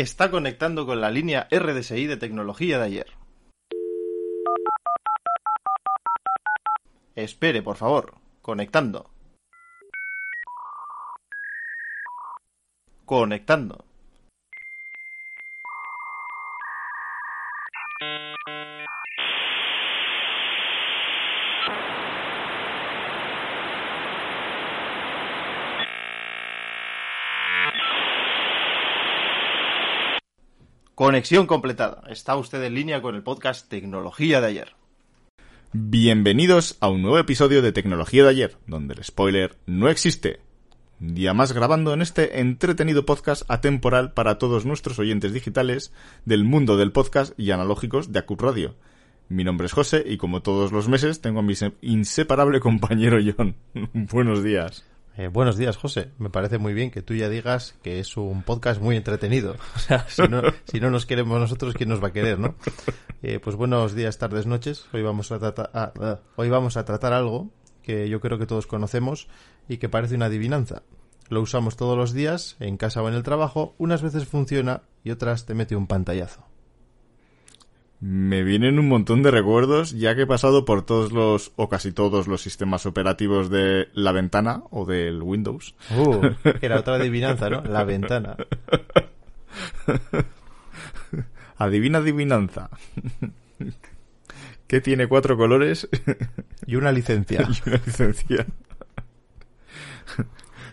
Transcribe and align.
Está 0.00 0.30
conectando 0.30 0.84
con 0.84 1.00
la 1.00 1.10
línea 1.10 1.48
RDSI 1.50 2.06
de 2.06 2.18
tecnología 2.18 2.78
de 2.78 2.84
ayer. 2.84 3.06
Espere, 7.14 7.62
por 7.62 7.76
favor. 7.76 8.14
Conectando. 8.42 9.10
Conectando. 13.06 13.85
Conexión 30.96 31.46
completada. 31.46 32.04
Está 32.08 32.36
usted 32.36 32.62
en 32.64 32.74
línea 32.74 33.02
con 33.02 33.14
el 33.16 33.22
podcast 33.22 33.68
Tecnología 33.68 34.40
de 34.40 34.46
ayer. 34.46 34.76
Bienvenidos 35.74 36.78
a 36.80 36.88
un 36.88 37.02
nuevo 37.02 37.18
episodio 37.18 37.60
de 37.60 37.70
Tecnología 37.70 38.22
de 38.22 38.30
ayer, 38.30 38.56
donde 38.66 38.94
el 38.94 39.04
spoiler 39.04 39.58
no 39.66 39.90
existe. 39.90 40.40
Día 40.98 41.34
más 41.34 41.52
grabando 41.52 41.92
en 41.92 42.00
este 42.00 42.40
entretenido 42.40 43.04
podcast 43.04 43.42
atemporal 43.48 44.14
para 44.14 44.38
todos 44.38 44.64
nuestros 44.64 44.98
oyentes 44.98 45.34
digitales 45.34 45.92
del 46.24 46.44
mundo 46.44 46.78
del 46.78 46.92
podcast 46.92 47.38
y 47.38 47.50
analógicos 47.50 48.10
de 48.10 48.20
Acup 48.20 48.40
Radio. 48.40 48.74
Mi 49.28 49.44
nombre 49.44 49.66
es 49.66 49.74
José 49.74 50.02
y 50.06 50.16
como 50.16 50.40
todos 50.40 50.72
los 50.72 50.88
meses 50.88 51.20
tengo 51.20 51.40
a 51.40 51.42
mi 51.42 51.52
inseparable 51.82 52.58
compañero 52.60 53.18
John. 53.22 53.54
Buenos 53.92 54.42
días. 54.42 54.86
Eh, 55.18 55.28
buenos 55.28 55.56
días, 55.56 55.78
José. 55.78 56.10
Me 56.18 56.28
parece 56.28 56.58
muy 56.58 56.74
bien 56.74 56.90
que 56.90 57.00
tú 57.00 57.14
ya 57.14 57.30
digas 57.30 57.74
que 57.82 58.00
es 58.00 58.18
un 58.18 58.42
podcast 58.42 58.82
muy 58.82 58.96
entretenido. 58.96 59.56
O 59.74 59.78
sea, 59.78 60.06
si 60.08 60.22
no, 60.28 60.42
si 60.64 60.78
no 60.78 60.90
nos 60.90 61.06
queremos 61.06 61.40
nosotros, 61.40 61.74
¿quién 61.74 61.88
nos 61.88 62.02
va 62.02 62.08
a 62.08 62.12
querer, 62.12 62.38
no? 62.38 62.54
Eh, 63.22 63.40
pues 63.42 63.56
buenos 63.56 63.94
días, 63.94 64.18
tardes, 64.18 64.46
noches. 64.46 64.86
Hoy 64.92 65.02
vamos 65.02 65.32
a 65.32 65.38
tratar, 65.38 65.70
ah, 65.72 65.92
ah, 66.00 66.20
hoy 66.36 66.50
vamos 66.50 66.76
a 66.76 66.84
tratar 66.84 67.14
algo 67.14 67.50
que 67.82 68.10
yo 68.10 68.20
creo 68.20 68.38
que 68.38 68.46
todos 68.46 68.66
conocemos 68.66 69.28
y 69.68 69.78
que 69.78 69.88
parece 69.88 70.16
una 70.16 70.26
adivinanza. 70.26 70.82
Lo 71.28 71.40
usamos 71.40 71.76
todos 71.76 71.96
los 71.96 72.12
días, 72.12 72.56
en 72.60 72.76
casa 72.76 73.02
o 73.02 73.08
en 73.08 73.14
el 73.14 73.22
trabajo. 73.22 73.74
Unas 73.78 74.02
veces 74.02 74.26
funciona 74.26 74.82
y 75.02 75.12
otras 75.12 75.46
te 75.46 75.54
mete 75.54 75.76
un 75.76 75.86
pantallazo. 75.86 76.46
Me 78.00 78.42
vienen 78.42 78.78
un 78.78 78.88
montón 78.88 79.22
de 79.22 79.30
recuerdos, 79.30 79.92
ya 79.92 80.14
que 80.14 80.22
he 80.22 80.26
pasado 80.26 80.66
por 80.66 80.84
todos 80.84 81.12
los, 81.12 81.52
o 81.56 81.68
casi 81.68 81.92
todos 81.92 82.28
los 82.28 82.42
sistemas 82.42 82.84
operativos 82.84 83.48
de 83.48 83.88
la 83.94 84.12
ventana 84.12 84.62
o 84.70 84.84
del 84.84 85.22
Windows. 85.22 85.74
Uh, 85.96 86.26
era 86.60 86.80
otra 86.80 86.96
adivinanza, 86.96 87.48
¿no? 87.48 87.62
La 87.62 87.84
ventana. 87.84 88.36
Adivina 91.58 91.98
adivinanza. 91.98 92.70
¿Qué 94.66 94.80
tiene 94.80 95.06
cuatro 95.06 95.36
colores? 95.36 95.88
Y 96.66 96.76
una 96.76 96.92
licencia. 96.92 97.48
y 97.48 97.68
una 97.68 97.80
licencia. 97.86 98.46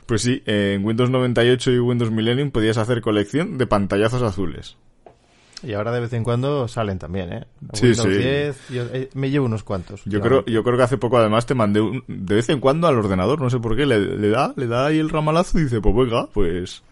Pues 0.06 0.22
sí, 0.22 0.44
en 0.46 0.84
Windows 0.84 1.10
98 1.10 1.72
y 1.72 1.80
Windows 1.80 2.12
Millennium 2.12 2.52
podías 2.52 2.78
hacer 2.78 3.02
colección 3.02 3.58
de 3.58 3.68
pantallazos 3.68 4.24
azules. 4.24 4.78
Y 5.64 5.74
ahora 5.74 5.92
de 5.94 6.02
vez 6.02 6.12
en 6.14 6.24
cuando 6.24 6.68
salen 6.68 7.00
también, 7.00 7.32
¿eh? 7.34 7.46
Sí, 7.74 7.96
sí. 7.96 8.08
10, 8.10 8.70
yo, 8.70 8.84
eh, 8.94 9.10
me 9.14 9.30
llevo 9.30 9.46
unos 9.46 9.64
cuantos. 9.64 10.02
Yo 10.06 10.20
creo, 10.22 10.46
yo 10.46 10.64
creo 10.64 10.76
que 10.78 10.84
hace 10.84 10.98
poco 10.98 11.18
además 11.18 11.46
te 11.46 11.56
mandé 11.56 11.80
un- 11.82 12.04
de 12.08 12.36
vez 12.36 12.50
en 12.50 12.60
cuando 12.60 12.88
al 12.88 12.98
ordenador, 12.98 13.40
no 13.42 13.50
sé 13.50 13.60
por 13.60 13.76
qué, 13.76 13.86
le, 13.86 14.00
le 14.00 14.30
da, 14.30 14.54
le 14.58 14.68
da 14.68 14.88
ahí 14.88 15.00
el 15.00 15.10
ramalazo 15.10 15.60
y 15.60 15.64
dice, 15.64 15.80
pues 15.82 15.96
venga, 15.96 16.28
pues... 16.34 16.84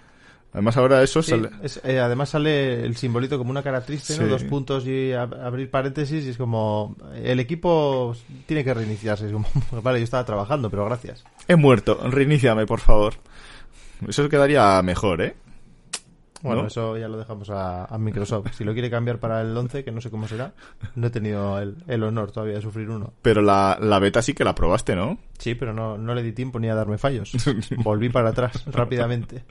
Además 0.53 0.75
ahora 0.75 1.01
eso 1.01 1.21
Sí, 1.23 1.31
sale... 1.31 1.49
es- 1.63 1.79
eh, 1.85 1.99
además 1.99 2.27
sale 2.29 2.85
el 2.85 2.97
simbolito 2.97 3.37
como 3.37 3.51
una 3.51 3.63
cara 3.63 3.85
triste, 3.85 4.17
¿no? 4.17 4.23
Sí. 4.23 4.29
Dos 4.29 4.43
puntos 4.43 4.85
y 4.85 5.11
ab- 5.11 5.41
abrir 5.41 5.69
paréntesis 5.69 6.25
y 6.25 6.29
es 6.29 6.37
como... 6.37 6.95
El 7.23 7.39
equipo 7.39 8.13
tiene 8.47 8.63
que 8.65 8.73
reiniciarse. 8.73 9.27
Es 9.27 9.31
como, 9.31 9.47
vale, 9.81 9.99
yo 9.99 10.03
estaba 10.03 10.25
trabajando, 10.25 10.69
pero 10.69 10.85
gracias. 10.85 11.23
He 11.47 11.55
muerto, 11.55 11.99
reiníciame, 12.09 12.65
por 12.65 12.79
favor. 12.81 13.13
Eso 14.07 14.27
quedaría 14.27 14.81
mejor, 14.81 15.21
¿eh? 15.21 15.35
Bueno, 16.41 16.63
¿No? 16.63 16.67
eso 16.67 16.97
ya 16.97 17.07
lo 17.07 17.17
dejamos 17.17 17.49
a, 17.49 17.85
a 17.85 17.97
Microsoft. 17.97 18.53
Si 18.53 18.63
lo 18.63 18.73
quiere 18.73 18.89
cambiar 18.89 19.19
para 19.19 19.41
el 19.41 19.55
11, 19.55 19.83
que 19.83 19.91
no 19.91 20.01
sé 20.01 20.09
cómo 20.09 20.27
será, 20.27 20.53
no 20.95 21.07
he 21.07 21.09
tenido 21.09 21.59
el, 21.59 21.77
el 21.87 22.03
honor 22.03 22.31
todavía 22.31 22.55
de 22.55 22.61
sufrir 22.61 22.89
uno. 22.89 23.13
Pero 23.21 23.41
la, 23.41 23.77
la 23.79 23.99
beta 23.99 24.21
sí 24.21 24.33
que 24.33 24.43
la 24.43 24.55
probaste, 24.55 24.95
¿no? 24.95 25.17
Sí, 25.37 25.55
pero 25.55 25.73
no, 25.73 25.97
no 25.97 26.13
le 26.15 26.23
di 26.23 26.31
tiempo 26.31 26.59
ni 26.59 26.69
a 26.69 26.75
darme 26.75 26.97
fallos. 26.97 27.33
Volví 27.77 28.09
para 28.09 28.29
atrás 28.29 28.63
rápidamente. 28.67 29.43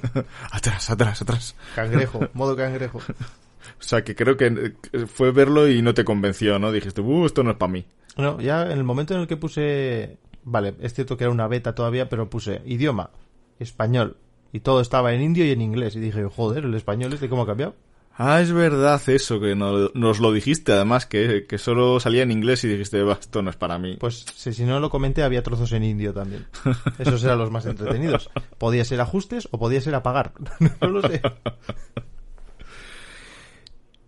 atrás, 0.50 0.90
atrás, 0.90 1.22
atrás. 1.22 1.56
Cangrejo, 1.74 2.20
modo 2.34 2.56
cangrejo. 2.56 2.98
O 2.98 3.82
sea, 3.82 4.02
que 4.02 4.14
creo 4.14 4.36
que 4.36 4.74
fue 5.06 5.30
verlo 5.30 5.68
y 5.68 5.82
no 5.82 5.94
te 5.94 6.04
convenció, 6.04 6.58
¿no? 6.58 6.72
Dijiste, 6.72 7.00
uh, 7.00 7.26
esto 7.26 7.42
no 7.42 7.52
es 7.52 7.56
para 7.56 7.72
mí. 7.72 7.84
No, 8.16 8.40
ya 8.40 8.62
en 8.62 8.72
el 8.72 8.84
momento 8.84 9.14
en 9.14 9.20
el 9.20 9.26
que 9.26 9.36
puse... 9.36 10.18
Vale, 10.44 10.74
es 10.80 10.94
cierto 10.94 11.16
que 11.16 11.24
era 11.24 11.32
una 11.32 11.46
beta 11.46 11.74
todavía, 11.74 12.08
pero 12.08 12.30
puse 12.30 12.62
idioma, 12.64 13.10
español. 13.58 14.16
Y 14.52 14.60
todo 14.60 14.80
estaba 14.80 15.12
en 15.14 15.22
indio 15.22 15.44
y 15.44 15.50
en 15.50 15.60
inglés. 15.62 15.94
Y 15.96 16.00
dije, 16.00 16.24
joder, 16.24 16.64
el 16.64 16.74
español 16.74 17.12
este 17.12 17.28
cómo 17.28 17.42
ha 17.42 17.46
cambiado. 17.46 17.74
Ah, 18.20 18.40
es 18.40 18.50
verdad 18.52 19.00
eso, 19.08 19.38
que 19.38 19.54
no- 19.54 19.90
nos 19.94 20.18
lo 20.18 20.32
dijiste 20.32 20.72
además, 20.72 21.06
que, 21.06 21.46
que 21.48 21.56
solo 21.56 22.00
salía 22.00 22.24
en 22.24 22.32
inglés 22.32 22.64
y 22.64 22.68
dijiste, 22.68 23.00
"Bah, 23.04 23.16
esto 23.20 23.42
no 23.42 23.50
es 23.50 23.56
para 23.56 23.78
mí. 23.78 23.96
Pues 24.00 24.26
si, 24.34 24.52
si 24.52 24.64
no 24.64 24.80
lo 24.80 24.90
comenté, 24.90 25.22
había 25.22 25.44
trozos 25.44 25.70
en 25.72 25.84
indio 25.84 26.12
también. 26.12 26.46
Esos 26.98 27.22
eran 27.22 27.38
los 27.38 27.52
más 27.52 27.64
entretenidos. 27.66 28.28
Podía 28.58 28.84
ser 28.84 29.00
ajustes 29.00 29.46
o 29.52 29.58
podía 29.60 29.80
ser 29.80 29.94
apagar. 29.94 30.32
no 30.80 30.88
lo 30.88 31.02
sé. 31.02 31.22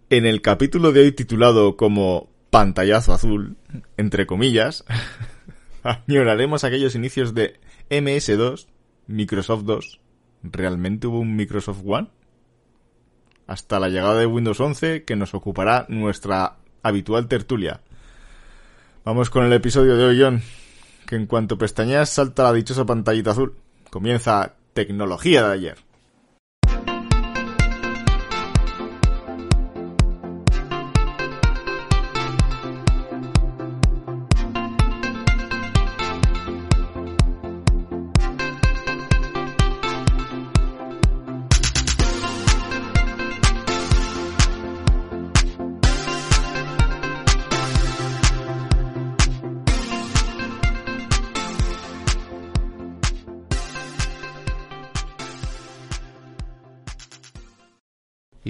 En 0.08 0.26
el 0.26 0.42
capítulo 0.42 0.90
de 0.92 1.00
hoy 1.02 1.12
titulado 1.12 1.76
como 1.76 2.30
pantallazo 2.50 3.12
azul, 3.12 3.56
entre 3.96 4.26
comillas, 4.26 4.84
añoraremos 5.84 6.64
aquellos 6.64 6.96
inicios 6.96 7.32
de 7.34 7.60
MS2, 7.90 8.66
Microsoft 9.06 9.62
2. 9.64 10.00
¿Realmente 10.42 11.06
hubo 11.06 11.20
un 11.20 11.36
Microsoft 11.36 11.82
One? 11.84 12.08
Hasta 13.46 13.80
la 13.80 13.88
llegada 13.88 14.18
de 14.18 14.26
Windows 14.26 14.60
11 14.60 15.04
que 15.04 15.16
nos 15.16 15.34
ocupará 15.34 15.86
nuestra 15.88 16.56
habitual 16.82 17.28
tertulia. 17.28 17.80
Vamos 19.04 19.30
con 19.30 19.44
el 19.44 19.52
episodio 19.52 19.96
de 19.96 20.04
hoy, 20.04 20.20
John, 20.20 20.42
que 21.06 21.16
en 21.16 21.26
cuanto 21.26 21.58
pestañeas 21.58 22.10
salta 22.10 22.44
la 22.44 22.52
dichosa 22.52 22.84
pantallita 22.84 23.32
azul. 23.32 23.56
Comienza 23.90 24.54
tecnología 24.72 25.48
de 25.48 25.54
ayer. 25.54 25.89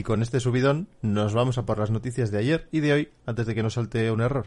Y 0.01 0.03
con 0.03 0.23
este 0.23 0.41
subidón 0.41 0.89
nos 1.03 1.35
vamos 1.35 1.59
a 1.59 1.67
por 1.67 1.79
las 1.79 1.91
noticias 1.91 2.31
de 2.31 2.39
ayer 2.39 2.69
y 2.73 2.81
de 2.81 2.95
hoy 2.95 3.09
antes 3.27 3.45
de 3.45 3.55
que 3.55 3.63
nos 3.63 3.75
salte 3.75 4.11
un 4.11 4.23
error. 4.23 4.47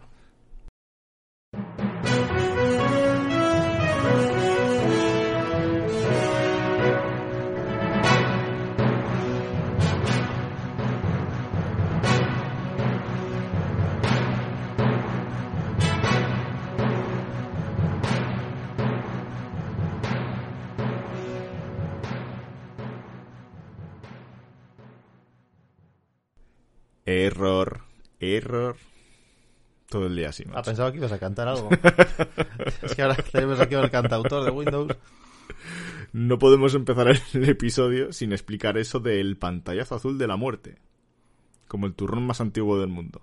Error, 27.13 27.81
error. 28.19 28.75
Todo 29.89 30.07
el 30.07 30.15
día 30.15 30.29
así, 30.29 30.43
Ah, 30.47 30.53
macho. 30.55 30.63
pensaba 30.71 30.91
que 30.91 30.97
ibas 30.97 31.11
a 31.11 31.19
cantar 31.19 31.47
algo. 31.47 31.69
es 32.81 32.95
que 32.95 33.01
ahora 33.03 33.15
tenemos 33.31 33.59
aquí 33.59 33.75
al 33.75 33.91
cantautor 33.91 34.43
de 34.43 34.49
Windows. 34.51 34.95
No 36.13 36.39
podemos 36.39 36.73
empezar 36.73 37.07
el 37.09 37.19
episodio 37.49 38.11
sin 38.13 38.31
explicar 38.33 38.77
eso 38.77 38.99
del 38.99 39.37
pantallazo 39.37 39.95
azul 39.95 40.17
de 40.17 40.27
la 40.27 40.35
muerte. 40.35 40.77
Como 41.67 41.85
el 41.85 41.93
turrón 41.93 42.25
más 42.25 42.41
antiguo 42.41 42.79
del 42.79 42.89
mundo. 42.89 43.21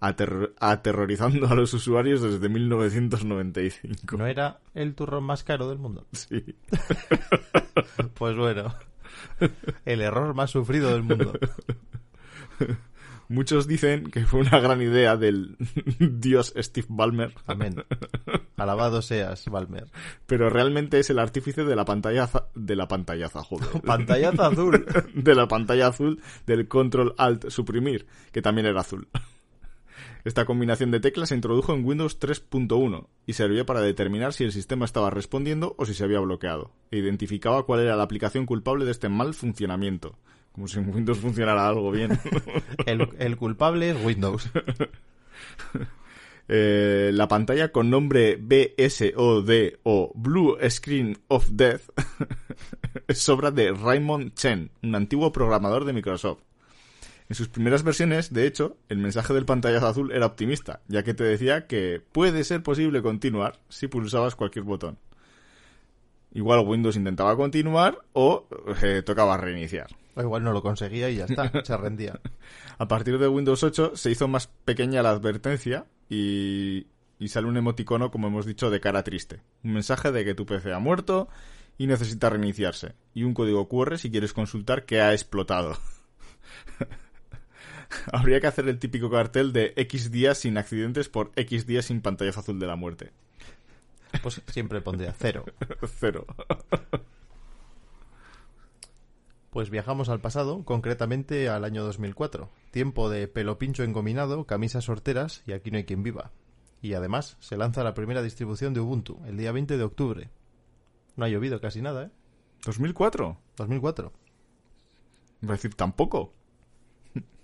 Aterro- 0.00 0.52
aterrorizando 0.60 1.48
a 1.48 1.54
los 1.56 1.74
usuarios 1.74 2.22
desde 2.22 2.48
1995. 2.48 4.16
No 4.16 4.26
era 4.26 4.60
el 4.74 4.94
turrón 4.94 5.24
más 5.24 5.42
caro 5.44 5.68
del 5.68 5.78
mundo. 5.78 6.06
Sí. 6.12 6.44
Pues 8.14 8.36
bueno. 8.36 8.74
El 9.84 10.00
error 10.00 10.34
más 10.34 10.50
sufrido 10.52 10.90
del 10.92 11.02
mundo. 11.02 11.32
Muchos 13.30 13.66
dicen 13.66 14.10
que 14.10 14.24
fue 14.24 14.40
una 14.40 14.58
gran 14.58 14.80
idea 14.80 15.16
del 15.16 15.56
dios 15.98 16.54
Steve 16.56 16.86
Ballmer, 16.88 17.34
Amén. 17.46 17.84
Alabado 18.56 19.02
seas, 19.02 19.44
Balmer. 19.50 19.90
pero 20.26 20.48
realmente 20.48 20.98
es 20.98 21.10
el 21.10 21.18
artífice 21.18 21.64
de 21.64 21.76
la 21.76 21.84
pantallaza, 21.84 22.48
de 22.54 22.74
la 22.74 22.88
pantallaza, 22.88 23.42
joder. 23.42 23.82
Pantallazo 23.82 24.44
azul. 24.44 24.86
de 25.14 25.34
la 25.34 25.46
pantalla 25.46 25.88
azul 25.88 26.22
del 26.46 26.68
Control 26.68 27.14
Alt 27.18 27.50
Suprimir, 27.50 28.06
que 28.32 28.42
también 28.42 28.66
era 28.66 28.80
azul. 28.80 29.08
Esta 30.24 30.44
combinación 30.44 30.90
de 30.90 31.00
teclas 31.00 31.28
se 31.28 31.34
introdujo 31.34 31.72
en 31.74 31.84
Windows 31.84 32.18
3.1 32.18 33.06
y 33.26 33.34
servía 33.34 33.64
para 33.64 33.80
determinar 33.80 34.32
si 34.32 34.44
el 34.44 34.52
sistema 34.52 34.84
estaba 34.84 35.10
respondiendo 35.10 35.74
o 35.78 35.86
si 35.86 35.94
se 35.94 36.04
había 36.04 36.20
bloqueado, 36.20 36.72
e 36.90 36.98
identificaba 36.98 37.64
cuál 37.64 37.80
era 37.80 37.96
la 37.96 38.02
aplicación 38.02 38.44
culpable 38.44 38.84
de 38.84 38.90
este 38.90 39.08
mal 39.08 39.34
funcionamiento. 39.34 40.18
Como 40.58 40.66
si 40.66 40.80
en 40.80 40.92
Windows 40.92 41.18
funcionara 41.18 41.68
algo 41.68 41.92
bien. 41.92 42.18
El, 42.86 43.08
el 43.20 43.36
culpable 43.36 43.90
es 43.90 44.04
Windows. 44.04 44.50
Eh, 46.50 47.10
la 47.12 47.28
pantalla 47.28 47.72
con 47.72 47.90
nombre 47.90 48.36
BSOD 48.40 49.80
o 49.82 50.12
Blue 50.14 50.56
Screen 50.70 51.18
of 51.28 51.46
Death 51.50 51.82
es 53.06 53.28
obra 53.28 53.50
de 53.50 53.70
Raymond 53.72 54.32
Chen, 54.32 54.70
un 54.82 54.94
antiguo 54.94 55.30
programador 55.30 55.84
de 55.84 55.92
Microsoft. 55.92 56.40
En 57.28 57.36
sus 57.36 57.48
primeras 57.48 57.82
versiones, 57.82 58.32
de 58.32 58.46
hecho, 58.46 58.78
el 58.88 58.96
mensaje 58.96 59.34
del 59.34 59.44
pantallazo 59.44 59.88
azul 59.88 60.10
era 60.10 60.24
optimista, 60.24 60.80
ya 60.88 61.02
que 61.02 61.12
te 61.12 61.24
decía 61.24 61.66
que 61.66 62.00
puede 62.12 62.42
ser 62.44 62.62
posible 62.62 63.02
continuar 63.02 63.60
si 63.68 63.86
pulsabas 63.86 64.34
cualquier 64.34 64.64
botón. 64.64 64.96
Igual 66.32 66.66
Windows 66.66 66.96
intentaba 66.96 67.36
continuar 67.36 67.98
o 68.14 68.46
eh, 68.82 69.02
tocaba 69.04 69.36
reiniciar. 69.36 69.88
O 70.18 70.22
igual 70.22 70.42
no 70.42 70.52
lo 70.52 70.62
conseguía 70.62 71.08
y 71.10 71.16
ya 71.16 71.26
está, 71.26 71.52
se 71.64 71.76
rendía. 71.76 72.20
A 72.76 72.88
partir 72.88 73.18
de 73.18 73.28
Windows 73.28 73.62
8 73.62 73.92
se 73.94 74.10
hizo 74.10 74.26
más 74.26 74.48
pequeña 74.64 75.00
la 75.00 75.10
advertencia 75.10 75.86
y, 76.10 76.88
y 77.20 77.28
sale 77.28 77.46
un 77.46 77.56
emoticono, 77.56 78.10
como 78.10 78.26
hemos 78.26 78.44
dicho, 78.44 78.68
de 78.68 78.80
cara 78.80 79.04
triste. 79.04 79.42
Un 79.62 79.74
mensaje 79.74 80.10
de 80.10 80.24
que 80.24 80.34
tu 80.34 80.44
PC 80.44 80.72
ha 80.72 80.80
muerto 80.80 81.28
y 81.78 81.86
necesita 81.86 82.30
reiniciarse. 82.30 82.96
Y 83.14 83.22
un 83.22 83.32
código 83.32 83.68
QR 83.68 83.96
si 83.96 84.10
quieres 84.10 84.32
consultar 84.32 84.86
que 84.86 85.00
ha 85.00 85.12
explotado. 85.12 85.78
Habría 88.12 88.40
que 88.40 88.48
hacer 88.48 88.68
el 88.68 88.80
típico 88.80 89.08
cartel 89.10 89.52
de 89.52 89.72
X 89.76 90.10
días 90.10 90.38
sin 90.38 90.58
accidentes 90.58 91.08
por 91.08 91.30
X 91.36 91.64
días 91.64 91.84
sin 91.84 92.00
pantallazo 92.00 92.40
azul 92.40 92.58
de 92.58 92.66
la 92.66 92.74
muerte. 92.74 93.12
Pues 94.20 94.42
siempre 94.48 94.80
pondría 94.80 95.14
cero. 95.16 95.44
Cero. 96.00 96.26
Pues 99.50 99.70
viajamos 99.70 100.08
al 100.08 100.20
pasado, 100.20 100.64
concretamente 100.64 101.48
al 101.48 101.64
año 101.64 101.82
2004. 101.84 102.50
Tiempo 102.70 103.08
de 103.08 103.28
pelo 103.28 103.58
pincho 103.58 103.82
engominado, 103.82 104.44
camisas 104.44 104.84
sorteras 104.84 105.42
y 105.46 105.52
aquí 105.52 105.70
no 105.70 105.78
hay 105.78 105.84
quien 105.84 106.02
viva. 106.02 106.32
Y 106.82 106.92
además 106.92 107.36
se 107.40 107.56
lanza 107.56 107.82
la 107.82 107.94
primera 107.94 108.22
distribución 108.22 108.74
de 108.74 108.80
Ubuntu, 108.80 109.20
el 109.26 109.36
día 109.36 109.52
20 109.52 109.78
de 109.78 109.84
octubre. 109.84 110.30
No 111.16 111.24
ha 111.24 111.28
llovido 111.28 111.60
casi 111.60 111.80
nada, 111.80 112.04
¿eh? 112.04 112.10
2004. 112.66 113.38
2004. 113.56 114.12
Voy 115.40 115.50
a 115.50 115.52
decir 115.52 115.74
tampoco. 115.74 116.32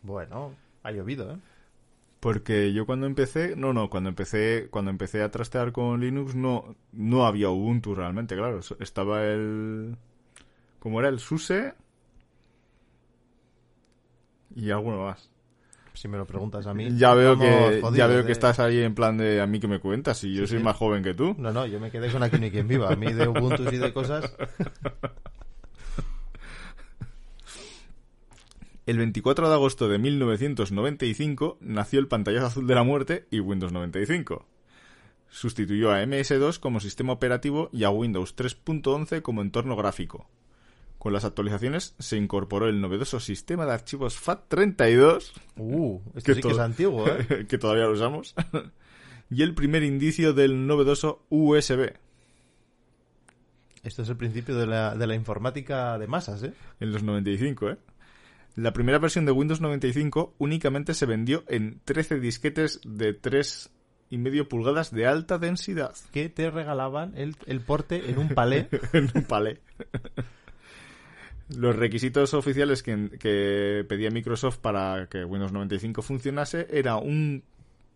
Bueno, 0.02 0.54
ha 0.82 0.92
llovido, 0.92 1.32
¿eh? 1.32 1.38
Porque 2.20 2.72
yo 2.72 2.86
cuando 2.86 3.06
empecé, 3.06 3.56
no, 3.56 3.72
no, 3.72 3.90
cuando 3.90 4.08
empecé, 4.08 4.68
cuando 4.70 4.90
empecé 4.90 5.22
a 5.22 5.30
trastear 5.30 5.72
con 5.72 6.00
Linux 6.00 6.34
no, 6.34 6.74
no 6.92 7.26
había 7.26 7.50
Ubuntu 7.50 7.94
realmente, 7.94 8.36
claro. 8.36 8.60
Estaba 8.80 9.24
el, 9.24 9.96
¿cómo 10.78 11.00
era? 11.00 11.08
El 11.08 11.20
SUSE 11.20 11.74
y 14.54 14.70
alguno 14.70 15.04
más. 15.04 15.30
Si 15.94 16.08
me 16.08 16.16
lo 16.18 16.26
preguntas 16.26 16.66
a 16.66 16.74
mí. 16.74 16.88
Ya 16.96 17.14
veo 17.14 17.38
que, 17.38 17.80
ya 17.94 18.06
veo 18.08 18.26
que 18.26 18.32
estás 18.32 18.58
ahí 18.58 18.80
en 18.80 18.94
plan 18.96 19.16
de 19.16 19.40
a 19.40 19.46
mí 19.46 19.60
que 19.60 19.68
me 19.68 19.78
cuentas 19.78 20.24
y 20.24 20.34
yo 20.34 20.42
Sí, 20.42 20.48
soy 20.48 20.58
sí. 20.58 20.64
más 20.64 20.76
joven 20.76 21.04
que 21.04 21.14
tú. 21.14 21.36
No, 21.38 21.52
no, 21.52 21.66
yo 21.66 21.78
me 21.78 21.90
quedé 21.90 22.10
con 22.10 22.22
aquí 22.22 22.36
hay 22.42 22.50
quien 22.50 22.66
viva. 22.66 22.90
A 22.92 22.96
mí 22.96 23.12
de 23.12 23.28
Ubuntu 23.28 23.62
y 23.72 23.76
de 23.76 23.92
cosas. 23.92 24.34
El 28.86 28.98
24 28.98 29.48
de 29.48 29.54
agosto 29.54 29.88
de 29.88 29.98
1995 29.98 31.58
nació 31.60 32.00
el 32.00 32.08
pantallazo 32.08 32.46
azul 32.46 32.66
de 32.66 32.74
la 32.74 32.82
muerte 32.82 33.26
y 33.30 33.40
Windows 33.40 33.72
95. 33.72 34.44
Sustituyó 35.30 35.90
a 35.92 36.02
MS2 36.02 36.58
como 36.60 36.80
sistema 36.80 37.12
operativo 37.12 37.70
y 37.72 37.84
a 37.84 37.90
Windows 37.90 38.36
3.11 38.36 39.22
como 39.22 39.42
entorno 39.42 39.74
gráfico. 39.74 40.26
Con 41.04 41.12
las 41.12 41.26
actualizaciones 41.26 41.94
se 41.98 42.16
incorporó 42.16 42.66
el 42.66 42.80
novedoso 42.80 43.20
sistema 43.20 43.66
de 43.66 43.74
archivos 43.74 44.18
FAT32, 44.18 45.32
Uh, 45.58 46.00
esto 46.14 46.22
Que 46.24 46.34
sí 46.36 46.40
que 46.40 46.48
es 46.48 46.58
antiguo, 46.58 47.06
¿eh? 47.06 47.44
que 47.48 47.58
todavía 47.58 47.84
lo 47.84 47.92
usamos, 47.92 48.34
y 49.30 49.42
el 49.42 49.54
primer 49.54 49.82
indicio 49.82 50.32
del 50.32 50.66
novedoso 50.66 51.26
USB. 51.28 51.92
Esto 53.82 54.00
es 54.00 54.08
el 54.08 54.16
principio 54.16 54.56
de 54.56 54.66
la, 54.66 54.94
de 54.94 55.06
la 55.06 55.14
informática 55.14 55.98
de 55.98 56.06
masas, 56.06 56.42
¿eh? 56.42 56.54
En 56.80 56.90
los 56.90 57.02
95, 57.02 57.68
¿eh? 57.68 57.76
La 58.56 58.72
primera 58.72 58.98
versión 58.98 59.26
de 59.26 59.32
Windows 59.32 59.60
95 59.60 60.36
únicamente 60.38 60.94
se 60.94 61.04
vendió 61.04 61.44
en 61.48 61.82
13 61.84 62.18
disquetes 62.18 62.80
de 62.82 63.20
3,5 63.20 64.48
pulgadas 64.48 64.90
de 64.90 65.06
alta 65.06 65.36
densidad. 65.36 65.94
Que 66.12 66.30
te 66.30 66.50
regalaban 66.50 67.12
el, 67.14 67.36
el 67.44 67.60
porte 67.60 68.08
en 68.10 68.16
un 68.16 68.30
palé. 68.30 68.70
en 68.94 69.10
un 69.14 69.24
palé. 69.24 69.60
Los 71.56 71.76
requisitos 71.76 72.34
oficiales 72.34 72.82
que, 72.82 73.10
que 73.18 73.84
pedía 73.88 74.10
Microsoft 74.10 74.58
para 74.58 75.08
que 75.08 75.24
Windows 75.24 75.52
95 75.52 76.02
funcionase 76.02 76.66
era 76.70 76.96
un, 76.96 77.44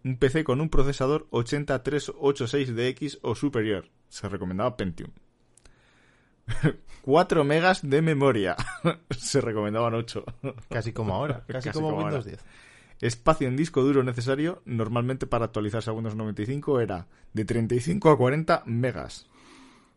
un 0.05 0.17
PC 0.17 0.45
con 0.45 0.61
un 0.61 0.69
procesador 0.69 1.27
80386DX 1.31 3.19
o 3.23 3.35
superior. 3.35 3.89
Se 4.09 4.29
recomendaba 4.29 4.77
Pentium. 4.77 5.11
4 7.03 7.45
megas 7.45 7.89
de 7.89 8.03
memoria. 8.03 8.57
Se 9.11 9.41
recomendaban 9.41 9.95
8. 9.95 10.25
Casi 10.69 10.93
como 10.93 11.15
ahora. 11.15 11.45
Casi, 11.49 11.69
Casi 11.69 11.79
como, 11.79 11.91
como 11.91 12.03
Windows 12.03 12.27
ahora. 12.27 12.37
10. 12.37 12.45
Espacio 13.01 13.47
en 13.47 13.57
disco 13.57 13.83
duro 13.83 14.03
necesario, 14.03 14.61
normalmente 14.65 15.27
para 15.27 15.45
actualizarse 15.47 15.89
a 15.89 15.93
Windows 15.93 16.17
95, 16.17 16.81
era 16.81 17.07
de 17.33 17.45
35 17.45 18.11
a 18.11 18.19
40 18.19 18.65
megas. 18.67 19.29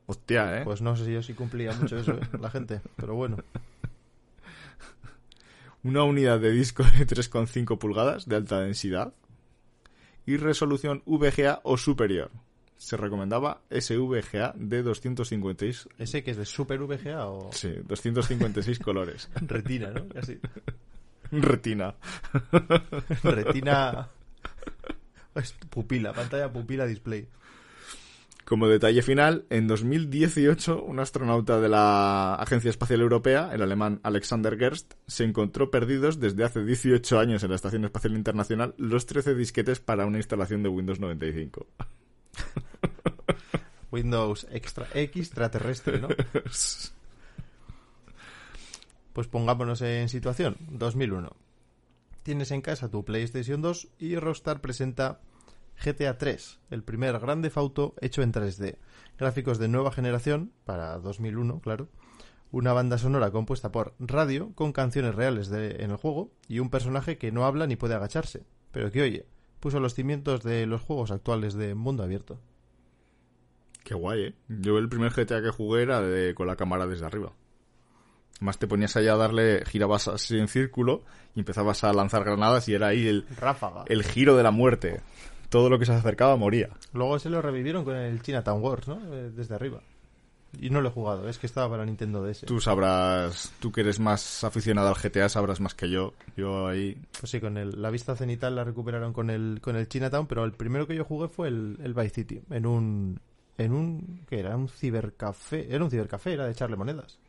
Hostia, 0.06 0.60
¿eh? 0.60 0.62
Pues 0.64 0.82
no 0.82 0.96
sé 0.96 1.06
si 1.06 1.14
yo 1.14 1.22
sí 1.22 1.34
cumplía 1.34 1.74
mucho 1.74 1.98
eso, 1.98 2.14
¿eh? 2.14 2.22
la 2.40 2.50
gente. 2.50 2.82
Pero 2.98 3.16
bueno. 3.16 3.38
Una 5.84 6.04
unidad 6.04 6.40
de 6.40 6.52
disco 6.52 6.84
de 6.84 7.08
3,5 7.08 7.78
pulgadas 7.78 8.28
de 8.28 8.36
alta 8.36 8.60
densidad 8.60 9.14
y 10.26 10.38
resolución 10.38 11.02
VGA 11.06 11.62
o 11.64 11.78
superior. 11.78 12.30
Se 12.78 12.98
recomendaba 12.98 13.62
SVGA 13.70 14.54
de 14.56 14.82
256, 14.82 15.90
¿Ese 16.00 16.24
que 16.24 16.32
es 16.32 16.38
de 16.38 16.46
Super 16.46 16.80
VGA 16.80 17.28
o 17.28 17.52
sí, 17.54 17.76
256 17.84 18.80
colores. 18.80 19.30
Retina, 19.36 19.92
no? 19.92 20.08
Casi. 20.10 20.40
Retina. 21.32 21.96
Retina. 23.24 24.10
Es 25.34 25.54
pupila, 25.70 26.12
pantalla 26.12 26.52
pupila 26.52 26.86
display. 26.86 27.26
Como 28.52 28.68
detalle 28.68 29.02
final, 29.02 29.46
en 29.50 29.66
2018 29.66 30.84
un 30.84 31.00
astronauta 31.00 31.62
de 31.62 31.70
la 31.70 32.36
Agencia 32.36 32.70
Espacial 32.70 33.00
Europea, 33.00 33.50
el 33.54 33.62
alemán 33.62 34.02
Alexander 34.04 34.58
Gerst, 34.58 34.96
se 35.08 35.24
encontró 35.24 35.72
perdidos 35.72 36.20
desde 36.20 36.44
hace 36.44 36.62
18 36.62 37.18
años 37.18 37.44
en 37.44 37.50
la 37.52 37.56
Estación 37.56 37.86
Espacial 37.86 38.14
Internacional 38.14 38.74
los 38.76 39.06
13 39.06 39.36
disquetes 39.36 39.80
para 39.80 40.06
una 40.06 40.18
instalación 40.18 40.64
de 40.64 40.68
Windows 40.68 41.00
95. 41.00 41.66
Windows 43.94 44.46
extra 44.52 44.86
extraterrestre, 44.96 46.02
¿no? 46.02 46.10
Pues 49.14 49.28
pongámonos 49.28 49.82
en 49.82 50.10
situación. 50.10 50.58
2001. 50.72 51.34
Tienes 52.24 52.52
en 52.52 52.62
casa 52.62 52.90
tu 52.90 53.06
PlayStation 53.06 53.62
2 53.62 53.88
y 53.98 54.18
Rockstar 54.18 54.60
presenta 54.60 55.22
GTA 55.84 56.18
3, 56.18 56.60
el 56.70 56.84
primer 56.84 57.20
grande 57.20 57.52
Auto 57.56 57.96
hecho 58.02 58.22
en 58.22 58.32
3D. 58.32 58.78
Gráficos 59.18 59.58
de 59.58 59.68
nueva 59.68 59.92
generación, 59.92 60.52
para 60.66 60.98
2001, 61.00 61.60
claro. 61.62 61.90
una 62.52 62.74
banda 62.74 62.98
sonora 62.98 63.32
compuesta 63.32 63.72
por 63.72 63.96
radio 64.00 64.52
con 64.56 64.74
canciones 64.74 65.16
reales 65.16 65.50
de, 65.50 65.84
en 65.84 65.92
el 65.92 65.98
juego 65.98 66.32
y 66.48 66.60
un 66.60 66.70
personaje 66.70 67.18
que 67.18 67.32
no 67.32 67.46
habla 67.46 67.68
ni 67.68 67.76
puede 67.76 67.96
agacharse, 67.96 68.44
pero 68.72 68.92
que 68.92 69.02
oye, 69.02 69.26
puso 69.60 69.80
los 69.80 69.94
cimientos 69.94 70.44
de 70.44 70.66
los 70.66 70.82
juegos 70.82 71.12
actuales 71.12 71.54
de 71.54 71.76
mundo 71.76 72.04
abierto. 72.04 72.40
Qué 73.84 73.96
guay, 73.96 74.24
¿eh? 74.24 74.36
Yo 74.48 74.78
el 74.78 74.90
primer 74.90 75.12
GTA 75.12 75.42
que 75.42 75.50
jugué 75.50 75.84
era 75.84 76.02
de, 76.02 76.36
con 76.36 76.48
la 76.48 76.56
cámara 76.56 76.86
desde 76.86 77.06
arriba. 77.06 77.34
Más 78.40 78.58
te 78.58 78.68
ponías 78.68 78.96
allá 78.96 79.14
a 79.14 79.18
darle, 79.18 79.64
girabas 79.66 80.08
así 80.08 80.38
en 80.38 80.48
círculo 80.48 81.04
y 81.36 81.40
empezabas 81.40 81.84
a 81.84 81.94
lanzar 81.94 82.24
granadas 82.24 82.68
y 82.70 82.74
era 82.74 82.88
ahí 82.88 83.08
el, 83.08 83.26
Ráfaga. 83.38 83.86
el 83.88 84.04
giro 84.04 84.36
de 84.36 84.44
la 84.44 84.52
muerte. 84.52 85.02
Todo 85.52 85.70
lo 85.70 85.78
que 85.78 85.86
se 85.86 85.92
acercaba 85.92 86.38
moría. 86.38 86.70
Luego 86.94 87.20
se 87.20 87.30
lo 87.30 87.42
revivieron 87.42 87.84
con 87.84 87.98
el 87.98 88.22
Chinatown 88.22 88.64
Wars, 88.64 88.88
¿no? 88.88 89.02
Eh, 89.14 89.32
Desde 89.36 89.54
arriba. 89.54 89.82
Y 90.58 90.70
no 90.70 90.80
lo 90.80 90.88
he 90.88 90.92
jugado, 90.94 91.28
es 91.28 91.38
que 91.40 91.46
estaba 91.46 91.70
para 91.70 91.86
Nintendo 91.86 92.24
DS. 92.24 92.46
Tú 92.46 92.62
sabrás, 92.62 93.52
tú 93.60 93.70
que 93.70 93.82
eres 93.82 94.00
más 94.00 94.46
aficionado 94.46 94.88
al 94.88 94.96
GTA, 94.96 95.28
sabrás 95.28 95.60
más 95.60 95.76
que 95.76 95.90
yo. 95.90 96.14
Yo 96.38 96.68
ahí... 96.68 96.98
Pues 97.20 97.32
sí, 97.32 97.42
con 97.42 97.58
el, 97.58 97.82
la 97.82 97.90
vista 97.90 98.16
cenital 98.16 98.56
la 98.56 98.64
recuperaron 98.64 99.12
con 99.12 99.30
el, 99.30 99.60
con 99.62 99.76
el 99.76 99.90
Chinatown, 99.90 100.26
pero 100.26 100.46
el 100.46 100.54
primero 100.54 100.88
que 100.88 100.96
yo 100.96 101.04
jugué 101.04 101.28
fue 101.28 101.50
el, 101.50 101.78
el 101.84 101.94
Vice 101.94 102.16
City, 102.16 102.42
en 102.50 102.66
un... 102.66 103.20
En 103.58 103.74
un... 103.74 104.22
¿Qué 104.30 104.40
era? 104.40 104.56
Un 104.56 104.70
cibercafé. 104.70 105.74
Era 105.74 105.84
un 105.84 105.92
cibercafé, 105.92 106.32
era 106.32 106.46
de 106.46 106.52
echarle 106.52 106.78
monedas. 106.78 107.20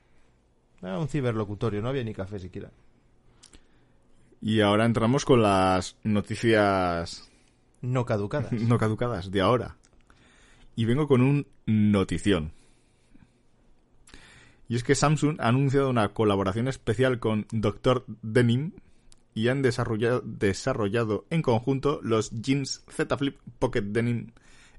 Era 0.81 0.97
un 0.99 1.09
ciberlocutorio, 1.09 1.83
no 1.83 1.88
había 1.88 2.05
ni 2.05 2.14
café 2.14 2.38
siquiera. 2.38 2.71
Y 4.41 4.61
ahora 4.61 4.85
entramos 4.85 5.25
con 5.25 5.43
las 5.43 5.97
noticias 6.05 7.31
No 7.82 8.06
caducadas. 8.06 8.52
no 8.52 8.78
caducadas 8.78 9.30
de 9.30 9.40
ahora. 9.42 9.76
Y 10.74 10.86
vengo 10.86 11.06
con 11.06 11.20
un 11.20 11.46
notición. 11.66 12.52
Y 14.68 14.76
es 14.76 14.84
que 14.84 14.94
Samsung 14.94 15.38
ha 15.40 15.48
anunciado 15.48 15.90
una 15.90 16.08
colaboración 16.14 16.66
especial 16.68 17.18
con 17.18 17.46
Dr. 17.52 18.04
Denim 18.22 18.72
y 19.34 19.48
han 19.48 19.60
desarrollado, 19.62 20.22
desarrollado 20.24 21.26
en 21.30 21.42
conjunto 21.42 22.00
los 22.02 22.30
jeans 22.30 22.82
Z 22.90 23.16
Flip 23.18 23.36
Pocket 23.58 23.82
Denim 23.82 24.28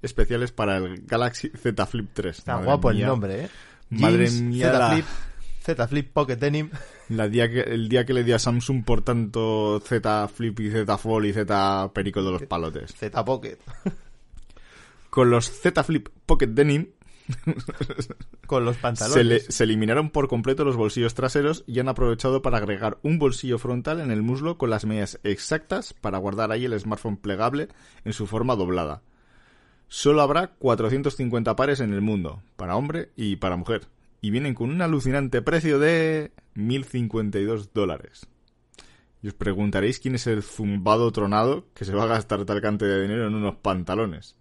especiales 0.01 0.51
para 0.51 0.77
el 0.77 1.03
Galaxy 1.05 1.49
Z 1.49 1.85
Flip 1.85 2.09
3. 2.13 2.39
Está 2.39 2.53
Madre 2.53 2.65
guapo 2.65 2.89
el 2.91 3.05
nombre, 3.05 3.45
¿eh? 3.45 3.49
Madre 3.89 4.25
Jeans, 4.27 4.41
mía, 4.41 4.67
Z 4.67 4.79
la- 4.79 4.89
Flip, 4.93 5.05
Z 5.61 5.87
Flip 5.87 6.11
Pocket 6.11 6.35
Denim. 6.37 6.69
La 7.17 7.27
día 7.27 7.49
que, 7.49 7.61
el 7.61 7.89
día 7.89 8.05
que 8.05 8.13
le 8.13 8.23
di 8.23 8.31
a 8.31 8.39
Samsung 8.39 8.83
por 8.83 9.01
tanto 9.01 9.81
Z 9.85 10.27
Flip 10.29 10.59
y 10.61 10.71
Z 10.71 10.97
Fold 10.97 11.25
y 11.27 11.33
Z 11.33 11.91
Perico 11.93 12.23
de 12.23 12.31
los 12.31 12.43
palotes. 12.43 12.93
Z 12.95 13.23
Pocket. 13.25 13.57
Con 15.09 15.29
los 15.29 15.45
Z 15.51 15.83
Flip 15.83 16.09
Pocket 16.25 16.47
Denim 16.47 16.87
Con 18.47 18.65
los 18.65 18.75
se, 18.75 18.81
pantalones. 18.81 19.25
le- 19.25 19.39
se 19.39 19.63
eliminaron 19.63 20.09
por 20.09 20.27
completo 20.27 20.65
los 20.65 20.75
bolsillos 20.75 21.13
traseros 21.13 21.63
y 21.67 21.79
han 21.79 21.87
aprovechado 21.87 22.41
para 22.41 22.57
agregar 22.57 22.97
un 23.01 23.17
bolsillo 23.19 23.57
frontal 23.57 24.01
en 24.01 24.11
el 24.11 24.21
muslo 24.21 24.57
con 24.57 24.69
las 24.69 24.85
medidas 24.85 25.19
exactas 25.23 25.93
para 25.93 26.17
guardar 26.17 26.51
ahí 26.51 26.65
el 26.65 26.77
smartphone 26.79 27.17
plegable 27.17 27.69
en 28.03 28.13
su 28.13 28.27
forma 28.27 28.55
doblada. 28.55 29.01
Solo 29.87 30.21
habrá 30.21 30.47
450 30.47 31.55
pares 31.55 31.79
en 31.79 31.93
el 31.93 32.01
mundo, 32.01 32.41
para 32.57 32.75
hombre 32.75 33.11
y 33.15 33.35
para 33.37 33.55
mujer, 33.55 33.83
y 34.23 34.31
vienen 34.31 34.55
con 34.55 34.69
un 34.69 34.81
alucinante 34.81 35.41
precio 35.41 35.79
de 35.79 36.31
1.052 36.55 37.71
dólares. 37.73 38.25
Y 39.21 39.27
os 39.27 39.33
preguntaréis 39.33 39.99
quién 39.99 40.15
es 40.15 40.27
el 40.27 40.43
zumbado 40.43 41.11
tronado 41.11 41.65
que 41.73 41.83
se 41.83 41.93
va 41.93 42.03
a 42.03 42.07
gastar 42.07 42.45
tal 42.45 42.61
cantidad 42.61 42.91
de 42.91 43.01
dinero 43.01 43.27
en 43.27 43.35
unos 43.35 43.55
pantalones. 43.55 44.37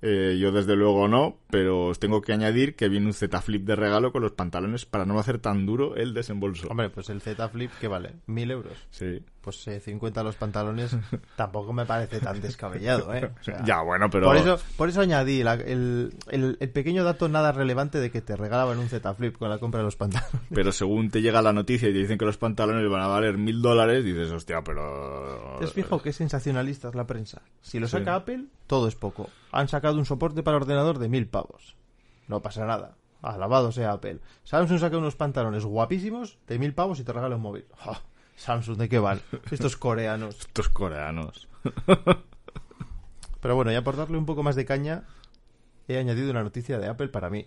Eh, 0.00 0.38
yo 0.40 0.52
desde 0.52 0.76
luego 0.76 1.08
no, 1.08 1.40
pero 1.50 1.88
os 1.88 1.98
tengo 1.98 2.22
que 2.22 2.32
añadir 2.32 2.76
que 2.76 2.88
viene 2.88 3.06
un 3.06 3.12
Z 3.12 3.42
Flip 3.42 3.66
de 3.66 3.74
regalo 3.74 4.12
con 4.12 4.22
los 4.22 4.30
pantalones 4.30 4.86
para 4.86 5.04
no 5.04 5.18
hacer 5.18 5.40
tan 5.40 5.66
duro 5.66 5.96
el 5.96 6.14
desembolso. 6.14 6.68
Hombre, 6.68 6.88
pues 6.90 7.10
el 7.10 7.20
Z 7.20 7.48
Flip, 7.48 7.72
¿qué 7.80 7.88
vale? 7.88 8.12
¿Mil 8.26 8.52
euros? 8.52 8.78
Sí. 8.90 9.24
Pues 9.42 9.66
eh, 9.68 9.80
50 9.80 10.22
los 10.22 10.36
pantalones 10.36 10.94
tampoco 11.36 11.72
me 11.72 11.86
parece 11.86 12.20
tan 12.20 12.42
descabellado, 12.42 13.14
¿eh? 13.14 13.30
O 13.40 13.42
sea, 13.42 13.64
ya, 13.64 13.80
bueno, 13.80 14.10
pero... 14.10 14.26
Por 14.26 14.36
eso, 14.36 14.58
por 14.76 14.90
eso 14.90 15.00
añadí 15.00 15.42
la- 15.42 15.54
el, 15.54 16.12
el- 16.28 16.58
el 16.60 16.70
pequeño 16.70 17.04
dato 17.04 17.26
nada 17.30 17.50
relevante 17.50 18.00
de 18.00 18.10
que 18.10 18.20
te 18.20 18.36
regalaban 18.36 18.78
un 18.78 18.88
Z 18.90 19.14
Flip 19.14 19.38
con 19.38 19.48
la 19.48 19.56
compra 19.58 19.78
de 19.78 19.84
los 19.84 19.96
pantalones. 19.96 20.30
Pero 20.52 20.72
según 20.72 21.08
te 21.10 21.22
llega 21.22 21.40
la 21.40 21.54
noticia 21.54 21.88
y 21.88 21.92
te 21.94 22.00
dicen 22.00 22.18
que 22.18 22.26
los 22.26 22.36
pantalones 22.36 22.86
van 22.90 23.00
a 23.00 23.06
valer 23.06 23.38
mil 23.38 23.62
dólares, 23.62 24.04
dices, 24.04 24.30
hostia, 24.30 24.62
pero... 24.62 25.56
¿Te 25.58 25.64
has 25.64 25.72
fijado 25.72 26.02
qué 26.02 26.12
sensacionalista 26.12 26.88
es 26.88 26.94
la 26.94 27.06
prensa? 27.06 27.40
Si 27.62 27.78
lo 27.80 27.86
Sí. 27.86 27.92
saca 27.92 28.16
Apple, 28.16 28.44
todo 28.66 28.88
es 28.88 28.94
poco. 28.94 29.30
Han 29.52 29.68
sacado 29.68 29.96
un 29.96 30.04
soporte 30.04 30.42
para 30.42 30.58
ordenador 30.58 30.98
de 30.98 31.08
mil 31.08 31.26
pavos. 31.28 31.76
No 32.28 32.40
pasa 32.42 32.66
nada. 32.66 32.96
Alabado 33.22 33.72
sea 33.72 33.92
Apple. 33.92 34.18
Samsung 34.44 34.78
saca 34.80 34.96
unos 34.98 35.16
pantalones 35.16 35.64
guapísimos 35.64 36.38
de 36.46 36.58
mil 36.58 36.72
pavos 36.74 37.00
y 37.00 37.04
te 37.04 37.12
regala 37.12 37.36
un 37.36 37.42
móvil. 37.42 37.64
Ja, 37.76 38.00
Samsung, 38.40 38.78
¿de 38.78 38.88
qué 38.88 38.98
van? 38.98 39.20
Estos 39.50 39.76
coreanos. 39.76 40.38
Estos 40.40 40.68
coreanos. 40.70 41.46
Pero 43.40 43.54
bueno, 43.54 43.70
ya 43.72 43.82
por 43.84 43.96
darle 43.96 44.18
un 44.18 44.26
poco 44.26 44.42
más 44.42 44.56
de 44.56 44.64
caña, 44.64 45.04
he 45.88 45.98
añadido 45.98 46.30
una 46.30 46.42
noticia 46.42 46.78
de 46.78 46.88
Apple 46.88 47.08
para 47.08 47.30
mí. 47.30 47.46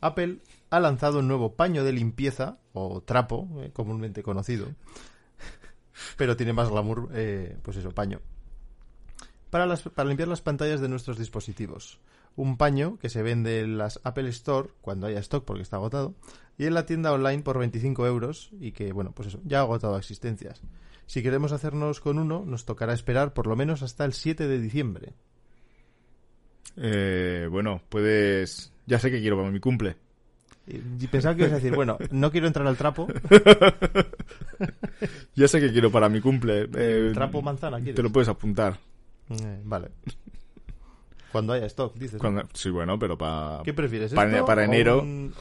Apple 0.00 0.38
ha 0.70 0.80
lanzado 0.80 1.18
un 1.18 1.28
nuevo 1.28 1.54
paño 1.54 1.84
de 1.84 1.92
limpieza, 1.92 2.58
o 2.72 3.00
trapo, 3.02 3.48
eh, 3.62 3.70
comúnmente 3.72 4.22
conocido, 4.22 4.68
pero 6.16 6.36
tiene 6.36 6.52
más 6.52 6.70
glamour, 6.70 7.08
eh, 7.12 7.58
pues 7.62 7.76
eso, 7.76 7.90
paño, 7.90 8.20
para, 9.50 9.66
las- 9.66 9.82
para 9.82 10.08
limpiar 10.08 10.28
las 10.28 10.40
pantallas 10.40 10.80
de 10.80 10.88
nuestros 10.88 11.18
dispositivos. 11.18 11.98
Un 12.36 12.56
paño 12.56 12.98
que 12.98 13.08
se 13.08 13.22
vende 13.22 13.60
en 13.60 13.78
las 13.78 14.00
Apple 14.04 14.28
Store, 14.30 14.70
cuando 14.80 15.06
haya 15.06 15.18
stock 15.20 15.44
porque 15.44 15.62
está 15.62 15.76
agotado, 15.76 16.14
y 16.56 16.66
en 16.66 16.74
la 16.74 16.86
tienda 16.86 17.12
online 17.12 17.42
por 17.42 17.58
25 17.58 18.06
euros, 18.06 18.50
y 18.60 18.72
que, 18.72 18.92
bueno, 18.92 19.12
pues 19.12 19.28
eso, 19.28 19.40
ya 19.44 19.58
ha 19.58 19.62
agotado 19.62 19.96
existencias. 19.98 20.62
Si 21.06 21.22
queremos 21.22 21.52
hacernos 21.52 22.00
con 22.00 22.18
uno, 22.18 22.44
nos 22.46 22.64
tocará 22.64 22.92
esperar 22.92 23.34
por 23.34 23.46
lo 23.46 23.56
menos 23.56 23.82
hasta 23.82 24.04
el 24.04 24.12
7 24.12 24.46
de 24.46 24.60
diciembre. 24.60 25.12
Eh, 26.76 27.48
bueno, 27.50 27.82
puedes... 27.88 28.72
Ya 28.86 28.98
sé 28.98 29.10
que 29.10 29.20
quiero 29.20 29.36
para 29.36 29.50
mi 29.50 29.60
cumple. 29.60 29.96
Y 30.66 31.06
pensaba 31.08 31.34
que 31.34 31.42
ibas 31.42 31.52
a 31.52 31.56
decir, 31.56 31.74
bueno, 31.74 31.98
no 32.12 32.30
quiero 32.30 32.46
entrar 32.46 32.66
al 32.66 32.76
trapo. 32.76 33.08
Ya 35.34 35.48
sé 35.48 35.60
que 35.60 35.72
quiero 35.72 35.90
para 35.90 36.08
mi 36.08 36.20
cumple. 36.20 36.68
Eh, 36.74 37.12
trapo 37.14 37.40
manzana, 37.40 37.78
¿quieres? 37.78 37.94
Te 37.94 38.02
lo 38.02 38.10
puedes 38.10 38.28
apuntar. 38.28 38.78
Eh, 39.30 39.60
vale. 39.64 39.90
Cuando 41.32 41.52
haya 41.52 41.66
stock, 41.66 41.94
dices. 41.96 42.18
Cuando- 42.20 42.42
Sí, 42.54 42.70
bueno, 42.70 42.98
pero 42.98 43.16
para... 43.16 43.60
¿Qué 43.64 43.72
prefieres? 43.74 44.12
para- 44.12 44.30
esto 44.30 44.44
para 44.44 44.62
o 44.62 44.64
enero. 44.64 45.02
un- 45.02 45.32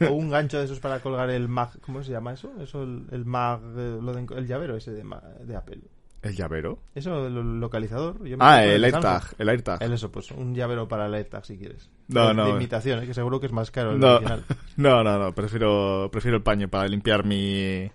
o 0.08 0.12
un 0.12 0.30
gancho 0.30 0.58
de 0.58 0.64
esos 0.66 0.78
para 0.80 1.00
colgar 1.00 1.30
el 1.30 1.48
mag. 1.48 1.70
¿Cómo 1.80 2.02
se 2.02 2.12
llama 2.12 2.32
eso? 2.32 2.52
Eso, 2.60 2.82
el, 2.82 3.06
el 3.10 3.24
mag. 3.24 3.60
eh, 3.76 3.98
lo 4.00 4.12
de- 4.12 4.26
el 4.36 4.46
llavero 4.46 4.76
ese 4.76 4.92
de, 4.92 5.04
de 5.44 5.56
Apple. 5.56 5.80
¿El 6.22 6.34
llavero? 6.34 6.78
Eso, 6.94 7.26
el 7.28 7.60
localizador. 7.60 8.16
yo 8.26 8.36
me 8.36 8.44
Ah, 8.44 8.64
el 8.64 8.82
AirTag. 8.82 9.34
El 9.38 9.48
AirTag. 9.48 9.82
El 9.82 9.92
eso, 9.92 10.10
pues 10.10 10.30
un 10.32 10.54
llavero 10.54 10.88
para 10.88 11.06
el 11.06 11.14
AirTag 11.14 11.44
si 11.44 11.56
quieres. 11.56 11.88
No, 12.08 12.28
de, 12.28 12.34
no, 12.34 12.44
De 12.46 12.50
eh. 12.52 12.54
imitación, 12.54 13.02
eh, 13.02 13.06
que 13.06 13.14
seguro 13.14 13.38
que 13.38 13.46
es 13.46 13.52
más 13.52 13.70
caro 13.70 13.92
el 13.92 14.00
No, 14.00 14.16
original. 14.16 14.44
no, 14.76 15.04
no, 15.04 15.18
no, 15.18 15.32
prefiero, 15.34 16.08
prefiero 16.10 16.36
el 16.38 16.42
paño 16.42 16.68
para 16.68 16.88
limpiar 16.88 17.24
mi, 17.24 17.88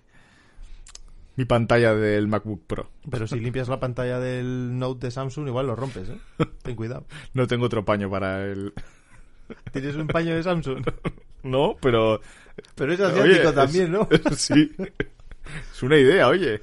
mi 1.41 1.45
pantalla 1.45 1.95
del 1.95 2.27
MacBook 2.27 2.67
Pro. 2.67 2.91
Pero 3.09 3.25
si 3.25 3.39
limpias 3.39 3.67
la 3.67 3.79
pantalla 3.79 4.19
del 4.19 4.77
Note 4.77 5.07
de 5.07 5.11
Samsung, 5.11 5.47
igual 5.47 5.65
lo 5.65 5.75
rompes, 5.75 6.07
¿eh? 6.09 6.19
Ten 6.61 6.75
cuidado. 6.75 7.05
No 7.33 7.47
tengo 7.47 7.65
otro 7.65 7.83
paño 7.83 8.11
para 8.11 8.45
el... 8.45 8.73
Tienes 9.73 9.95
un 9.95 10.07
paño 10.07 10.35
de 10.35 10.43
Samsung. 10.43 10.85
No, 11.43 11.75
pero... 11.81 12.21
Pero 12.75 12.93
es 12.93 12.99
Oye, 12.99 13.09
asiático 13.19 13.49
es- 13.49 13.55
también, 13.55 13.91
¿no? 13.91 14.07
sí. 14.37 14.71
Es 15.73 15.81
una 15.81 15.97
idea, 15.97 16.27
oye. 16.27 16.61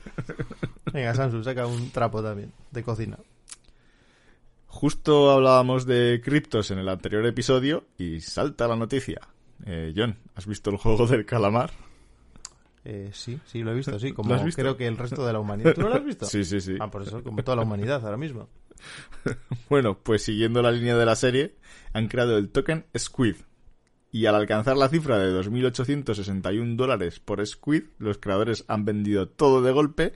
Venga, 0.93 1.13
Samsung, 1.17 1.43
saca 1.43 1.67
un 1.67 1.91
trapo 1.91 2.23
también 2.23 2.53
de 2.71 2.85
cocina. 2.85 3.19
Justo 4.69 5.33
hablábamos 5.33 5.85
de 5.85 6.21
criptos 6.25 6.71
en 6.71 6.79
el 6.79 6.89
anterior 6.89 7.27
episodio 7.27 7.87
y 7.99 8.21
salta 8.21 8.69
la 8.69 8.77
noticia. 8.77 9.21
Eh, 9.67 9.93
John, 9.97 10.17
¿has 10.37 10.47
visto 10.47 10.71
el 10.71 10.77
juego 10.77 11.09
del 11.09 11.27
calamar? 11.27 11.73
Eh, 12.85 13.11
sí, 13.13 13.39
sí, 13.45 13.63
lo 13.63 13.73
he 13.73 13.75
visto, 13.75 13.99
sí. 13.99 14.13
Como 14.15 14.31
¿Lo 14.31 14.37
has 14.37 14.45
visto? 14.45 14.63
creo 14.63 14.77
que 14.77 14.87
el 14.87 14.97
resto 14.97 15.27
de 15.27 15.33
la 15.33 15.41
humanidad. 15.41 15.75
¿Tú 15.75 15.83
no 15.83 15.89
lo 15.89 15.97
has 15.97 16.05
visto? 16.05 16.27
Sí, 16.27 16.45
sí, 16.45 16.61
sí. 16.61 16.77
Ah, 16.81 16.91
por 16.91 17.03
eso, 17.03 17.23
como 17.23 17.43
toda 17.43 17.57
la 17.57 17.63
humanidad 17.63 18.05
ahora 18.05 18.17
mismo. 18.17 18.49
Bueno, 19.69 19.99
pues 19.99 20.23
siguiendo 20.23 20.63
la 20.63 20.71
línea 20.71 20.97
de 20.97 21.05
la 21.05 21.17
serie, 21.17 21.57
han 21.93 22.09
creado 22.09 22.39
el 22.39 22.49
token 22.51 22.87
Squid. 22.97 23.37
Y 24.11 24.25
al 24.25 24.37
alcanzar 24.37 24.77
la 24.77 24.89
cifra 24.89 25.19
de 25.19 25.31
2.861 25.39 26.77
dólares 26.77 27.21
por 27.21 27.47
Squid, 27.47 27.85
los 27.99 28.17
creadores 28.19 28.65
han 28.67 28.87
vendido 28.87 29.29
todo 29.29 29.61
de 29.61 29.73
golpe, 29.73 30.15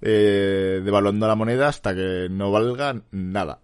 eh, 0.00 0.80
devaluando 0.82 1.28
la 1.28 1.34
moneda 1.34 1.68
hasta 1.68 1.94
que 1.94 2.28
no 2.30 2.50
valga 2.50 3.02
nada. 3.10 3.60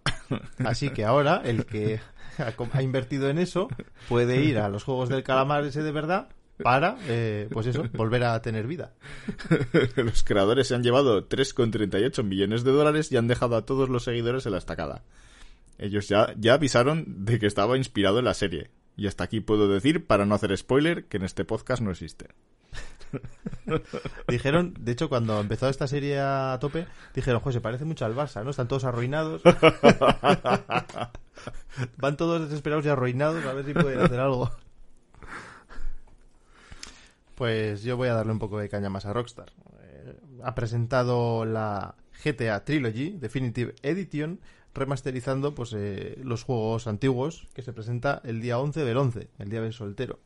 Así 0.63 0.91
que 0.91 1.05
ahora 1.05 1.41
el 1.43 1.65
que 1.65 1.99
ha 2.71 2.81
invertido 2.83 3.29
en 3.29 3.39
eso 3.39 3.67
puede 4.07 4.43
ir 4.43 4.59
a 4.59 4.69
los 4.69 4.83
juegos 4.83 5.09
del 5.09 5.23
calamar 5.23 5.65
ese 5.65 5.81
de 5.81 5.91
verdad 5.91 6.29
para, 6.63 6.97
eh, 7.07 7.47
pues 7.51 7.67
eso, 7.67 7.83
volver 7.93 8.23
a 8.23 8.41
tener 8.41 8.67
vida. 8.67 8.93
los 9.95 10.23
creadores 10.23 10.67
se 10.67 10.75
han 10.75 10.83
llevado 10.83 11.27
3,38 11.27 12.23
millones 12.23 12.63
de 12.63 12.71
dólares 12.71 13.11
y 13.11 13.17
han 13.17 13.27
dejado 13.27 13.55
a 13.55 13.65
todos 13.65 13.89
los 13.89 14.03
seguidores 14.03 14.45
en 14.45 14.53
la 14.53 14.57
estacada. 14.57 15.03
Ellos 15.77 16.07
ya, 16.07 16.33
ya 16.37 16.53
avisaron 16.53 17.25
de 17.25 17.39
que 17.39 17.45
estaba 17.45 17.77
inspirado 17.77 18.19
en 18.19 18.25
la 18.25 18.33
serie. 18.33 18.71
Y 18.95 19.07
hasta 19.07 19.23
aquí 19.23 19.41
puedo 19.41 19.67
decir, 19.67 20.07
para 20.07 20.25
no 20.25 20.33
hacer 20.33 20.57
spoiler, 20.57 21.05
que 21.05 21.17
en 21.17 21.23
este 21.23 21.45
podcast 21.45 21.83
no 21.83 21.91
existe. 21.91 22.29
Dijeron, 24.27 24.73
de 24.79 24.91
hecho, 24.91 25.09
cuando 25.09 25.39
empezó 25.39 25.69
esta 25.69 25.87
serie 25.87 26.19
a 26.19 26.57
tope, 26.59 26.87
dijeron, 27.13 27.39
José, 27.41 27.61
parece 27.61 27.85
mucho 27.85 28.05
al 28.05 28.15
Barça, 28.15 28.43
¿no? 28.43 28.49
Están 28.49 28.67
todos 28.67 28.83
arruinados. 28.85 29.41
Van 31.97 32.17
todos 32.17 32.41
desesperados 32.41 32.85
y 32.85 32.89
arruinados 32.89 33.45
a 33.45 33.53
ver 33.53 33.65
si 33.65 33.73
pueden 33.73 33.99
hacer 33.99 34.19
algo. 34.19 34.51
Pues 37.37 37.83
yo 37.83 37.97
voy 37.97 38.07
a 38.07 38.15
darle 38.15 38.31
un 38.31 38.39
poco 38.39 38.57
de 38.57 38.67
caña 38.67 38.89
más 38.89 39.05
a 39.05 39.13
Rockstar. 39.13 39.51
Eh, 39.83 40.15
ha 40.43 40.55
presentado 40.55 41.45
la 41.45 41.93
GTA 42.23 42.65
Trilogy 42.65 43.11
Definitive 43.11 43.75
Edition 43.83 44.39
remasterizando 44.73 45.53
pues 45.53 45.71
eh, 45.77 46.19
los 46.23 46.41
juegos 46.41 46.87
antiguos 46.87 47.47
que 47.53 47.61
se 47.61 47.73
presenta 47.73 48.23
el 48.23 48.41
día 48.41 48.57
11 48.57 48.83
del 48.83 48.97
11, 48.97 49.29
el 49.37 49.49
día 49.49 49.61
del 49.61 49.73
soltero. 49.73 50.17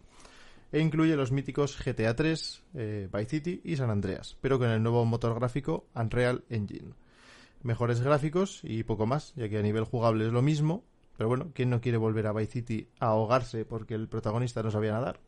E 0.72 0.80
incluye 0.80 1.18
los 1.18 1.34
míticos 1.34 1.78
GTA 1.84 2.16
3, 2.16 2.64
eh, 2.76 3.10
Vice 3.12 3.30
City 3.30 3.62
y 3.66 3.76
San 3.76 3.90
Andreas, 3.90 4.38
pero 4.40 4.58
con 4.58 4.70
el 4.70 4.82
nuevo 4.82 5.04
motor 5.04 5.36
gráfico 5.36 5.88
Unreal 5.94 6.46
Engine. 6.48 6.94
Mejores 7.62 8.00
gráficos 8.00 8.62
y 8.64 8.84
poco 8.84 9.06
más, 9.06 9.34
ya 9.36 9.50
que 9.50 9.58
a 9.58 9.62
nivel 9.62 9.84
jugable 9.84 10.28
es 10.28 10.32
lo 10.32 10.42
mismo, 10.42 10.86
pero 11.18 11.28
bueno, 11.28 11.52
¿quién 11.54 11.70
no 11.70 11.82
quiere 11.82 11.98
volver 11.98 12.28
a 12.28 12.32
Vice 12.32 12.54
City 12.54 12.88
a 13.02 13.08
ahogarse 13.08 13.66
porque 13.66 13.96
el 13.96 14.08
protagonista 14.08 14.64
no 14.64 14.72
sabía 14.72 14.94
nadar? 14.94 15.20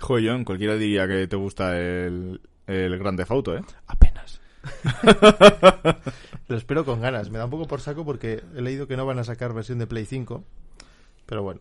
Joyón, 0.00 0.44
cualquiera 0.44 0.76
diría 0.76 1.06
que 1.06 1.26
te 1.26 1.36
gusta 1.36 1.78
el, 1.78 2.40
el 2.66 2.98
Grand 2.98 3.18
Theft 3.18 3.30
Auto, 3.30 3.56
¿eh? 3.56 3.62
Apenas. 3.86 4.40
Lo 6.48 6.56
espero 6.56 6.84
con 6.84 7.00
ganas. 7.00 7.30
Me 7.30 7.38
da 7.38 7.44
un 7.44 7.50
poco 7.50 7.66
por 7.66 7.80
saco 7.80 8.04
porque 8.04 8.42
he 8.54 8.62
leído 8.62 8.86
que 8.86 8.96
no 8.96 9.06
van 9.06 9.18
a 9.18 9.24
sacar 9.24 9.52
versión 9.52 9.78
de 9.78 9.86
Play 9.86 10.04
5. 10.04 10.44
Pero 11.26 11.42
bueno, 11.42 11.60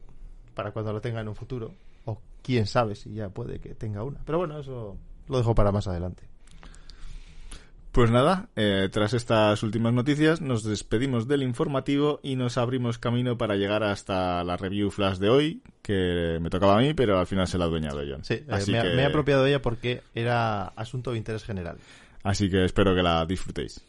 para 0.54 0.72
cuando 0.72 0.94
lo 0.94 1.02
tenga 1.02 1.22
en 1.22 1.28
un 1.28 1.36
futuro. 1.36 1.74
O 2.06 2.20
quién 2.42 2.66
sabe 2.66 2.96
si 2.96 3.14
ya 3.14 3.30
puede 3.30 3.60
que 3.60 3.76
tenga 3.76 4.04
una. 4.04 4.20
Pero 4.26 4.38
bueno, 4.38 4.60
eso 4.60 4.98
lo 5.28 5.38
dejo 5.38 5.56
para 5.56 5.72
más 5.72 5.88
adelante. 5.88 6.24
Pues 7.92 8.10
nada, 8.10 8.48
eh, 8.56 8.88
tras 8.90 9.14
estas 9.14 9.64
últimas 9.64 9.92
noticias 9.94 10.40
nos 10.40 10.64
despedimos 10.64 11.28
del 11.28 11.44
informativo 11.44 12.22
y 12.24 12.38
nos 12.38 12.58
abrimos 12.58 12.98
camino 12.98 13.38
para 13.38 13.56
llegar 13.58 13.84
hasta 13.84 14.44
la 14.46 14.56
review 14.56 14.92
flash 14.92 15.18
de 15.18 15.30
hoy, 15.30 15.62
que 15.82 16.38
me 16.42 16.50
tocaba 16.50 16.78
a 16.78 16.82
mí, 16.82 16.94
pero 16.94 17.20
al 17.20 17.28
final 17.28 17.48
se 17.48 17.58
la 17.58 17.66
ha 17.66 17.68
adueñado 17.68 18.00
John. 18.10 18.24
Sí, 18.24 18.36
eh, 18.36 18.46
me, 18.48 18.58
que- 18.82 18.96
me 18.96 19.02
he 19.02 19.06
apropiado 19.06 19.44
de 19.44 19.50
ella 19.50 19.62
porque 19.62 20.02
era 20.16 20.68
asunto 20.68 21.12
de 21.12 21.18
interés 21.18 21.44
general. 21.44 21.76
Así 22.24 22.50
que 22.50 22.64
espero 22.64 22.96
que 22.96 23.04
la 23.04 23.26
disfrutéis. 23.26 23.82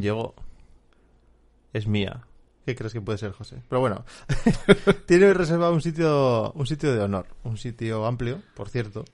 Llegó. 0.00 0.34
Es 1.72 1.86
mía. 1.86 2.26
¿Qué 2.64 2.76
crees 2.76 2.92
que 2.92 3.00
puede 3.00 3.18
ser, 3.18 3.32
José? 3.32 3.62
Pero 3.68 3.80
bueno, 3.80 4.04
tiene 5.06 5.34
reservado 5.34 5.72
un 5.72 5.82
sitio, 5.82 6.52
un 6.52 6.66
sitio 6.66 6.94
de 6.94 7.00
honor, 7.00 7.26
un 7.42 7.56
sitio 7.56 8.06
amplio, 8.06 8.40
por 8.54 8.68
cierto. 8.68 9.04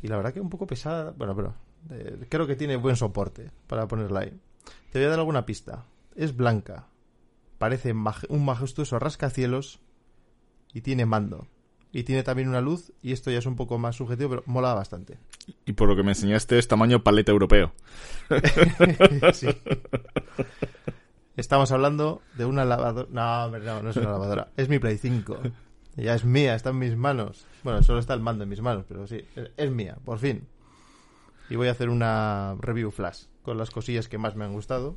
Y 0.00 0.08
la 0.08 0.16
verdad 0.16 0.32
que 0.32 0.40
un 0.40 0.48
poco 0.48 0.66
pesada. 0.66 1.12
Bueno, 1.16 1.36
pero 1.36 1.54
eh, 1.90 2.26
creo 2.28 2.46
que 2.46 2.56
tiene 2.56 2.76
buen 2.76 2.96
soporte 2.96 3.50
para 3.66 3.86
ponerla 3.86 4.20
ahí. 4.20 4.40
Te 4.90 4.98
voy 4.98 5.06
a 5.06 5.10
dar 5.10 5.18
alguna 5.18 5.44
pista. 5.44 5.84
Es 6.16 6.34
blanca. 6.34 6.86
Parece 7.58 7.92
un 7.92 8.44
majestuoso 8.44 8.98
rascacielos 8.98 9.80
y 10.72 10.80
tiene 10.80 11.06
mando. 11.06 11.46
Y 11.96 12.02
tiene 12.02 12.24
también 12.24 12.48
una 12.48 12.60
luz, 12.60 12.92
y 13.02 13.12
esto 13.12 13.30
ya 13.30 13.38
es 13.38 13.46
un 13.46 13.54
poco 13.54 13.78
más 13.78 13.94
subjetivo, 13.94 14.28
pero 14.30 14.42
mola 14.46 14.74
bastante. 14.74 15.16
Y 15.64 15.74
por 15.74 15.88
lo 15.88 15.94
que 15.94 16.02
me 16.02 16.10
enseñaste 16.10 16.58
es 16.58 16.66
tamaño 16.66 17.02
paleta 17.04 17.30
europeo. 17.32 17.72
Sí. 19.32 19.46
Estamos 21.36 21.70
hablando 21.72 22.20
de 22.36 22.44
una 22.44 22.64
lavadora. 22.64 23.08
No, 23.10 23.44
hombre, 23.44 23.60
no, 23.62 23.82
no 23.82 23.90
es 23.90 23.96
una 23.96 24.10
lavadora. 24.10 24.48
Es 24.56 24.68
mi 24.68 24.78
Play 24.78 24.98
5. 24.98 25.38
Ya 25.96 26.14
es 26.14 26.24
mía, 26.24 26.54
está 26.56 26.70
en 26.70 26.78
mis 26.78 26.96
manos. 26.96 27.46
Bueno, 27.62 27.82
solo 27.82 27.98
está 28.00 28.14
el 28.14 28.20
mando 28.20 28.42
en 28.44 28.50
mis 28.50 28.60
manos, 28.60 28.84
pero 28.88 29.06
sí, 29.06 29.20
es- 29.36 29.50
es 29.56 29.70
mía, 29.70 29.96
por 30.04 30.18
fin. 30.18 30.46
Y 31.50 31.56
voy 31.56 31.68
a 31.68 31.72
hacer 31.72 31.90
una 31.90 32.56
review 32.60 32.90
flash 32.90 33.24
con 33.42 33.56
las 33.58 33.70
cosillas 33.70 34.08
que 34.08 34.18
más 34.18 34.34
me 34.36 34.44
han 34.44 34.52
gustado. 34.52 34.96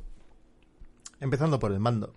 Empezando 1.20 1.58
por 1.60 1.70
el 1.72 1.78
mando. 1.80 2.12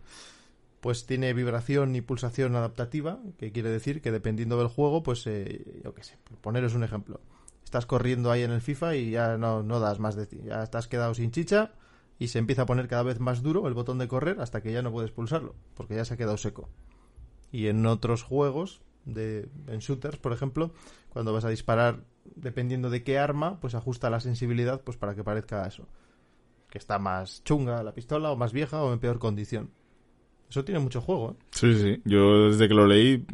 Pues 0.81 1.05
tiene 1.05 1.33
vibración 1.33 1.95
y 1.95 2.01
pulsación 2.01 2.55
adaptativa, 2.55 3.19
que 3.37 3.51
quiere 3.51 3.69
decir 3.69 4.01
que 4.01 4.11
dependiendo 4.11 4.57
del 4.57 4.67
juego, 4.67 5.03
pues 5.03 5.25
eh, 5.27 5.81
yo 5.83 5.93
qué 5.93 6.03
sé, 6.03 6.17
poneros 6.41 6.73
un 6.73 6.83
ejemplo. 6.83 7.21
Estás 7.63 7.85
corriendo 7.85 8.31
ahí 8.31 8.43
en 8.43 8.51
el 8.51 8.61
FIFA 8.61 8.95
y 8.95 9.11
ya 9.11 9.37
no, 9.37 9.63
no 9.63 9.79
das 9.79 9.99
más 9.99 10.15
de 10.15 10.25
ti. 10.25 10.41
Ya 10.43 10.63
estás 10.63 10.87
quedado 10.87 11.13
sin 11.13 11.31
chicha 11.31 11.71
y 12.19 12.27
se 12.27 12.39
empieza 12.39 12.63
a 12.63 12.65
poner 12.65 12.87
cada 12.87 13.03
vez 13.03 13.19
más 13.19 13.41
duro 13.41 13.67
el 13.67 13.73
botón 13.73 13.97
de 13.97 14.07
correr 14.07 14.41
hasta 14.41 14.61
que 14.61 14.71
ya 14.71 14.81
no 14.81 14.91
puedes 14.91 15.11
pulsarlo, 15.11 15.55
porque 15.75 15.95
ya 15.95 16.03
se 16.03 16.15
ha 16.15 16.17
quedado 16.17 16.37
seco. 16.37 16.67
Y 17.51 17.67
en 17.67 17.85
otros 17.85 18.23
juegos, 18.23 18.81
de, 19.05 19.49
en 19.67 19.79
shooters, 19.79 20.17
por 20.17 20.33
ejemplo, 20.33 20.71
cuando 21.09 21.33
vas 21.33 21.45
a 21.45 21.49
disparar, 21.49 22.03
dependiendo 22.35 22.89
de 22.89 23.03
qué 23.03 23.19
arma, 23.19 23.59
pues 23.59 23.75
ajusta 23.75 24.09
la 24.09 24.19
sensibilidad 24.19 24.81
pues 24.81 24.97
para 24.97 25.15
que 25.15 25.23
parezca 25.23 25.65
eso. 25.65 25.87
Que 26.69 26.77
está 26.77 26.99
más 26.99 27.43
chunga 27.43 27.83
la 27.83 27.93
pistola, 27.93 28.31
o 28.31 28.35
más 28.35 28.53
vieja, 28.53 28.81
o 28.81 28.93
en 28.93 28.99
peor 28.99 29.19
condición. 29.19 29.71
Eso 30.51 30.65
tiene 30.65 30.79
mucho 30.81 30.99
juego, 31.01 31.31
¿eh? 31.31 31.43
Sí, 31.51 31.73
sí. 31.75 32.01
Yo 32.03 32.49
desde 32.49 32.67
que 32.67 32.73
lo 32.73 32.85
leí 32.85 33.25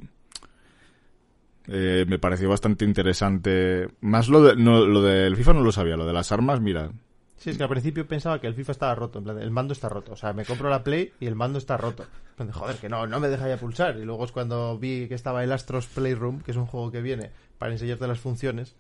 eh, 1.68 2.06
me 2.08 2.20
pareció 2.20 2.48
bastante 2.48 2.86
interesante. 2.86 3.90
Más 4.02 4.30
lo, 4.30 4.42
de, 4.44 4.56
no, 4.56 4.86
lo 4.86 5.02
del 5.02 5.36
FIFA 5.36 5.54
no 5.54 5.62
lo 5.62 5.72
sabía, 5.72 5.98
lo 5.98 6.06
de 6.06 6.14
las 6.14 6.32
armas, 6.32 6.62
mira. 6.62 6.92
Sí, 7.38 7.50
es 7.50 7.58
que 7.58 7.64
al 7.64 7.70
principio 7.70 8.08
pensaba 8.08 8.40
que 8.40 8.48
el 8.48 8.54
FIFA 8.54 8.72
estaba 8.72 8.96
roto, 8.96 9.18
en 9.20 9.24
plan, 9.26 9.40
el 9.40 9.50
mando 9.52 9.74
está 9.74 9.90
roto. 9.90 10.14
O 10.14 10.16
sea, 10.16 10.32
me 10.34 10.46
compro 10.46 10.70
la 10.70 10.84
Play 10.84 11.12
y 11.20 11.26
el 11.26 11.36
mando 11.36 11.58
está 11.58 11.76
roto. 11.76 12.04
En 12.04 12.36
plan 12.36 12.48
de, 12.48 12.54
Joder, 12.54 12.76
que 12.78 12.88
no, 12.88 13.06
no 13.08 13.20
me 13.20 13.28
deja 13.30 13.48
ya 13.48 13.58
pulsar. 13.58 13.98
Y 13.98 14.06
luego 14.06 14.24
es 14.26 14.32
cuando 14.32 14.78
vi 14.78 15.08
que 15.08 15.16
estaba 15.16 15.44
el 15.44 15.52
Astros 15.52 15.88
Playroom, 15.88 16.42
que 16.42 16.52
es 16.52 16.58
un 16.58 16.68
juego 16.68 16.92
que 16.92 17.02
viene 17.02 17.32
para 17.58 17.72
enseñarte 17.74 18.08
las 18.08 18.20
funciones. 18.20 18.76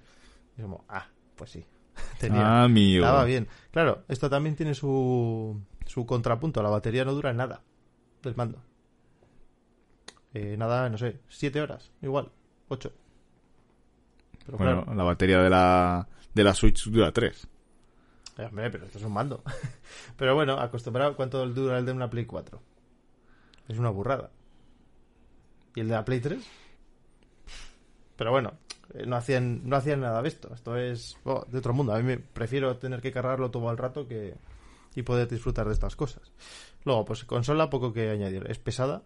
Y 0.58 0.62
como, 0.62 0.86
ah, 0.90 1.08
pues 1.36 1.50
sí. 1.52 1.66
Tenía, 2.20 2.42
Ah, 2.62 2.64
amigo. 2.66 3.04
estaba 3.04 3.26
bien. 3.26 3.48
Claro, 3.72 4.04
esto 4.08 4.30
también 4.30 4.56
tiene 4.56 4.76
su, 4.76 5.60
su 5.88 6.06
contrapunto. 6.06 6.62
La 6.64 6.70
batería 6.70 7.04
no 7.04 7.14
dura 7.14 7.34
nada 7.34 7.62
del 8.28 8.36
mando. 8.36 8.62
Eh, 10.34 10.56
nada, 10.58 10.90
no 10.90 10.98
sé, 10.98 11.20
siete 11.30 11.62
horas, 11.62 11.92
igual, 12.02 12.30
ocho. 12.68 12.94
Pero 14.46 14.58
Bueno, 14.58 14.84
claro, 14.84 14.98
la 14.98 15.04
batería 15.04 15.40
de 15.40 15.50
la, 15.50 16.08
de 16.34 16.44
la 16.44 16.54
Switch 16.54 16.90
dura 16.90 17.12
3. 17.12 17.48
Eh, 18.38 18.46
hombre, 18.46 18.70
pero 18.70 18.86
esto 18.86 19.00
es 19.00 19.04
un 19.04 19.14
mando. 19.14 19.44
pero 20.18 20.36
bueno, 20.36 20.60
acostumbrado, 20.60 21.16
¿cuánto 21.16 21.46
dura 21.48 21.80
el 21.80 21.86
de 21.86 21.92
una 21.92 22.10
Play 22.10 22.26
4? 22.26 22.62
Es 23.68 23.78
una 23.78 23.90
burrada. 23.90 24.30
¿Y 25.76 25.82
el 25.82 25.88
de 25.88 25.94
la 25.96 26.06
Play 26.06 26.20
3? 26.20 26.46
Pero 28.16 28.32
bueno, 28.32 28.54
eh, 28.94 29.06
no 29.06 29.16
hacían, 29.16 29.68
no 29.68 29.76
hacían 29.76 30.02
nada 30.02 30.22
de 30.22 30.28
esto. 30.28 30.54
Esto 30.54 30.78
es 30.78 31.18
oh, 31.24 31.46
de 31.48 31.58
otro 31.58 31.74
mundo. 31.74 31.94
A 31.94 31.98
mí 31.98 32.04
me 32.04 32.18
prefiero 32.18 32.78
tener 32.78 33.02
que 33.02 33.12
cargarlo 33.12 33.52
todo 33.52 33.70
el 33.72 33.78
rato 33.78 34.08
que 34.08 34.36
y 34.96 35.04
poder 35.04 35.28
disfrutar 35.28 35.68
de 35.68 35.74
estas 35.74 35.96
cosas. 35.96 36.32
Luego, 36.88 37.04
pues 37.04 37.26
consola, 37.26 37.70
poco 37.70 37.92
que 37.92 38.10
añadir. 38.10 38.46
Es 38.50 38.60
pesada. 38.60 39.04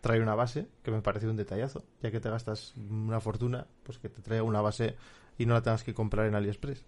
Trae 0.00 0.20
una 0.20 0.36
base, 0.36 0.68
que 0.84 0.92
me 0.92 1.02
parece 1.02 1.26
un 1.28 1.34
detallazo. 1.36 1.82
Ya 2.00 2.12
que 2.12 2.20
te 2.20 2.30
gastas 2.30 2.74
una 2.76 3.18
fortuna, 3.18 3.66
pues 3.82 3.98
que 3.98 4.08
te 4.08 4.22
traiga 4.22 4.44
una 4.44 4.60
base 4.60 4.94
y 5.36 5.46
no 5.46 5.54
la 5.54 5.62
tengas 5.62 5.82
que 5.82 5.94
comprar 5.94 6.26
en 6.26 6.36
AliExpress. 6.36 6.84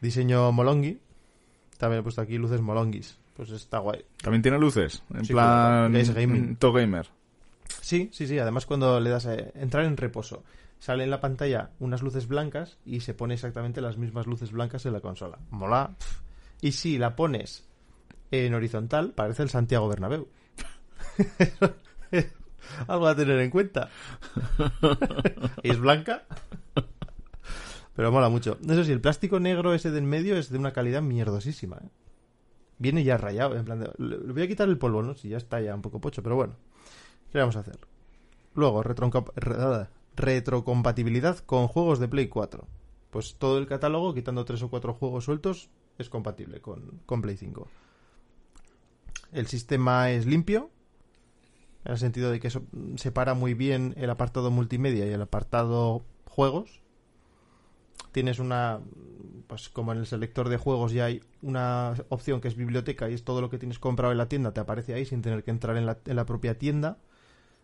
Diseño 0.00 0.50
Molongi. 0.50 0.98
También 1.76 2.00
he 2.00 2.02
puesto 2.02 2.22
aquí 2.22 2.38
luces 2.38 2.62
Molongis. 2.62 3.18
Pues 3.36 3.50
está 3.50 3.80
guay. 3.80 4.02
¿También 4.22 4.40
tiene 4.40 4.58
luces? 4.58 5.02
En 5.14 5.26
Sí, 5.26 5.34
plan... 5.34 5.92
gaming. 5.92 6.56
Top 6.58 6.76
gamer. 6.76 7.06
Sí, 7.82 8.08
sí, 8.14 8.26
sí. 8.26 8.38
Además, 8.38 8.64
cuando 8.64 8.98
le 8.98 9.10
das 9.10 9.26
a 9.26 9.34
entrar 9.34 9.84
en 9.84 9.98
reposo 9.98 10.42
sale 10.78 11.04
en 11.04 11.10
la 11.10 11.20
pantalla 11.20 11.68
unas 11.80 12.00
luces 12.00 12.26
blancas 12.28 12.78
y 12.86 13.00
se 13.00 13.12
pone 13.12 13.34
exactamente 13.34 13.82
las 13.82 13.98
mismas 13.98 14.26
luces 14.26 14.52
blancas 14.52 14.86
en 14.86 14.94
la 14.94 15.00
consola. 15.00 15.38
Mola. 15.50 15.94
Y 16.62 16.72
si 16.72 16.96
la 16.96 17.14
pones 17.14 17.68
en 18.30 18.54
horizontal, 18.54 19.12
parece 19.12 19.42
el 19.42 19.50
Santiago 19.50 19.88
Bernabéu. 19.88 20.28
Algo 22.86 23.06
a 23.08 23.16
tener 23.16 23.38
en 23.40 23.50
cuenta. 23.50 23.88
¿Y 25.62 25.70
es 25.70 25.78
blanca? 25.80 26.24
Pero 27.96 28.12
mola 28.12 28.28
mucho. 28.28 28.58
Eso 28.66 28.84
sí, 28.84 28.92
el 28.92 29.00
plástico 29.00 29.40
negro 29.40 29.74
ese 29.74 29.90
de 29.90 29.98
en 29.98 30.06
medio 30.06 30.36
es 30.36 30.50
de 30.50 30.58
una 30.58 30.72
calidad 30.72 31.02
mierdosísima. 31.02 31.76
¿eh? 31.78 31.88
Viene 32.78 33.02
ya 33.04 33.16
rayado. 33.16 33.56
En 33.56 33.64
plan 33.64 33.80
de- 33.80 33.90
le 33.98 34.16
voy 34.32 34.42
a 34.42 34.48
quitar 34.48 34.68
el 34.68 34.78
polvo, 34.78 35.02
¿no? 35.02 35.14
Si 35.14 35.28
ya 35.28 35.36
está 35.36 35.60
ya 35.60 35.74
un 35.74 35.82
poco 35.82 36.00
pocho, 36.00 36.22
pero 36.22 36.36
bueno. 36.36 36.54
¿Qué 37.32 37.38
vamos 37.38 37.56
a 37.56 37.60
hacer? 37.60 37.78
Luego, 38.54 38.82
re- 38.82 39.86
retrocompatibilidad 40.16 41.38
con 41.40 41.66
juegos 41.68 41.98
de 41.98 42.08
Play 42.08 42.28
4. 42.28 42.66
Pues 43.10 43.34
todo 43.36 43.58
el 43.58 43.66
catálogo, 43.66 44.14
quitando 44.14 44.44
tres 44.44 44.62
o 44.62 44.70
cuatro 44.70 44.94
juegos 44.94 45.24
sueltos, 45.24 45.70
es 45.98 46.08
compatible 46.08 46.60
con, 46.60 47.00
con 47.06 47.20
Play 47.22 47.36
5. 47.36 47.68
El 49.32 49.46
sistema 49.46 50.10
es 50.10 50.26
limpio, 50.26 50.70
en 51.84 51.92
el 51.92 51.98
sentido 51.98 52.30
de 52.30 52.40
que 52.40 52.50
separa 52.96 53.34
muy 53.34 53.54
bien 53.54 53.94
el 53.96 54.10
apartado 54.10 54.50
multimedia 54.50 55.06
y 55.06 55.10
el 55.10 55.22
apartado 55.22 56.04
juegos. 56.26 56.80
Tienes 58.12 58.40
una, 58.40 58.80
pues 59.46 59.68
como 59.68 59.92
en 59.92 59.98
el 59.98 60.06
selector 60.06 60.48
de 60.48 60.56
juegos 60.56 60.92
ya 60.92 61.04
hay 61.04 61.22
una 61.42 61.94
opción 62.08 62.40
que 62.40 62.48
es 62.48 62.56
biblioteca 62.56 63.08
y 63.08 63.14
es 63.14 63.24
todo 63.24 63.40
lo 63.40 63.50
que 63.50 63.58
tienes 63.58 63.78
comprado 63.78 64.10
en 64.10 64.18
la 64.18 64.28
tienda, 64.28 64.52
te 64.52 64.60
aparece 64.60 64.94
ahí 64.94 65.06
sin 65.06 65.22
tener 65.22 65.44
que 65.44 65.52
entrar 65.52 65.76
en 65.76 65.86
la, 65.86 65.98
en 66.04 66.16
la 66.16 66.26
propia 66.26 66.58
tienda. 66.58 66.98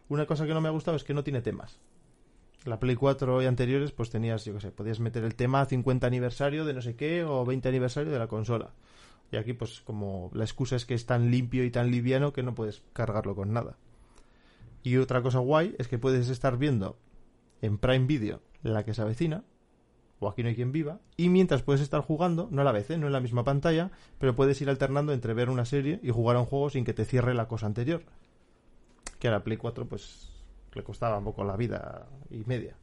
Una 0.08 0.26
cosa 0.26 0.46
que 0.46 0.54
no 0.54 0.60
me 0.60 0.68
ha 0.68 0.72
gustado 0.72 0.96
es 0.96 1.02
que 1.02 1.14
no 1.14 1.24
tiene 1.24 1.42
temas. 1.42 1.80
La 2.64 2.80
Play 2.80 2.96
4 2.96 3.42
y 3.42 3.46
anteriores, 3.46 3.92
pues 3.92 4.10
tenías, 4.10 4.44
yo 4.44 4.54
qué 4.54 4.60
sé, 4.60 4.70
podías 4.70 5.00
meter 5.00 5.24
el 5.24 5.34
tema 5.34 5.64
50 5.64 6.06
aniversario 6.06 6.64
de 6.64 6.74
no 6.74 6.82
sé 6.82 6.96
qué 6.96 7.24
o 7.24 7.44
20 7.44 7.68
aniversario 7.68 8.12
de 8.12 8.18
la 8.18 8.28
consola. 8.28 8.72
Y 9.32 9.36
aquí, 9.36 9.52
pues 9.52 9.80
como 9.80 10.30
la 10.34 10.44
excusa 10.44 10.76
es 10.76 10.86
que 10.86 10.94
es 10.94 11.06
tan 11.06 11.30
limpio 11.30 11.64
y 11.64 11.70
tan 11.70 11.90
liviano 11.90 12.32
que 12.32 12.42
no 12.42 12.54
puedes 12.54 12.82
cargarlo 12.92 13.34
con 13.34 13.52
nada. 13.52 13.76
Y 14.82 14.98
otra 14.98 15.22
cosa 15.22 15.40
guay 15.40 15.74
es 15.78 15.88
que 15.88 15.98
puedes 15.98 16.28
estar 16.28 16.58
viendo 16.58 16.96
en 17.60 17.78
Prime 17.78 18.06
Video 18.06 18.40
la 18.62 18.84
que 18.84 18.94
se 18.94 19.02
avecina, 19.02 19.44
o 20.18 20.28
aquí 20.28 20.42
no 20.42 20.48
hay 20.48 20.54
quien 20.54 20.72
viva, 20.72 21.00
y 21.16 21.28
mientras 21.28 21.62
puedes 21.62 21.80
estar 21.82 22.00
jugando, 22.00 22.48
no 22.50 22.62
a 22.62 22.64
la 22.64 22.72
vez, 22.72 22.90
¿eh? 22.90 22.98
no 22.98 23.06
en 23.06 23.12
la 23.12 23.20
misma 23.20 23.44
pantalla, 23.44 23.90
pero 24.18 24.34
puedes 24.34 24.60
ir 24.60 24.68
alternando 24.68 25.12
entre 25.12 25.34
ver 25.34 25.50
una 25.50 25.64
serie 25.64 26.00
y 26.02 26.10
jugar 26.10 26.36
a 26.36 26.40
un 26.40 26.46
juego 26.46 26.70
sin 26.70 26.84
que 26.84 26.94
te 26.94 27.04
cierre 27.04 27.34
la 27.34 27.48
cosa 27.48 27.66
anterior. 27.66 28.02
Que 29.18 29.28
a 29.28 29.30
la 29.30 29.44
Play 29.44 29.56
4 29.56 29.86
pues 29.86 30.30
le 30.74 30.82
costaba 30.82 31.18
un 31.18 31.24
poco 31.24 31.44
la 31.44 31.56
vida 31.56 32.06
y 32.30 32.44
media. 32.44 32.76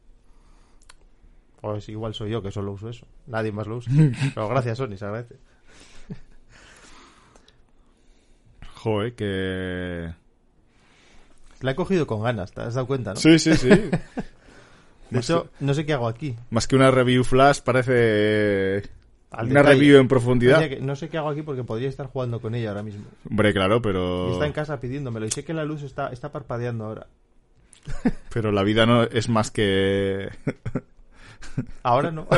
O 1.61 1.75
es 1.75 1.87
igual 1.89 2.13
soy 2.13 2.31
yo 2.31 2.41
que 2.41 2.51
solo 2.51 2.73
uso 2.73 2.89
eso. 2.89 3.07
Nadie 3.27 3.51
más 3.51 3.67
lo 3.67 3.77
usa. 3.77 3.93
Pero 4.35 4.49
gracias 4.49 4.77
Sony, 4.77 4.97
se 4.97 5.05
agradece. 5.05 5.37
Joder, 8.83 9.13
que... 9.15 10.11
La 11.61 11.71
he 11.71 11.75
cogido 11.75 12.05
con 12.05 12.21
ganas, 12.21 12.51
¿te 12.51 12.59
has 12.59 12.73
dado 12.73 12.85
cuenta, 12.85 13.11
no? 13.13 13.15
Sí, 13.15 13.39
sí, 13.39 13.55
sí. 13.55 13.69
De 15.09 15.19
Más 15.19 15.29
hecho, 15.29 15.49
no 15.61 15.73
sé 15.73 15.85
qué 15.85 15.93
hago 15.93 16.07
aquí. 16.09 16.35
Más 16.49 16.67
que 16.67 16.75
una 16.75 16.91
review 16.91 17.23
flash, 17.23 17.61
parece 17.61 18.83
Al 19.31 19.45
una 19.45 19.61
detalle. 19.61 19.75
review 19.79 19.99
en 19.99 20.07
profundidad. 20.09 20.57
Oye, 20.59 20.69
que 20.71 20.81
no 20.81 20.97
sé 20.97 21.07
qué 21.07 21.17
hago 21.17 21.29
aquí 21.29 21.43
porque 21.43 21.63
podría 21.63 21.87
estar 21.87 22.07
jugando 22.07 22.41
con 22.41 22.55
ella 22.55 22.69
ahora 22.69 22.83
mismo. 22.83 23.05
Hombre, 23.29 23.53
claro, 23.53 23.81
pero... 23.81 24.27
Y 24.29 24.33
está 24.33 24.47
en 24.47 24.51
casa 24.53 24.81
pidiéndomelo. 24.81 25.25
Y 25.27 25.31
sé 25.31 25.45
que 25.45 25.53
la 25.53 25.63
luz 25.63 25.83
está, 25.83 26.09
está 26.09 26.33
parpadeando 26.33 26.83
ahora. 26.83 27.07
Pero 28.33 28.51
la 28.51 28.63
vida 28.63 28.85
no 28.85 29.03
es 29.03 29.29
más 29.29 29.49
que... 29.51 30.29
Ahora 31.83 32.11
no. 32.11 32.27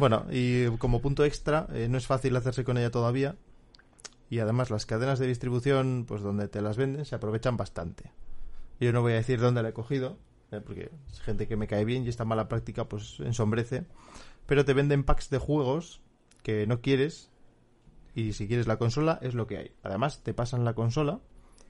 bueno, 0.00 0.24
y 0.30 0.66
como 0.78 1.00
punto 1.00 1.24
extra, 1.24 1.68
eh, 1.72 1.86
no 1.88 1.98
es 1.98 2.06
fácil 2.06 2.34
hacerse 2.34 2.64
con 2.64 2.78
ella 2.78 2.90
todavía. 2.90 3.36
Y 4.30 4.38
además 4.38 4.70
las 4.70 4.86
cadenas 4.86 5.18
de 5.18 5.26
distribución, 5.26 6.06
pues 6.08 6.22
donde 6.22 6.48
te 6.48 6.62
las 6.62 6.76
venden, 6.76 7.04
se 7.04 7.14
aprovechan 7.14 7.56
bastante. 7.56 8.10
Yo 8.80 8.92
no 8.92 9.02
voy 9.02 9.12
a 9.12 9.16
decir 9.16 9.40
dónde 9.40 9.62
la 9.62 9.68
he 9.68 9.72
cogido, 9.72 10.16
eh, 10.52 10.60
porque 10.64 10.90
es 11.12 11.20
gente 11.20 11.46
que 11.46 11.56
me 11.56 11.66
cae 11.66 11.84
bien 11.84 12.04
y 12.04 12.08
esta 12.08 12.24
mala 12.24 12.48
práctica 12.48 12.88
pues 12.88 13.20
ensombrece. 13.20 13.84
Pero 14.46 14.64
te 14.64 14.72
venden 14.72 15.04
packs 15.04 15.28
de 15.28 15.38
juegos 15.38 16.00
que 16.42 16.66
no 16.66 16.80
quieres 16.80 17.30
y 18.14 18.32
si 18.32 18.48
quieres 18.48 18.66
la 18.66 18.78
consola 18.78 19.18
es 19.20 19.34
lo 19.34 19.46
que 19.46 19.58
hay. 19.58 19.72
Además 19.82 20.22
te 20.22 20.32
pasan 20.32 20.64
la 20.64 20.74
consola 20.74 21.20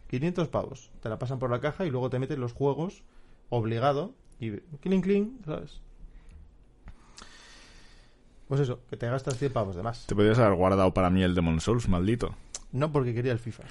500 0.09 0.49
pavos. 0.49 0.93
Te 1.01 1.09
la 1.09 1.19
pasan 1.19 1.41
por 1.41 1.51
la 1.51 1.61
caja 1.61 1.85
y 1.85 1.91
luego 1.91 2.11
te 2.11 2.21
meten 2.21 2.41
los 2.41 2.53
juegos 2.53 3.03
obligado 3.49 4.15
y 4.39 4.59
clink 4.81 5.05
clink, 5.05 5.45
¿sabes? 5.45 5.81
Pues 8.51 8.63
eso, 8.63 8.81
que 8.91 8.97
te 8.97 9.07
gastas 9.07 9.39
100 9.39 9.53
pavos 9.53 9.77
de 9.77 9.85
más. 9.85 10.09
Te 10.09 10.17
podrías 10.17 10.37
haber 10.41 10.57
guardado 10.57 10.93
para 10.93 11.09
mí 11.09 11.23
el 11.23 11.37
Demon 11.37 11.61
Souls, 11.61 11.89
maldito. 11.89 12.35
No 12.73 12.91
porque 12.91 13.15
quería 13.15 13.31
el 13.31 13.39
FIFA. 13.39 13.63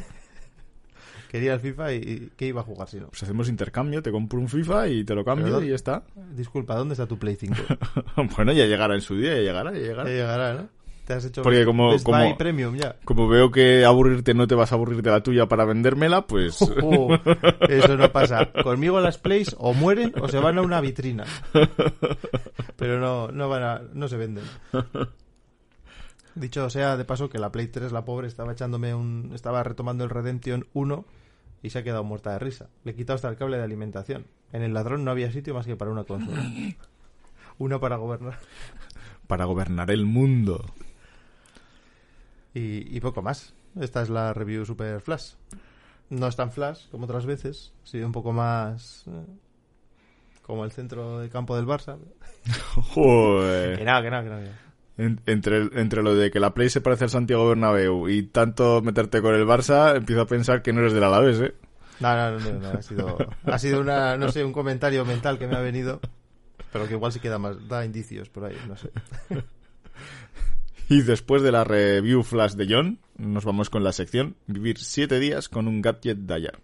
quería 1.30 1.54
el 1.54 1.60
FIFA 1.60 1.92
y, 1.92 1.96
y 1.98 2.32
¿qué 2.36 2.48
iba 2.48 2.62
a 2.62 2.64
jugar 2.64 2.88
si 2.88 2.98
no? 2.98 3.06
Pues 3.06 3.22
hacemos 3.22 3.48
intercambio, 3.48 4.02
te 4.02 4.10
compro 4.10 4.40
un 4.40 4.48
FIFA 4.48 4.88
y 4.88 5.04
te 5.04 5.14
lo 5.14 5.24
cambio 5.24 5.46
Pero 5.46 5.62
y 5.62 5.68
ya 5.68 5.76
está. 5.76 6.02
Disculpa, 6.34 6.74
¿dónde 6.74 6.94
está 6.94 7.06
tu 7.06 7.20
Play 7.20 7.36
5? 7.36 7.54
bueno, 8.36 8.50
ya 8.50 8.66
llegará 8.66 8.96
en 8.96 9.00
su 9.00 9.14
día, 9.14 9.36
ya 9.36 9.42
llegará, 9.42 9.72
ya 9.72 9.78
llegará. 9.78 10.10
Ya 10.10 10.16
llegará, 10.16 10.54
¿no? 10.54 10.68
Te 11.04 11.14
has 11.14 11.24
hecho 11.24 11.42
Porque 11.42 11.64
como- 11.64 11.90
Best 11.90 12.04
como- 12.04 12.18
Buy 12.22 12.34
Premium 12.34 12.76
ya. 12.76 12.96
Como 13.04 13.26
veo 13.28 13.50
que 13.50 13.84
aburrirte 13.84 14.34
no 14.34 14.46
te 14.46 14.54
vas 14.54 14.70
a 14.70 14.76
aburrir 14.76 15.02
de 15.02 15.10
la 15.10 15.22
tuya 15.22 15.46
para 15.46 15.64
vendérmela, 15.64 16.26
pues... 16.26 16.60
Eso 17.68 17.96
no 17.96 18.12
pasa. 18.12 18.52
Conmigo 18.62 19.00
las 19.00 19.18
plays 19.18 19.54
o 19.58 19.74
mueren 19.74 20.12
o 20.20 20.28
se 20.28 20.38
van 20.38 20.58
a 20.58 20.62
una 20.62 20.80
vitrina. 20.80 21.24
Pero 22.76 23.00
no, 23.00 23.32
no 23.32 23.48
van 23.48 23.62
a, 23.64 23.82
no 23.92 24.06
se 24.08 24.16
venden. 24.16 24.44
Dicho 26.34 26.70
sea 26.70 26.96
de 26.96 27.04
paso 27.04 27.28
que 27.28 27.38
la 27.38 27.52
Play 27.52 27.66
3, 27.68 27.92
la 27.92 28.04
pobre, 28.04 28.26
estaba 28.28 28.52
echándome 28.52 28.94
un, 28.94 29.32
estaba 29.34 29.62
retomando 29.62 30.04
el 30.04 30.10
Redemption 30.10 30.66
1 30.72 31.04
y 31.62 31.70
se 31.70 31.78
ha 31.80 31.82
quedado 31.82 32.04
muerta 32.04 32.30
de 32.32 32.38
risa. 32.38 32.70
Le 32.84 32.92
he 32.92 32.94
quitado 32.94 33.16
hasta 33.16 33.28
el 33.28 33.36
cable 33.36 33.58
de 33.58 33.64
alimentación. 33.64 34.26
En 34.52 34.62
el 34.62 34.72
ladrón 34.72 35.04
no 35.04 35.10
había 35.10 35.30
sitio 35.32 35.52
más 35.52 35.66
que 35.66 35.76
para 35.76 35.90
una 35.90 36.04
consola. 36.04 36.42
Una 37.58 37.78
para 37.80 37.96
gobernar. 37.96 38.38
para 39.26 39.44
gobernar 39.44 39.90
el 39.90 40.06
mundo. 40.06 40.64
Y, 42.54 42.96
y 42.96 43.00
poco 43.00 43.22
más. 43.22 43.54
Esta 43.80 44.02
es 44.02 44.10
la 44.10 44.32
review 44.34 44.64
super 44.64 45.00
flash. 45.00 45.32
No 46.10 46.26
es 46.28 46.36
tan 46.36 46.52
flash 46.52 46.88
como 46.90 47.04
otras 47.04 47.24
veces. 47.26 47.72
Ha 47.82 47.86
sido 47.86 48.06
un 48.06 48.12
poco 48.12 48.32
más... 48.32 49.04
eh, 49.08 49.24
como 50.42 50.64
el 50.64 50.72
centro 50.72 51.20
del 51.20 51.30
campo 51.30 51.56
del 51.56 51.66
Barça. 51.66 51.96
Que 52.44 52.52
Joder. 52.80 53.84
no, 53.84 54.02
que 54.02 54.10
no, 54.10 54.22
que 54.22 54.28
no. 54.28 54.36
que 54.38 54.44
no. 54.44 54.72
En- 54.98 55.20
entre, 55.26 55.58
entre 55.80 56.02
lo 56.02 56.14
de 56.14 56.30
que 56.30 56.40
la 56.40 56.52
Play 56.52 56.68
se 56.68 56.80
parece 56.82 57.04
al 57.04 57.10
Santiago 57.10 57.48
Bernabéu 57.48 58.08
y 58.08 58.24
tanto 58.24 58.82
meterte 58.82 59.22
con 59.22 59.34
el 59.34 59.46
Barça, 59.46 59.96
empiezo 59.96 60.20
a 60.22 60.26
pensar 60.26 60.60
que 60.60 60.72
no 60.72 60.80
eres 60.80 60.92
del 60.92 61.04
Alavés, 61.04 61.40
¿eh? 61.40 61.54
No, 62.00 62.14
no, 62.14 62.38
no, 62.38 62.50
no, 62.52 62.58
no, 62.58 62.78
ha 62.78 62.82
sido, 62.82 63.16
ha 63.44 63.58
sido 63.58 63.80
una, 63.80 64.16
no 64.16 64.28
sé, 64.30 64.44
un 64.44 64.52
comentario 64.52 65.04
mental 65.04 65.38
que 65.38 65.46
me 65.46 65.56
ha 65.56 65.60
venido, 65.60 66.00
pero 66.72 66.86
que 66.88 66.94
igual 66.94 67.12
sí 67.12 67.20
queda 67.20 67.38
más, 67.38 67.68
da 67.68 67.84
indicios 67.86 68.28
por 68.28 68.44
ahí, 68.44 68.56
no 68.68 68.76
sé. 68.76 68.90
Y 70.88 71.02
después 71.02 71.42
de 71.42 71.52
la 71.52 71.64
review 71.64 72.22
flash 72.22 72.52
de 72.52 72.66
John, 72.68 72.98
nos 73.16 73.44
vamos 73.44 73.70
con 73.70 73.84
la 73.84 73.92
sección 73.92 74.36
Vivir 74.46 74.78
7 74.78 75.18
días 75.18 75.48
con 75.48 75.68
un 75.68 75.80
gadget 75.80 76.18
Dayar. 76.18 76.60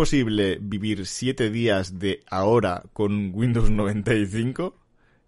Posible 0.00 0.56
vivir 0.62 1.04
7 1.04 1.50
días 1.50 1.98
de 1.98 2.22
ahora 2.30 2.84
con 2.94 3.32
Windows 3.34 3.68
95? 3.70 4.74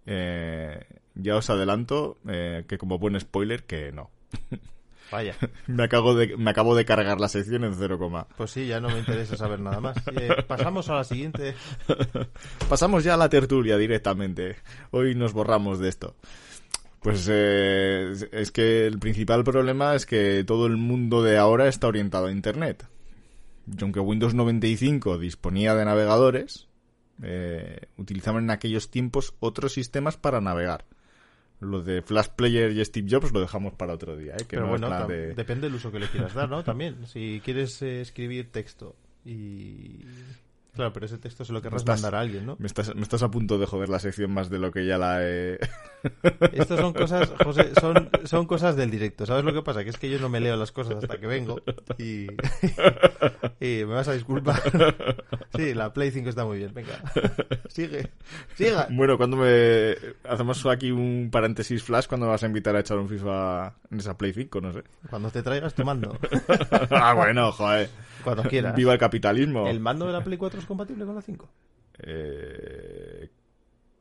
Eh, 0.07 0.81
ya 1.15 1.37
os 1.37 1.51
adelanto 1.51 2.17
eh, 2.27 2.65
que 2.67 2.79
como 2.79 2.99
buen 2.99 3.21
spoiler 3.21 3.65
que 3.65 3.93
no. 3.93 4.11
Vaya. 5.11 5.37
me, 5.67 5.85
acabo 5.85 6.15
de, 6.15 6.39
me 6.39 6.51
acabo 6.51 6.75
de 6.75 6.87
cargar 6.87 7.21
la 7.21 7.29
sección 7.29 7.65
en 7.65 7.75
0, 7.75 8.29
Pues 8.35 8.51
sí, 8.51 8.67
ya 8.67 8.81
no 8.81 8.89
me 8.89 8.99
interesa 8.99 9.37
saber 9.37 9.61
nada 9.61 9.79
más. 9.79 9.99
Eh, 10.19 10.43
pasamos 10.49 10.89
a 10.89 10.95
la 10.95 11.05
siguiente. 11.05 11.55
Pasamos 12.71 13.05
ya 13.05 13.13
a 13.13 13.19
la 13.19 13.29
tertulia 13.29 13.77
directamente. 13.77 14.57
Hoy 14.91 15.15
nos 15.15 15.35
borramos 15.35 15.81
de 15.81 15.91
esto. 15.91 16.17
Pues 17.03 17.29
eh, 17.31 18.15
es 18.33 18.51
que 18.51 18.87
el 18.87 18.99
principal 18.99 19.45
problema 19.45 19.95
es 19.95 20.07
que 20.07 20.45
todo 20.47 20.67
el 20.67 20.79
mundo 20.79 21.23
de 21.23 21.37
ahora 21.37 21.69
está 21.69 21.89
orientado 21.89 22.29
a 22.29 22.33
Internet. 22.33 22.87
Y 23.66 23.83
aunque 23.83 24.01
Windows 24.01 24.35
95 24.35 25.18
disponía 25.18 25.75
de 25.75 25.85
navegadores, 25.85 26.68
eh, 27.22 27.87
utilizaban 27.96 28.44
en 28.44 28.51
aquellos 28.51 28.90
tiempos 28.90 29.35
otros 29.40 29.72
sistemas 29.72 30.16
para 30.16 30.40
navegar. 30.40 30.85
Lo 31.61 31.81
de 31.83 32.03
Flash 32.03 32.29
Player 32.35 32.72
y 32.72 32.85
Steve 32.85 33.07
Jobs 33.09 33.33
lo 33.33 33.40
dejamos 33.40 33.75
para 33.75 33.94
otro 33.94 34.16
día. 34.16 34.35
¿eh? 34.35 34.44
Pero 34.48 34.66
bueno, 34.66 35.07
depende 35.07 35.68
del 35.68 35.75
uso 35.77 35.92
que 35.92 36.01
le 36.01 36.09
quieras 36.09 36.35
dar, 36.35 36.48
¿no? 36.48 36.64
También, 36.64 37.07
si 37.07 37.40
quieres 37.44 37.81
eh, 37.83 38.01
escribir 38.01 38.51
texto 38.51 38.96
y 39.25 40.01
Claro, 40.75 40.91
pero 40.95 41.05
ese 41.05 41.19
texto 41.19 41.45
se 41.45 41.53
lo 41.53 41.61
querrás 41.61 41.87
mandar 41.87 42.15
a 42.15 42.21
alguien, 42.21 42.47
¿no? 42.47 42.57
Me 42.59 42.67
estás, 42.67 42.95
me 42.95 43.03
estás 43.03 43.23
a 43.23 43.31
punto 43.31 43.59
de 43.59 43.67
joder 43.67 43.91
la 43.91 43.99
sección 43.99 44.33
más 44.33 44.49
de 44.49 44.59
lo 44.59 44.73
que 44.73 44.87
ya 44.87 44.97
la 44.97 45.19
he... 45.23 45.59
Estas 46.53 46.81
son 46.81 46.95
cosas, 46.95 47.31
José, 47.45 47.73
son, 47.79 48.09
son 48.25 48.47
cosas 48.47 48.75
del 48.75 48.91
directo. 48.91 49.27
¿Sabes 49.27 49.45
lo 49.45 49.53
que 49.53 49.61
pasa? 49.61 49.85
Que 49.85 49.91
es 49.91 49.99
que 49.99 50.09
yo 50.09 50.19
no 50.19 50.31
me 50.31 50.41
leo 50.41 50.57
las 50.57 50.73
cosas 50.73 50.97
hasta 50.97 51.19
que 51.19 51.27
vengo 51.27 51.61
y, 51.99 52.27
y 53.61 53.85
me 53.85 53.95
vas 53.95 54.09
a 54.09 54.15
disculpar. 54.15 54.63
Sí, 55.55 55.75
la 55.75 55.93
Play 55.93 56.11
5 56.11 56.31
está 56.31 56.47
muy 56.47 56.57
bien. 56.57 56.73
Venga, 56.73 56.99
sigue, 57.69 58.11
siga. 58.55 58.89
Bueno, 58.91 59.19
cuando 59.19 59.37
me... 59.37 59.95
Hacemos 60.25 60.65
aquí 60.65 60.91
un 60.91 61.29
paréntesis 61.31 61.83
flash 61.83 62.07
cuando 62.07 62.25
me 62.25 62.33
vas 62.33 62.43
a 62.43 62.47
invitar 62.47 62.75
a 62.75 62.81
echar 62.81 62.97
un 62.97 63.07
FIFA 63.07 63.75
en 63.91 63.99
esa 63.99 64.17
Play 64.17 64.33
5, 64.33 64.61
no 64.63 64.73
sé. 64.73 64.83
Cuando 65.11 65.31
te 65.31 65.43
traigas 65.43 65.75
te 65.75 65.85
mando. 65.85 66.19
ah, 66.91 67.13
bueno, 67.13 67.53
joder. 67.53 67.91
Cuando 68.23 68.43
quieras. 68.49 68.75
Viva 68.75 68.93
el 68.93 68.99
capitalismo. 68.99 69.67
¿El 69.67 69.81
mando 69.81 70.07
de 70.07 70.13
la 70.13 70.23
Play 70.23 70.39
4 70.39 70.61
es 70.61 70.67
compatible 70.67 71.05
con 71.05 71.15
la 71.15 71.23
5? 71.23 71.49
Eh, 71.99 73.31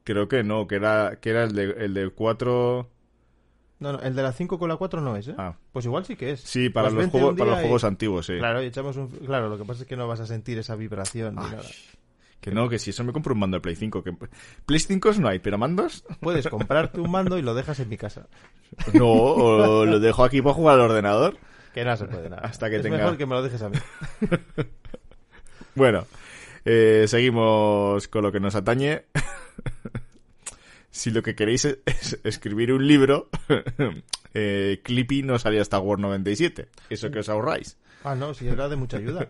creo 0.04 0.28
que 0.28 0.44
no, 0.44 0.68
que 0.68 0.76
era, 0.76 1.20
que 1.20 1.30
era 1.30 1.44
el, 1.44 1.54
de, 1.54 1.64
el 1.64 1.94
del 1.94 2.14
4... 2.14 2.90
No, 3.80 3.94
no, 3.94 4.00
el 4.00 4.16
de 4.16 4.22
la 4.22 4.32
5 4.32 4.60
con 4.60 4.70
la 4.70 4.78
4 4.78 5.02
no 5.02 5.16
es, 5.16 5.28
¿eh? 5.30 5.36
Ah. 5.38 5.56
Pues 5.72 5.86
igual 5.86 6.06
sí 6.06 6.16
que 6.16 6.32
es. 6.32 6.42
Sí, 6.42 6.70
para, 6.70 6.90
pues 6.90 7.06
los, 7.06 7.12
juegos, 7.12 7.36
para 7.36 7.52
los 7.52 7.60
juegos 7.62 7.84
antiguos, 7.84 8.28
sí. 8.28 8.38
Claro, 8.38 8.60
echamos 8.60 8.96
un... 8.96 9.08
claro, 9.08 9.50
lo 9.50 9.58
que 9.58 9.66
pasa 9.66 9.82
es 9.82 9.88
que 9.88 9.96
no 9.96 10.08
vas 10.08 10.20
a 10.20 10.28
sentir 10.28 10.60
esa 10.60 10.76
vibración 10.76 11.36
ni 11.36 11.42
nada. 11.42 11.64
Que 12.42 12.52
no, 12.52 12.68
que 12.70 12.80
si 12.80 12.90
eso 12.90 13.04
me 13.04 13.14
compro 13.14 13.34
un 13.34 13.40
mando 13.40 13.58
de 13.58 13.62
Play 13.62 13.76
5. 13.76 14.04
Que... 14.04 14.14
Play 14.66 14.80
5 14.80 15.12
no 15.20 15.30
hay, 15.30 15.40
pero 15.40 15.60
mandos. 15.60 16.04
Puedes 16.20 16.48
comprarte 16.50 17.00
un 17.00 17.10
mando 17.10 17.38
y 17.38 17.44
lo 17.44 17.54
dejas 17.54 17.80
en 17.80 17.90
mi 17.90 17.98
casa. 17.98 18.28
No, 18.94 19.12
o 19.12 19.86
lo 19.86 20.00
dejo 20.00 20.24
aquí 20.24 20.42
para 20.42 20.56
jugar 20.56 20.76
al 20.76 20.82
ordenador. 20.82 21.38
Que 21.74 21.86
no 21.86 21.96
se 21.96 22.06
puede 22.06 22.30
nada. 22.30 22.42
Hasta 22.44 22.70
que 22.70 22.78
es 22.78 22.82
tenga... 22.82 22.98
mejor 22.98 23.18
que 23.18 23.26
me 23.26 23.36
lo 23.36 23.44
dejes 23.44 23.62
a 23.62 23.70
mí. 23.70 23.78
bueno, 25.76 26.06
eh, 26.66 27.06
seguimos 27.08 28.08
con 28.08 28.24
lo 28.24 28.32
que 28.32 28.40
nos 28.40 28.56
atañe. 28.56 29.06
si 30.92 31.12
lo 31.12 31.24
que 31.24 31.36
queréis 31.36 31.66
es 31.66 32.20
escribir 32.24 32.74
un 32.74 32.88
libro, 32.88 33.30
eh, 34.34 34.82
Clippy 34.84 35.24
no 35.24 35.40
salía 35.40 35.62
hasta 35.62 35.80
Word 35.80 36.00
97. 36.00 36.68
Eso 36.90 37.12
que 37.12 37.20
os 37.20 37.30
ahorráis. 37.30 37.78
Ah, 38.04 38.16
no, 38.16 38.34
si 38.34 38.48
era 38.48 38.68
de 38.68 38.76
mucha 38.76 38.98
ayuda. 38.98 39.28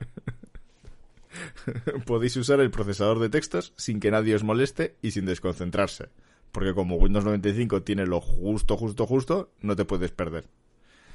Podéis 2.05 2.35
usar 2.37 2.59
el 2.59 2.71
procesador 2.71 3.19
de 3.19 3.29
textos 3.29 3.73
sin 3.77 3.99
que 3.99 4.11
nadie 4.11 4.35
os 4.35 4.43
moleste 4.43 4.95
y 5.01 5.11
sin 5.11 5.25
desconcentrarse. 5.25 6.09
Porque 6.51 6.73
como 6.73 6.95
Windows 6.95 7.23
95 7.23 7.83
tiene 7.83 8.05
lo 8.05 8.19
justo, 8.19 8.75
justo, 8.75 9.05
justo, 9.05 9.51
no 9.61 9.75
te 9.75 9.85
puedes 9.85 10.11
perder. 10.11 10.45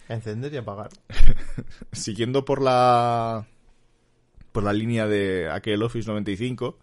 Encender 0.09 0.53
y 0.55 0.57
apagar. 0.59 0.91
Siguiendo 1.93 2.45
por 2.45 2.63
la 2.63 3.47
por 4.53 4.65
la 4.65 4.73
línea 4.73 5.07
de 5.07 5.51
aquel 5.51 5.83
Office 5.83 6.09
95, 6.09 6.79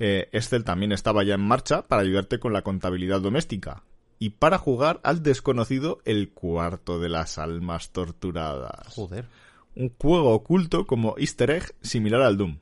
eh, 0.00 0.28
Excel 0.32 0.64
también 0.64 0.90
estaba 0.90 1.22
ya 1.22 1.34
en 1.34 1.42
marcha 1.46 1.82
para 1.82 2.02
ayudarte 2.02 2.40
con 2.40 2.52
la 2.52 2.62
contabilidad 2.62 3.20
doméstica 3.20 3.84
y 4.18 4.30
para 4.30 4.58
jugar 4.58 5.00
al 5.04 5.22
desconocido 5.22 5.98
El 6.04 6.30
cuarto 6.30 6.98
de 6.98 7.08
las 7.08 7.38
almas 7.38 7.90
torturadas. 7.90 8.94
Joder. 8.94 9.26
Un 9.76 9.94
juego 9.96 10.32
oculto 10.32 10.86
como 10.86 11.14
Easter 11.18 11.50
egg 11.50 11.74
similar 11.82 12.22
al 12.22 12.36
Doom. 12.36 12.58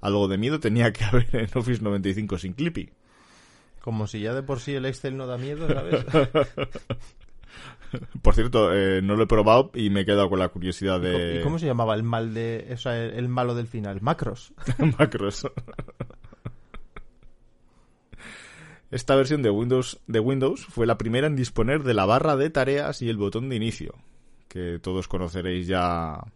Algo 0.00 0.28
de 0.28 0.38
miedo 0.38 0.60
tenía 0.60 0.92
que 0.92 1.04
haber 1.04 1.34
en 1.34 1.48
Office 1.54 1.82
95 1.82 2.38
sin 2.38 2.52
Clippy. 2.52 2.90
Como 3.80 4.06
si 4.06 4.20
ya 4.20 4.32
de 4.32 4.42
por 4.42 4.60
sí 4.60 4.74
el 4.74 4.86
Excel 4.86 5.16
no 5.16 5.26
da 5.26 5.38
miedo, 5.38 5.66
¿sabes? 5.66 6.04
Por 8.22 8.34
cierto, 8.34 8.74
eh, 8.74 9.00
no 9.02 9.16
lo 9.16 9.24
he 9.24 9.26
probado 9.26 9.70
y 9.74 9.90
me 9.90 10.00
he 10.00 10.04
quedado 10.04 10.28
con 10.28 10.38
la 10.38 10.48
curiosidad 10.48 11.00
de... 11.00 11.40
¿Y 11.40 11.42
cómo 11.42 11.58
se 11.58 11.66
llamaba 11.66 11.94
el 11.94 12.02
mal 12.02 12.34
de... 12.34 12.68
O 12.72 12.76
sea, 12.76 13.02
el, 13.02 13.28
malo 13.28 13.54
del 13.54 13.66
final? 13.66 14.00
Macros. 14.00 14.52
Macros. 14.98 15.46
Esta 18.90 19.16
versión 19.16 19.42
de 19.42 19.50
Windows, 19.50 20.00
de 20.06 20.20
Windows 20.20 20.66
fue 20.66 20.86
la 20.86 20.98
primera 20.98 21.26
en 21.26 21.34
disponer 21.34 21.82
de 21.82 21.94
la 21.94 22.04
barra 22.04 22.36
de 22.36 22.50
tareas 22.50 23.00
y 23.00 23.08
el 23.08 23.16
botón 23.16 23.48
de 23.48 23.56
inicio, 23.56 23.94
que 24.48 24.78
todos 24.80 25.08
conoceréis 25.08 25.66
ya 25.66 26.12
a 26.16 26.26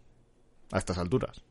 estas 0.73 0.97
alturas. 0.97 1.45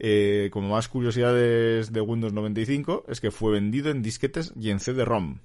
Eh, 0.00 0.50
como 0.52 0.70
más 0.70 0.88
curiosidades 0.88 1.92
de 1.92 2.00
Windows 2.00 2.32
95 2.32 3.04
es 3.06 3.20
que 3.20 3.30
fue 3.30 3.52
vendido 3.52 3.90
en 3.90 4.02
disquetes 4.02 4.52
y 4.58 4.70
en 4.70 4.80
CD-ROM, 4.80 5.38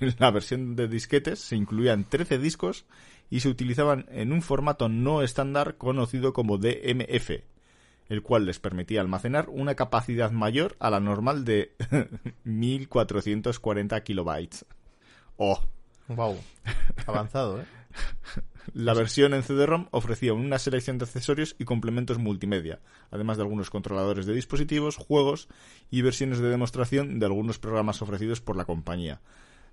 en 0.00 0.14
la 0.18 0.30
versión 0.30 0.76
de 0.76 0.88
disquetes 0.88 1.40
se 1.40 1.56
incluían 1.56 2.08
13 2.08 2.38
discos 2.38 2.84
y 3.30 3.40
se 3.40 3.48
utilizaban 3.48 4.06
en 4.10 4.32
un 4.32 4.42
formato 4.42 4.88
no 4.88 5.22
estándar 5.22 5.76
conocido 5.76 6.32
como 6.32 6.58
DMF, 6.58 7.30
el 8.08 8.22
cual 8.22 8.46
les 8.46 8.58
permitía 8.58 9.00
almacenar 9.00 9.48
una 9.48 9.74
capacidad 9.74 10.30
mayor 10.30 10.76
a 10.80 10.90
la 10.90 11.00
normal 11.00 11.44
de 11.44 11.74
1440 12.44 14.02
kilobytes. 14.02 14.66
¡Oh! 15.36 15.60
¡Wow! 16.08 16.38
Avanzado, 17.06 17.60
¿eh? 17.60 17.64
La 18.74 18.94
versión 18.94 19.34
en 19.34 19.42
CD-ROM 19.42 19.88
ofrecía 19.90 20.34
una 20.34 20.58
selección 20.58 20.98
de 20.98 21.04
accesorios 21.04 21.56
y 21.58 21.64
complementos 21.64 22.18
multimedia, 22.18 22.80
además 23.10 23.36
de 23.36 23.42
algunos 23.42 23.70
controladores 23.70 24.24
de 24.24 24.34
dispositivos, 24.34 24.96
juegos 24.96 25.48
y 25.90 26.02
versiones 26.02 26.38
de 26.38 26.48
demostración 26.48 27.18
de 27.18 27.26
algunos 27.26 27.58
programas 27.58 28.00
ofrecidos 28.02 28.40
por 28.40 28.56
la 28.56 28.64
compañía, 28.64 29.20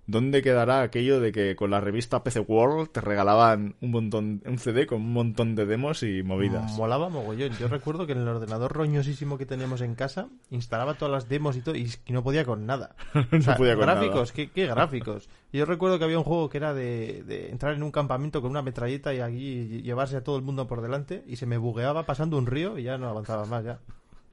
¿Dónde 0.10 0.42
quedará 0.42 0.82
aquello 0.82 1.20
de 1.20 1.32
que 1.32 1.56
con 1.56 1.70
la 1.70 1.82
revista 1.82 2.24
PC 2.24 2.40
World 2.40 2.90
te 2.90 3.00
regalaban 3.00 3.76
un 3.80 3.92
montón, 3.92 4.42
un 4.44 4.58
CD 4.58 4.88
con 4.88 5.04
un 5.04 5.14
montón 5.14 5.54
de 5.54 5.68
demos 5.68 6.02
y 6.02 6.24
movidas? 6.24 6.76
Molaba 6.76 7.10
mogollón. 7.10 7.52
Yo 7.60 7.68
recuerdo 7.68 8.08
que 8.08 8.14
en 8.14 8.22
el 8.22 8.28
ordenador 8.28 8.74
roñosísimo 8.74 9.38
que 9.38 9.46
teníamos 9.46 9.82
en 9.82 9.94
casa 9.94 10.30
instalaba 10.50 10.96
todas 10.96 11.12
las 11.12 11.30
demos 11.30 11.58
y 11.58 11.62
todo 11.62 11.76
y 11.76 11.94
no 12.08 12.24
podía 12.24 12.44
con 12.44 12.66
nada. 12.66 12.96
no 13.14 13.56
podía 13.56 13.76
con 13.76 13.86
gráficos, 13.86 14.32
¿qué, 14.32 14.50
¿qué, 14.50 14.66
gráficos? 14.66 15.30
Yo 15.54 15.66
recuerdo 15.66 16.00
que 16.00 16.06
había 16.06 16.18
un 16.18 16.24
juego 16.24 16.50
que 16.50 16.58
era 16.58 16.74
de, 16.74 17.22
de, 17.28 17.52
entrar 17.52 17.76
en 17.76 17.84
un 17.84 17.92
campamento 17.92 18.42
con 18.42 18.50
una 18.50 18.64
metralleta 18.64 19.14
y 19.14 19.20
aquí 19.20 19.84
llevarse 19.84 20.18
a 20.18 20.24
todo 20.24 20.38
el 20.38 20.44
mundo 20.44 20.66
por 20.66 20.82
delante 20.82 21.24
y 21.28 21.36
se 21.36 21.46
me 21.46 21.60
bugueaba 21.60 22.08
pasando 22.08 22.36
un 22.40 22.48
río 22.48 22.80
y 22.80 22.84
ya 22.84 22.98
no 22.98 23.10
avanzaba 23.10 23.46
más 23.46 23.64
ya. 23.64 23.80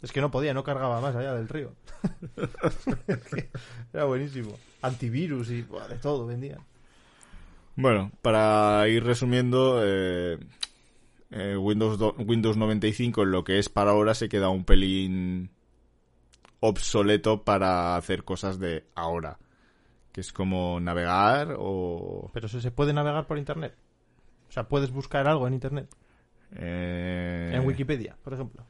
Es 0.02 0.12
que 0.12 0.20
no 0.20 0.30
podía, 0.30 0.54
no 0.54 0.62
cargaba 0.62 1.00
más 1.00 1.16
allá 1.16 1.34
del 1.34 1.48
río. 1.48 1.72
Era 3.92 4.04
buenísimo. 4.04 4.56
Antivirus 4.82 5.50
y 5.50 5.62
de 5.62 5.98
todo 6.00 6.26
vendían. 6.26 6.60
Bueno, 7.76 8.10
para 8.22 8.86
ir 8.88 9.04
resumiendo, 9.04 9.80
eh, 9.82 10.38
eh, 11.30 11.56
Windows, 11.56 11.98
Windows 12.18 12.56
95 12.56 13.22
en 13.22 13.30
lo 13.30 13.44
que 13.44 13.58
es 13.58 13.68
para 13.68 13.90
ahora 13.90 14.14
se 14.14 14.28
queda 14.28 14.48
un 14.48 14.64
pelín 14.64 15.50
obsoleto 16.60 17.42
para 17.42 17.96
hacer 17.96 18.24
cosas 18.24 18.58
de 18.58 18.84
ahora. 18.94 19.38
Que 20.12 20.20
es 20.20 20.32
como 20.32 20.80
navegar 20.80 21.56
o... 21.58 22.30
Pero 22.32 22.48
se 22.48 22.70
puede 22.70 22.92
navegar 22.92 23.26
por 23.26 23.38
Internet. 23.38 23.74
O 24.48 24.52
sea, 24.52 24.68
puedes 24.68 24.90
buscar 24.90 25.28
algo 25.28 25.46
en 25.46 25.54
Internet. 25.54 25.88
Eh, 26.54 27.52
en 27.52 27.66
Wikipedia, 27.66 28.16
por 28.22 28.32
ejemplo. 28.32 28.64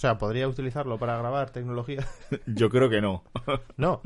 O 0.00 0.06
sea, 0.08 0.16
¿podría 0.16 0.48
utilizarlo 0.48 0.96
para 0.96 1.18
grabar 1.18 1.50
tecnología? 1.50 2.08
Yo 2.46 2.70
creo 2.70 2.88
que 2.88 3.02
no. 3.02 3.22
No. 3.76 4.00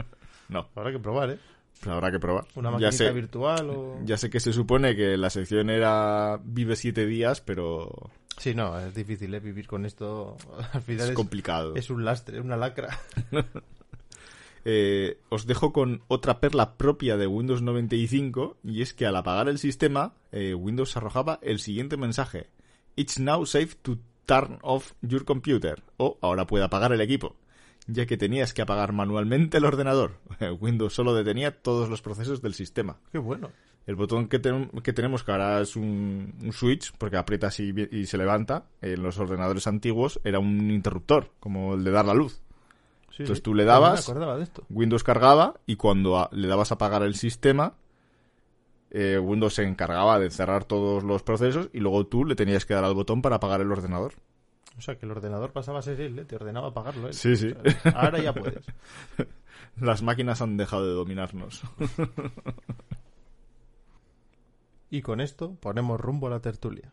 No. 0.49 0.67
Habrá 0.75 0.91
que 0.91 0.99
probar, 0.99 1.31
¿eh? 1.31 1.39
Habrá 1.87 2.11
que 2.11 2.19
probar. 2.19 2.49
Una 2.57 2.73
maquinita 2.73 3.13
virtual 3.13 3.71
o... 3.71 4.01
Ya 4.05 4.17
sé 4.17 4.29
que 4.29 4.41
se 4.41 4.53
supone 4.53 4.97
que 4.97 5.17
la 5.17 5.31
sección 5.31 5.71
era 5.71 6.41
vive 6.43 6.75
siete 6.75 7.07
días, 7.07 7.41
pero... 7.41 8.11
Sí, 8.39 8.57
no, 8.57 8.77
es 8.77 8.93
difícil, 8.93 9.33
¿eh? 9.35 9.39
Vivir 9.39 9.69
con 9.69 9.87
esto 9.87 10.37
al 10.73 10.83
final 10.83 11.11
es, 11.11 11.15
complicado. 11.15 11.77
Es 11.77 11.91
un 11.91 12.05
lastre, 12.05 12.41
una 12.41 12.57
lacra. 12.57 12.99
eh, 14.65 15.21
os 15.29 15.47
dejo 15.47 15.73
con 15.73 16.03
otra 16.09 16.41
perla 16.41 16.77
propia 16.77 17.17
de 17.17 17.29
Windows 17.29 17.63
95 17.63 18.57
y 18.65 18.83
es 18.83 18.95
que 18.95 19.07
al 19.07 19.15
apagar 19.15 19.49
el 19.49 19.61
sistema, 19.61 20.15
eh, 20.33 20.55
Windows 20.55 20.97
arrojaba 20.97 21.39
el 21.41 21.61
siguiente 21.61 21.97
mensaje. 21.97 22.49
It's 22.97 23.21
now 23.21 23.47
safe 23.47 23.77
to 23.83 23.99
turn 24.27 24.59
off 24.63 24.93
your 25.03 25.25
computer 25.25 25.83
o 25.97 26.19
ahora 26.21 26.47
puede 26.47 26.65
apagar 26.65 26.93
el 26.93 27.01
equipo, 27.01 27.37
ya 27.87 28.07
que 28.07 28.17
tenías 28.17 28.53
que 28.55 28.63
apagar 28.63 28.93
manualmente 28.93 29.59
el 29.59 29.65
ordenador. 29.65 30.19
Windows 30.61 30.95
solo 30.95 31.15
detenía 31.15 31.51
todos 31.63 31.89
los 31.89 32.03
procesos 32.03 32.41
del 32.43 32.55
sistema. 32.55 32.97
Qué 33.13 33.19
bueno. 33.19 33.51
El 33.87 33.97
botón 33.97 34.29
que, 34.29 34.41
que 34.83 34.93
tenemos, 34.95 35.25
que 35.25 35.31
ahora 35.33 35.61
es 35.61 35.77
un, 35.77 36.35
un 36.43 36.53
switch, 36.55 36.93
porque 36.97 37.19
aprietas 37.19 37.61
y, 37.61 37.75
y 37.93 38.07
se 38.07 38.17
levanta, 38.17 38.65
en 38.81 39.03
los 39.03 39.19
ordenadores 39.19 39.67
antiguos 39.67 40.19
era 40.25 40.39
un 40.39 40.71
interruptor, 40.71 41.33
como 41.39 41.75
el 41.75 41.85
de 41.85 41.91
dar 41.91 42.07
la 42.07 42.15
luz. 42.15 42.41
Sí, 43.11 43.25
Entonces 43.25 43.43
tú 43.43 43.53
le 43.55 43.65
dabas- 43.67 44.09
me 44.09 44.13
acordaba 44.13 44.37
de 44.39 44.43
esto. 44.45 44.65
Windows 44.71 45.05
cargaba 45.05 45.61
y 45.67 45.77
cuando 45.77 46.17
a- 46.19 46.31
le 46.33 46.49
dabas 46.49 46.71
a 46.73 46.77
apagar 46.77 47.03
el 47.03 47.15
sistema, 47.15 47.75
eh, 48.95 49.19
Windows 49.19 49.55
se 49.55 49.65
encargaba 49.65 50.19
de 50.19 50.31
cerrar 50.31 50.65
todos 50.65 51.03
los 51.03 51.23
procesos 51.23 51.69
y 51.73 51.81
luego 51.81 52.07
tú 52.07 52.25
le 52.25 52.37
tenías 52.37 52.65
que 52.65 52.75
dar 52.75 52.85
al 52.85 52.95
botón 52.95 53.21
para 53.21 53.37
apagar 53.37 53.61
el 53.61 53.71
ordenador. 53.71 54.15
O 54.79 54.81
sea, 54.81 54.97
que 54.97 55.05
el 55.05 55.13
ordenador 55.13 55.53
pasaba 55.53 55.81
a 55.81 55.83
ser 55.83 56.01
él, 56.01 56.19
¿eh? 56.19 56.25
te 56.25 56.37
ordenaba 56.37 56.69
apagarlo 56.69 57.09
él. 57.09 57.15
Sí, 57.15 57.37
sí. 57.37 57.49
O 57.53 57.71
sea, 57.71 57.91
ahora 57.93 58.21
ya 58.21 58.33
puedes. 58.33 58.65
Las 59.81 60.03
máquinas 60.03 60.41
han 60.41 60.57
dejado 60.57 60.87
de 60.87 60.95
dominarnos. 60.95 61.63
Y 64.95 65.03
con 65.03 65.21
esto 65.21 65.57
ponemos 65.57 66.01
rumbo 66.01 66.29
a 66.29 66.31
la 66.31 66.41
tertulia. 66.41 66.93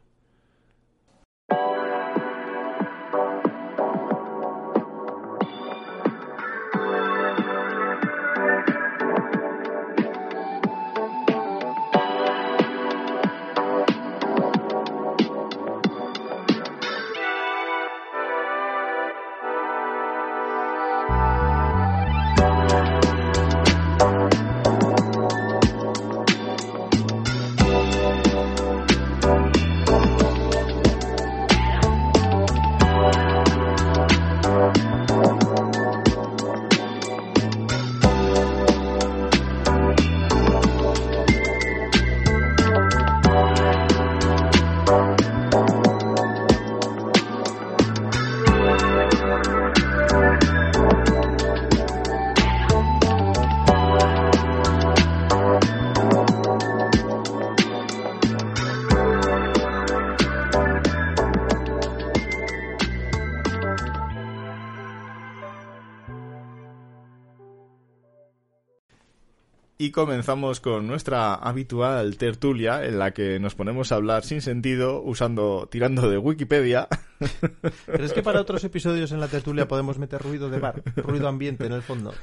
Y 69.82 69.90
comenzamos 69.90 70.60
con 70.60 70.86
nuestra 70.86 71.34
habitual 71.34 72.16
tertulia 72.18 72.86
en 72.86 73.00
la 73.00 73.16
que 73.16 73.40
nos 73.40 73.56
ponemos 73.56 73.92
a 73.92 73.96
hablar 73.96 74.24
sin 74.24 74.40
sentido 74.44 75.02
usando 75.02 75.68
tirando 75.72 76.08
de 76.08 76.20
Wikipedia. 76.20 76.88
¿Crees 77.88 78.14
que 78.14 78.22
para 78.22 78.42
otros 78.42 78.64
episodios 78.64 79.12
en 79.12 79.20
la 79.20 79.28
tertulia 79.28 79.68
podemos 79.68 79.98
meter 79.98 80.22
ruido 80.22 80.52
de 80.52 80.60
bar? 80.60 80.84
Ruido 80.98 81.28
ambiente 81.28 81.66
en 81.66 81.74
el 81.74 81.82
fondo. 81.82 82.14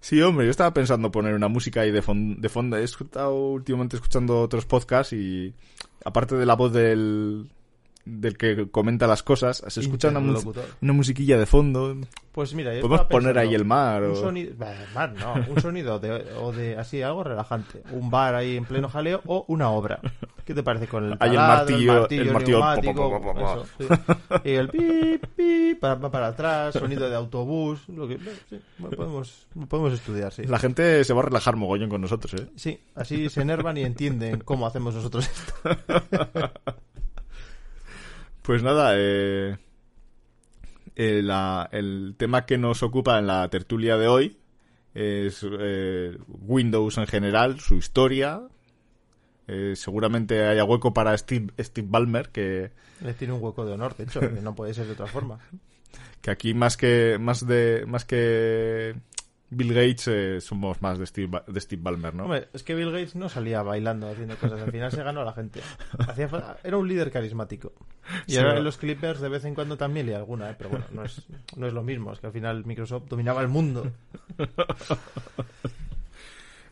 Sí, 0.00 0.20
hombre, 0.20 0.44
yo 0.44 0.50
estaba 0.50 0.74
pensando 0.74 1.10
poner 1.10 1.32
una 1.34 1.48
música 1.48 1.80
ahí 1.80 1.90
de, 1.90 2.02
fon- 2.02 2.36
de 2.38 2.48
fondo. 2.50 2.76
He 2.76 2.84
estado 2.84 3.34
últimamente 3.34 3.96
escuchando 3.96 4.42
otros 4.42 4.66
podcasts 4.66 5.14
y 5.14 5.54
aparte 6.04 6.34
de 6.36 6.44
la 6.44 6.54
voz 6.54 6.70
del, 6.74 7.48
del 8.04 8.36
que 8.36 8.70
comenta 8.70 9.06
las 9.06 9.22
cosas, 9.22 9.62
se 9.66 9.80
escucha 9.80 10.08
una, 10.08 10.20
una 10.20 10.92
musiquilla 10.92 11.38
de 11.38 11.46
fondo. 11.46 11.96
Pues 12.32 12.52
mira, 12.52 12.72
Podemos 12.80 13.06
poner 13.06 13.38
ahí 13.38 13.54
el 13.54 13.64
mar 13.64 14.02
Un 14.02 14.10
o- 14.10 14.16
sonido, 14.16 14.54
bah, 14.58 14.72
mar 14.92 15.12
no, 15.14 15.34
un 15.48 15.60
sonido 15.60 16.00
de, 16.00 16.10
o 16.40 16.50
de 16.52 16.76
así 16.76 17.00
algo 17.00 17.22
relajante. 17.22 17.82
Un 17.92 18.10
bar 18.10 18.34
ahí 18.34 18.56
en 18.56 18.64
pleno 18.64 18.88
jaleo 18.88 19.22
o 19.26 19.44
una 19.48 19.70
obra. 19.70 20.00
¿Qué 20.44 20.52
te 20.52 20.62
parece 20.64 20.88
con 20.88 21.04
el 21.04 21.16
Ahí 21.20 21.30
el 21.30 21.36
martillo- 21.38 22.06
el 22.10 22.32
martillo, 22.32 22.60
pa, 22.60 22.74
eso, 22.76 23.66
sí. 23.78 23.86
y 24.44 24.50
el 24.50 24.68
pip 24.68 25.24
pip 25.36 25.78
para, 25.80 25.98
para, 26.10 26.26
atrás, 26.26 26.74
sonido 26.74 27.08
de 27.08 27.14
autobús, 27.16 27.88
lo 27.88 28.06
que 28.08 28.18
sí, 28.50 28.60
podemos 28.78 29.46
podemos 29.68 29.92
estudiar, 29.92 30.32
sí. 30.32 30.42
La 30.44 30.58
gente 30.58 31.04
se 31.04 31.14
va 31.14 31.20
a 31.20 31.24
relajar 31.26 31.54
mogollón 31.56 31.88
con 31.88 32.00
nosotros, 32.00 32.34
¿eh? 32.34 32.48
Sí, 32.56 32.78
así 32.96 33.28
se 33.30 33.42
enervan 33.42 33.76
y 33.76 33.82
entienden 33.82 34.40
cómo 34.40 34.66
hacemos 34.66 34.94
nosotros 34.94 35.30
esto. 35.30 35.54
Pues 38.44 38.62
nada, 38.62 38.92
eh, 38.94 39.56
eh, 40.96 41.22
la- 41.22 41.66
el 41.72 42.14
tema 42.18 42.44
que 42.44 42.58
nos 42.58 42.82
ocupa 42.82 43.18
en 43.18 43.26
la 43.26 43.48
tertulia 43.48 43.96
de 43.96 44.06
hoy 44.06 44.36
es 44.92 45.46
eh, 45.50 46.18
Windows 46.28 46.98
en 46.98 47.06
general, 47.06 47.58
su 47.60 47.76
historia. 47.76 48.42
Eh, 49.48 49.72
seguramente 49.76 50.44
haya 50.44 50.62
hueco 50.64 50.92
para 50.92 51.16
Steve, 51.16 51.54
Steve 51.58 51.88
Ballmer, 51.90 52.28
que, 52.28 52.70
Les 53.02 53.16
tiene 53.16 53.32
un 53.32 53.42
hueco 53.42 53.64
de 53.64 53.72
honor, 53.72 53.96
de 53.96 54.04
hecho, 54.04 54.20
que 54.20 54.28
no 54.42 54.54
puede 54.54 54.74
ser 54.74 54.84
de 54.86 54.92
otra 54.92 55.06
forma. 55.06 55.38
que 56.20 56.30
aquí 56.30 56.52
más 56.52 56.76
que 56.76 57.16
más 57.18 57.46
de 57.46 57.84
más 57.86 58.04
que 58.04 58.94
Bill 59.54 59.72
Gates 59.74 60.08
eh, 60.08 60.40
somos 60.40 60.80
más 60.82 60.98
de 60.98 61.06
Steve, 61.06 61.26
Ba- 61.28 61.44
de 61.46 61.60
Steve 61.60 61.80
Ballmer, 61.82 62.14
¿no? 62.14 62.24
Hombre, 62.24 62.48
es 62.52 62.62
que 62.62 62.74
Bill 62.74 62.90
Gates 62.92 63.14
no 63.14 63.28
salía 63.28 63.62
bailando 63.62 64.08
haciendo 64.08 64.36
cosas, 64.36 64.60
al 64.60 64.70
final 64.70 64.90
se 64.90 65.02
ganó 65.02 65.20
a 65.22 65.24
la 65.24 65.32
gente. 65.32 65.60
Hacía 66.06 66.28
era 66.64 66.76
un 66.76 66.88
líder 66.88 67.10
carismático. 67.10 67.72
Y 68.26 68.32
Sí, 68.32 68.38
ahora 68.38 68.60
los 68.60 68.76
Clippers 68.76 69.20
de 69.20 69.28
vez 69.28 69.44
en 69.44 69.54
cuando 69.54 69.76
también 69.76 70.08
y 70.08 70.12
alguna, 70.12 70.50
¿eh? 70.50 70.54
pero 70.58 70.70
bueno, 70.70 70.84
no 70.92 71.04
es, 71.04 71.22
no 71.56 71.66
es 71.66 71.72
lo 71.72 71.82
mismo, 71.82 72.12
es 72.12 72.20
que 72.20 72.26
al 72.26 72.32
final 72.32 72.64
Microsoft 72.64 73.04
dominaba 73.08 73.40
el 73.42 73.48
mundo. 73.48 73.90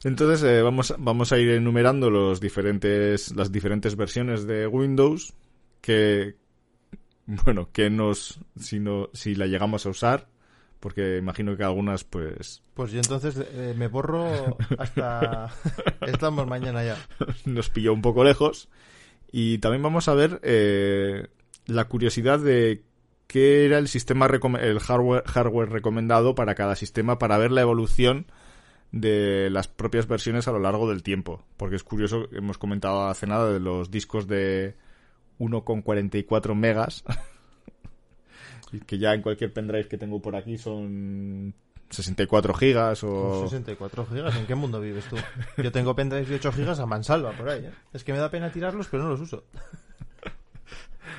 Entonces 0.04 0.42
eh, 0.42 0.62
vamos, 0.62 0.94
vamos 0.98 1.32
a 1.32 1.38
ir 1.38 1.50
enumerando 1.50 2.10
los 2.10 2.40
diferentes, 2.40 3.34
las 3.36 3.52
diferentes 3.52 3.94
versiones 3.94 4.46
de 4.46 4.66
Windows 4.66 5.32
que, 5.80 6.34
bueno, 7.26 7.68
que 7.72 7.88
nos, 7.88 8.40
si, 8.58 8.80
no, 8.80 9.10
si 9.12 9.36
la 9.36 9.46
llegamos 9.46 9.86
a 9.86 9.90
usar, 9.90 10.26
porque 10.82 11.16
imagino 11.16 11.56
que 11.56 11.62
algunas, 11.62 12.02
pues, 12.02 12.60
Pues 12.74 12.90
yo 12.90 12.98
entonces 12.98 13.36
eh, 13.38 13.72
me 13.78 13.86
borro 13.86 14.58
hasta... 14.78 15.48
Estamos 16.08 16.48
mañana 16.48 16.82
ya. 16.84 16.96
nos 17.44 17.70
pilló 17.70 17.92
un 17.92 18.02
poco 18.02 18.24
lejos. 18.24 18.68
Y 19.30 19.58
también 19.58 19.84
vamos 19.84 20.08
a 20.08 20.14
ver 20.14 20.40
eh, 20.42 21.28
la 21.66 21.84
curiosidad 21.84 22.40
de 22.40 22.82
qué 23.28 23.64
era 23.64 23.78
el 23.78 23.86
sistema, 23.86 24.26
el 24.26 24.80
hardware, 24.80 25.22
hardware 25.24 25.70
recomendado 25.70 26.34
para 26.34 26.56
cada 26.56 26.74
sistema 26.74 27.16
para 27.16 27.38
ver 27.38 27.52
la 27.52 27.60
evolución 27.60 28.26
de 28.90 29.50
las 29.50 29.68
propias 29.68 30.08
versiones 30.08 30.48
a 30.48 30.52
lo 30.52 30.58
largo 30.58 30.90
del 30.90 31.04
tiempo. 31.04 31.44
Porque 31.56 31.76
es 31.76 31.84
curioso, 31.84 32.26
hemos 32.32 32.58
comentado 32.58 33.06
hace 33.06 33.28
nada 33.28 33.52
de 33.52 33.60
los 33.60 33.92
discos 33.92 34.26
de 34.26 34.74
1,44 35.38 36.56
megas. 36.56 37.04
que 38.80 38.98
ya 38.98 39.14
en 39.14 39.22
cualquier 39.22 39.52
pendrive 39.52 39.88
que 39.88 39.98
tengo 39.98 40.20
por 40.20 40.36
aquí 40.36 40.58
son 40.58 41.54
64 41.90 42.54
gigas 42.54 43.04
o... 43.04 43.40
Con 43.40 43.48
64 43.48 44.06
gigas, 44.06 44.36
¿en 44.36 44.46
qué 44.46 44.54
mundo 44.54 44.80
vives 44.80 45.04
tú? 45.06 45.16
Yo 45.62 45.70
tengo 45.72 45.94
pendrives 45.94 46.28
de 46.28 46.36
8 46.36 46.52
gigas 46.52 46.80
a 46.80 46.86
mansalva 46.86 47.32
por 47.32 47.48
ahí, 47.48 47.66
¿eh? 47.66 47.72
Es 47.92 48.04
que 48.04 48.12
me 48.12 48.18
da 48.18 48.30
pena 48.30 48.50
tirarlos, 48.50 48.88
pero 48.88 49.04
no 49.04 49.10
los 49.10 49.20
uso. 49.20 49.44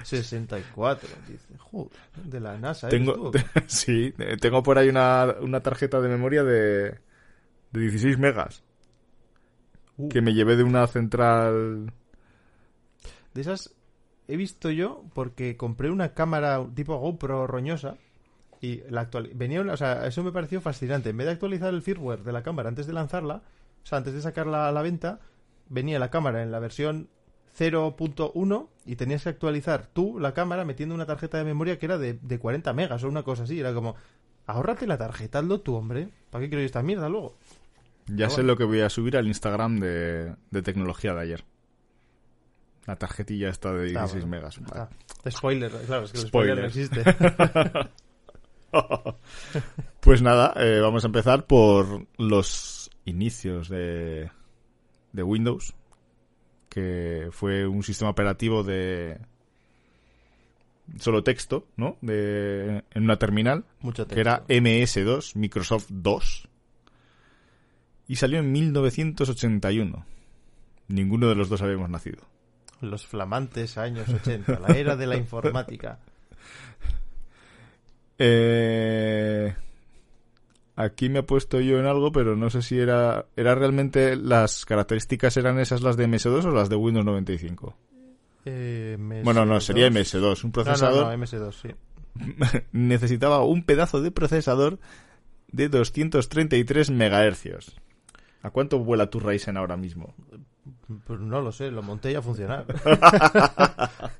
64, 0.03 1.09
dice. 1.27 1.57
Joder, 1.57 1.91
de 2.25 2.39
la 2.39 2.57
NASA. 2.57 2.87
eres 2.89 2.99
Tengo, 2.99 3.31
tú. 3.31 3.39
sí, 3.67 4.13
tengo 4.41 4.61
por 4.63 4.77
ahí 4.77 4.89
una, 4.89 5.35
una 5.39 5.61
tarjeta 5.61 6.01
de 6.01 6.09
memoria 6.09 6.43
de, 6.43 6.99
de 7.71 7.79
16 7.79 8.17
megas 8.17 8.63
Uh. 9.97 10.09
que 10.09 10.21
me 10.21 10.33
llevé 10.33 10.55
de 10.55 10.63
una 10.63 10.87
central. 10.87 11.93
De 13.33 13.41
esas 13.41 13.73
he 14.33 14.37
visto 14.37 14.69
yo 14.71 15.03
porque 15.13 15.57
compré 15.57 15.89
una 15.91 16.13
cámara 16.13 16.65
tipo 16.73 16.97
GoPro 16.97 17.45
roñosa 17.47 17.95
y 18.61 18.81
la 18.89 19.01
actual 19.01 19.29
venía 19.35 19.61
una- 19.61 19.73
o 19.73 19.77
sea, 19.77 20.07
eso 20.07 20.23
me 20.23 20.31
pareció 20.31 20.61
fascinante. 20.61 21.09
En 21.09 21.17
vez 21.17 21.25
de 21.27 21.33
actualizar 21.33 21.73
el 21.73 21.81
firmware 21.81 22.23
de 22.23 22.31
la 22.31 22.43
cámara 22.43 22.69
antes 22.69 22.87
de 22.87 22.93
lanzarla, 22.93 23.35
o 23.83 23.85
sea, 23.85 23.97
antes 23.97 24.13
de 24.13 24.21
sacarla 24.21 24.67
a 24.67 24.71
la 24.71 24.81
venta, 24.81 25.19
venía 25.69 25.99
la 25.99 26.09
cámara 26.09 26.41
en 26.43 26.51
la 26.51 26.59
versión 26.59 27.09
0.1 27.57 28.69
y 28.85 28.95
tenías 28.95 29.23
que 29.23 29.29
actualizar 29.29 29.87
tú 29.93 30.19
la 30.19 30.33
cámara 30.33 30.65
metiendo 30.65 30.95
una 30.95 31.05
tarjeta 31.05 31.37
de 31.37 31.43
memoria 31.43 31.77
que 31.77 31.85
era 31.85 31.97
de, 31.97 32.13
de 32.21 32.39
40 32.39 32.73
megas 32.73 33.03
o 33.03 33.07
una 33.07 33.23
cosa 33.23 33.43
así. 33.43 33.59
Era 33.59 33.73
como, 33.73 33.95
ahórrate 34.47 34.87
la 34.87 34.97
tarjeta, 34.97 35.39
hazlo 35.39 35.61
tú, 35.61 35.75
hombre. 35.75 36.09
¿Para 36.29 36.43
qué 36.43 36.49
quiero 36.49 36.61
yo 36.61 36.65
esta 36.65 36.81
mierda 36.83 37.09
luego? 37.09 37.35
Ya 38.07 38.29
sé 38.29 38.37
bueno. 38.37 38.47
lo 38.53 38.57
que 38.57 38.63
voy 38.65 38.81
a 38.81 38.89
subir 38.89 39.15
al 39.17 39.27
Instagram 39.27 39.79
de, 39.79 40.35
de 40.51 40.61
tecnología 40.61 41.13
de 41.13 41.21
ayer. 41.21 41.43
La 42.85 42.95
tarjetilla 42.97 43.49
está 43.49 43.71
de 43.73 43.85
16 43.85 43.97
Ah, 43.97 44.07
bueno. 44.11 44.27
megas. 44.27 44.59
Ah, 44.73 44.89
spoiler, 45.29 45.71
claro, 45.85 46.05
es 46.05 46.11
que 46.11 46.19
el 46.19 46.27
spoiler, 46.27 46.57
no 46.59 46.65
existe. 46.65 47.03
Pues 49.99 50.21
nada, 50.21 50.53
eh, 50.57 50.79
vamos 50.81 51.03
a 51.03 51.07
empezar 51.07 51.45
por 51.45 52.07
los 52.17 52.89
inicios 53.05 53.69
de, 53.69 54.31
de 55.11 55.23
Windows, 55.23 55.75
que 56.69 57.29
fue 57.31 57.67
un 57.67 57.83
sistema 57.83 58.09
operativo 58.11 58.63
de 58.63 59.19
solo 60.99 61.23
texto, 61.23 61.67
¿no? 61.77 61.97
De, 62.01 62.83
en 62.91 63.03
una 63.03 63.17
terminal, 63.17 63.63
Mucho 63.79 64.07
que 64.07 64.19
era 64.19 64.43
texto. 64.43 64.53
MS2, 64.53 65.35
Microsoft 65.35 65.87
2, 65.89 66.49
y 68.07 68.15
salió 68.17 68.39
en 68.39 68.51
1981. 68.51 70.05
Ninguno 70.89 71.29
de 71.29 71.35
los 71.35 71.47
dos 71.47 71.61
habíamos 71.61 71.89
nacido. 71.89 72.23
Los 72.81 73.07
flamantes 73.07 73.77
años 73.77 74.09
80, 74.09 74.59
la 74.59 74.75
era 74.75 74.95
de 74.95 75.07
la 75.07 75.17
informática. 75.17 75.99
Eh, 78.19 79.53
aquí 80.75 81.09
me 81.09 81.19
he 81.19 81.23
puesto 81.23 81.59
yo 81.59 81.79
en 81.79 81.85
algo, 81.85 82.11
pero 82.11 82.35
no 82.35 82.49
sé 82.49 82.61
si 82.61 82.79
era, 82.79 83.25
era 83.35 83.55
realmente 83.55 84.15
las 84.15 84.65
características 84.65 85.35
eran 85.37 85.59
esas 85.59 85.81
las 85.81 85.97
de 85.97 86.07
MS2 86.07 86.45
o 86.45 86.51
las 86.51 86.69
de 86.69 86.75
Windows 86.75 87.05
95. 87.05 87.75
Eh, 88.45 88.97
MS2. 88.99 89.23
Bueno, 89.23 89.45
no, 89.45 89.59
sería 89.59 89.87
MS2. 89.89 90.43
Un 90.43 90.49
No, 90.49 90.53
procesador 90.53 91.05
no, 91.07 91.17
no, 91.17 91.23
MS2, 91.25 91.51
sí. 91.53 91.69
necesitaba 92.71 93.43
un 93.43 93.63
pedazo 93.63 94.01
de 94.01 94.11
procesador 94.11 94.79
de 95.51 95.69
233 95.69 96.91
megahercios. 96.91 97.75
¿A 98.41 98.51
cuánto 98.51 98.79
vuela 98.79 99.09
tu 99.09 99.19
Ryzen 99.19 99.57
ahora 99.57 99.75
mismo? 99.77 100.13
Pues 101.05 101.19
no 101.19 101.41
lo 101.41 101.51
sé, 101.51 101.71
lo 101.71 101.81
monté 101.81 102.11
y 102.11 102.15
a 102.15 102.21
funcionar. 102.21 102.65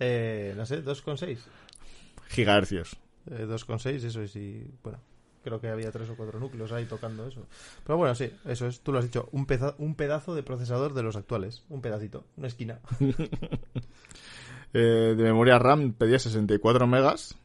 eh, 0.00 0.52
no 0.56 0.66
sé, 0.66 0.84
2,6. 0.84 1.38
Gigahercios. 2.28 2.96
Eh, 3.30 3.46
2,6, 3.48 4.04
eso 4.04 4.22
es, 4.22 4.34
y 4.36 4.70
bueno, 4.82 4.98
creo 5.44 5.60
que 5.60 5.68
había 5.68 5.90
tres 5.92 6.08
o 6.10 6.16
cuatro 6.16 6.38
núcleos 6.40 6.72
ahí 6.72 6.86
tocando 6.86 7.26
eso. 7.26 7.46
Pero 7.84 7.96
bueno, 7.98 8.14
sí, 8.14 8.30
eso 8.46 8.66
es, 8.66 8.80
tú 8.80 8.92
lo 8.92 8.98
has 8.98 9.04
dicho, 9.04 9.28
un, 9.32 9.46
peza- 9.46 9.74
un 9.78 9.94
pedazo 9.94 10.34
de 10.34 10.42
procesador 10.42 10.94
de 10.94 11.02
los 11.02 11.16
actuales, 11.16 11.62
un 11.68 11.80
pedacito, 11.80 12.24
una 12.36 12.48
esquina. 12.48 12.80
Eh, 14.74 15.14
de 15.16 15.22
memoria 15.22 15.58
RAM 15.58 15.94
pedía 15.94 16.18
64 16.18 16.86
megas, 16.86 17.38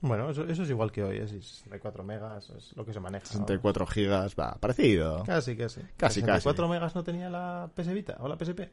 Bueno, 0.00 0.30
eso, 0.30 0.44
eso 0.44 0.62
es 0.62 0.70
igual 0.70 0.92
que 0.92 1.02
hoy, 1.02 1.18
es 1.18 1.30
64 1.30 2.04
megas, 2.04 2.50
es 2.50 2.76
lo 2.76 2.84
que 2.84 2.92
se 2.92 3.00
maneja. 3.00 3.24
ahora. 3.26 3.46
64 3.46 3.86
gigas, 3.86 4.36
va, 4.38 4.54
parecido. 4.60 5.24
Casi, 5.24 5.56
casi. 5.56 5.80
Casi, 5.96 6.20
64 6.20 6.64
casi. 6.64 6.70
megas 6.70 6.94
no 6.94 7.02
tenía 7.02 7.28
la 7.28 7.68
PS 7.74 7.92
Vita 7.92 8.16
o 8.20 8.28
la 8.28 8.36
PSP. 8.36 8.70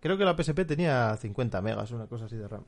Creo 0.00 0.16
que 0.16 0.24
la 0.24 0.36
PSP 0.36 0.64
tenía 0.64 1.16
50 1.16 1.60
megas, 1.62 1.90
una 1.90 2.06
cosa 2.06 2.26
así 2.26 2.36
de 2.36 2.46
RAM. 2.46 2.62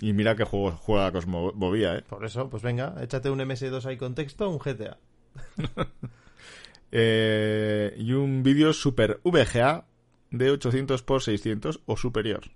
Y 0.00 0.12
mira 0.12 0.36
que 0.36 0.44
juego 0.44 0.72
juega 0.72 1.12
Cosmovía, 1.12 1.96
¿eh? 1.96 2.02
Por 2.02 2.24
eso, 2.24 2.48
pues 2.50 2.62
venga, 2.62 2.94
échate 3.00 3.30
un 3.30 3.38
MS2 3.38 3.84
ahí 3.86 3.96
con 3.96 4.14
texto, 4.14 4.48
un 4.48 4.58
GTA. 4.58 4.98
Eh, 6.92 7.94
y 7.98 8.14
un 8.14 8.42
vídeo 8.42 8.72
super 8.72 9.20
VGA 9.22 9.86
de 10.32 10.50
800 10.50 11.04
x 11.08 11.24
600 11.24 11.82
o 11.86 11.96
superior. 11.96 12.50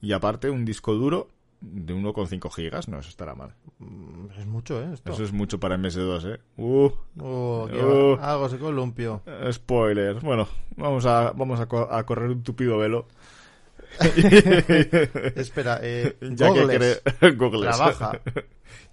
Y 0.00 0.14
aparte 0.14 0.50
un 0.50 0.64
disco 0.64 0.94
duro 0.94 1.28
de 1.60 1.94
1,5 1.94 2.50
gigas, 2.50 2.88
no, 2.88 2.98
eso 2.98 3.08
estará 3.10 3.34
mal. 3.34 3.54
Mm, 3.78 4.30
Es 4.38 4.46
mucho, 4.46 4.82
¿eh? 4.82 4.88
Esto. 4.94 5.12
Eso 5.12 5.24
es 5.24 5.32
mucho 5.32 5.60
para 5.60 5.76
MS2, 5.76 6.34
¿eh? 6.34 6.40
Uh, 6.56 6.90
Oh, 7.18 7.68
Oh. 7.70 8.16
va. 8.18 8.32
Algo 8.32 8.48
se 8.48 8.58
columpio. 8.58 9.22
spoiler. 9.52 10.20
Bueno, 10.20 10.48
vamos 10.76 11.04
a, 11.06 11.32
vamos 11.32 11.60
a, 11.60 11.66
co- 11.66 11.88
a 11.90 12.04
correr 12.06 12.30
un 12.30 12.42
tupido 12.42 12.78
velo. 12.78 13.06
Espera, 15.36 15.80
eh, 15.82 16.16
ya 16.32 16.52
que 16.52 16.60
Googles. 16.60 17.02
cre- 17.04 17.36
Googles. 17.36 17.76
Trabaja. 17.76 18.20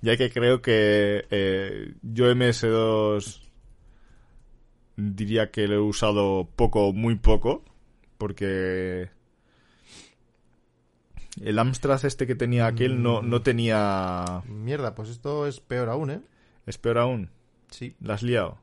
ya 0.02 0.18
que 0.18 0.32
creo 0.32 0.62
que 0.62 1.26
eh, 1.30 1.94
yo 2.02 2.26
MS2 2.32 3.42
diría 4.96 5.52
que 5.52 5.68
lo 5.68 5.76
he 5.76 5.80
usado 5.80 6.50
poco, 6.56 6.92
muy 6.94 7.16
poco, 7.16 7.64
porque 8.18 9.10
el 11.42 11.60
Amstrad 11.60 12.04
este 12.06 12.26
que 12.28 12.36
tenía 12.36 12.68
aquel 12.68 13.02
no, 13.02 13.22
no 13.22 13.42
tenía... 13.42 14.44
Mierda, 14.48 14.96
pues 14.96 15.10
esto 15.10 15.48
es 15.48 15.60
peor 15.60 15.90
aún, 15.90 16.12
¿eh? 16.12 16.22
Es 16.66 16.78
peor 16.78 16.98
aún, 16.98 17.30
Sí. 17.70 17.96
la 18.02 18.16
has 18.16 18.24
liado. 18.24 18.58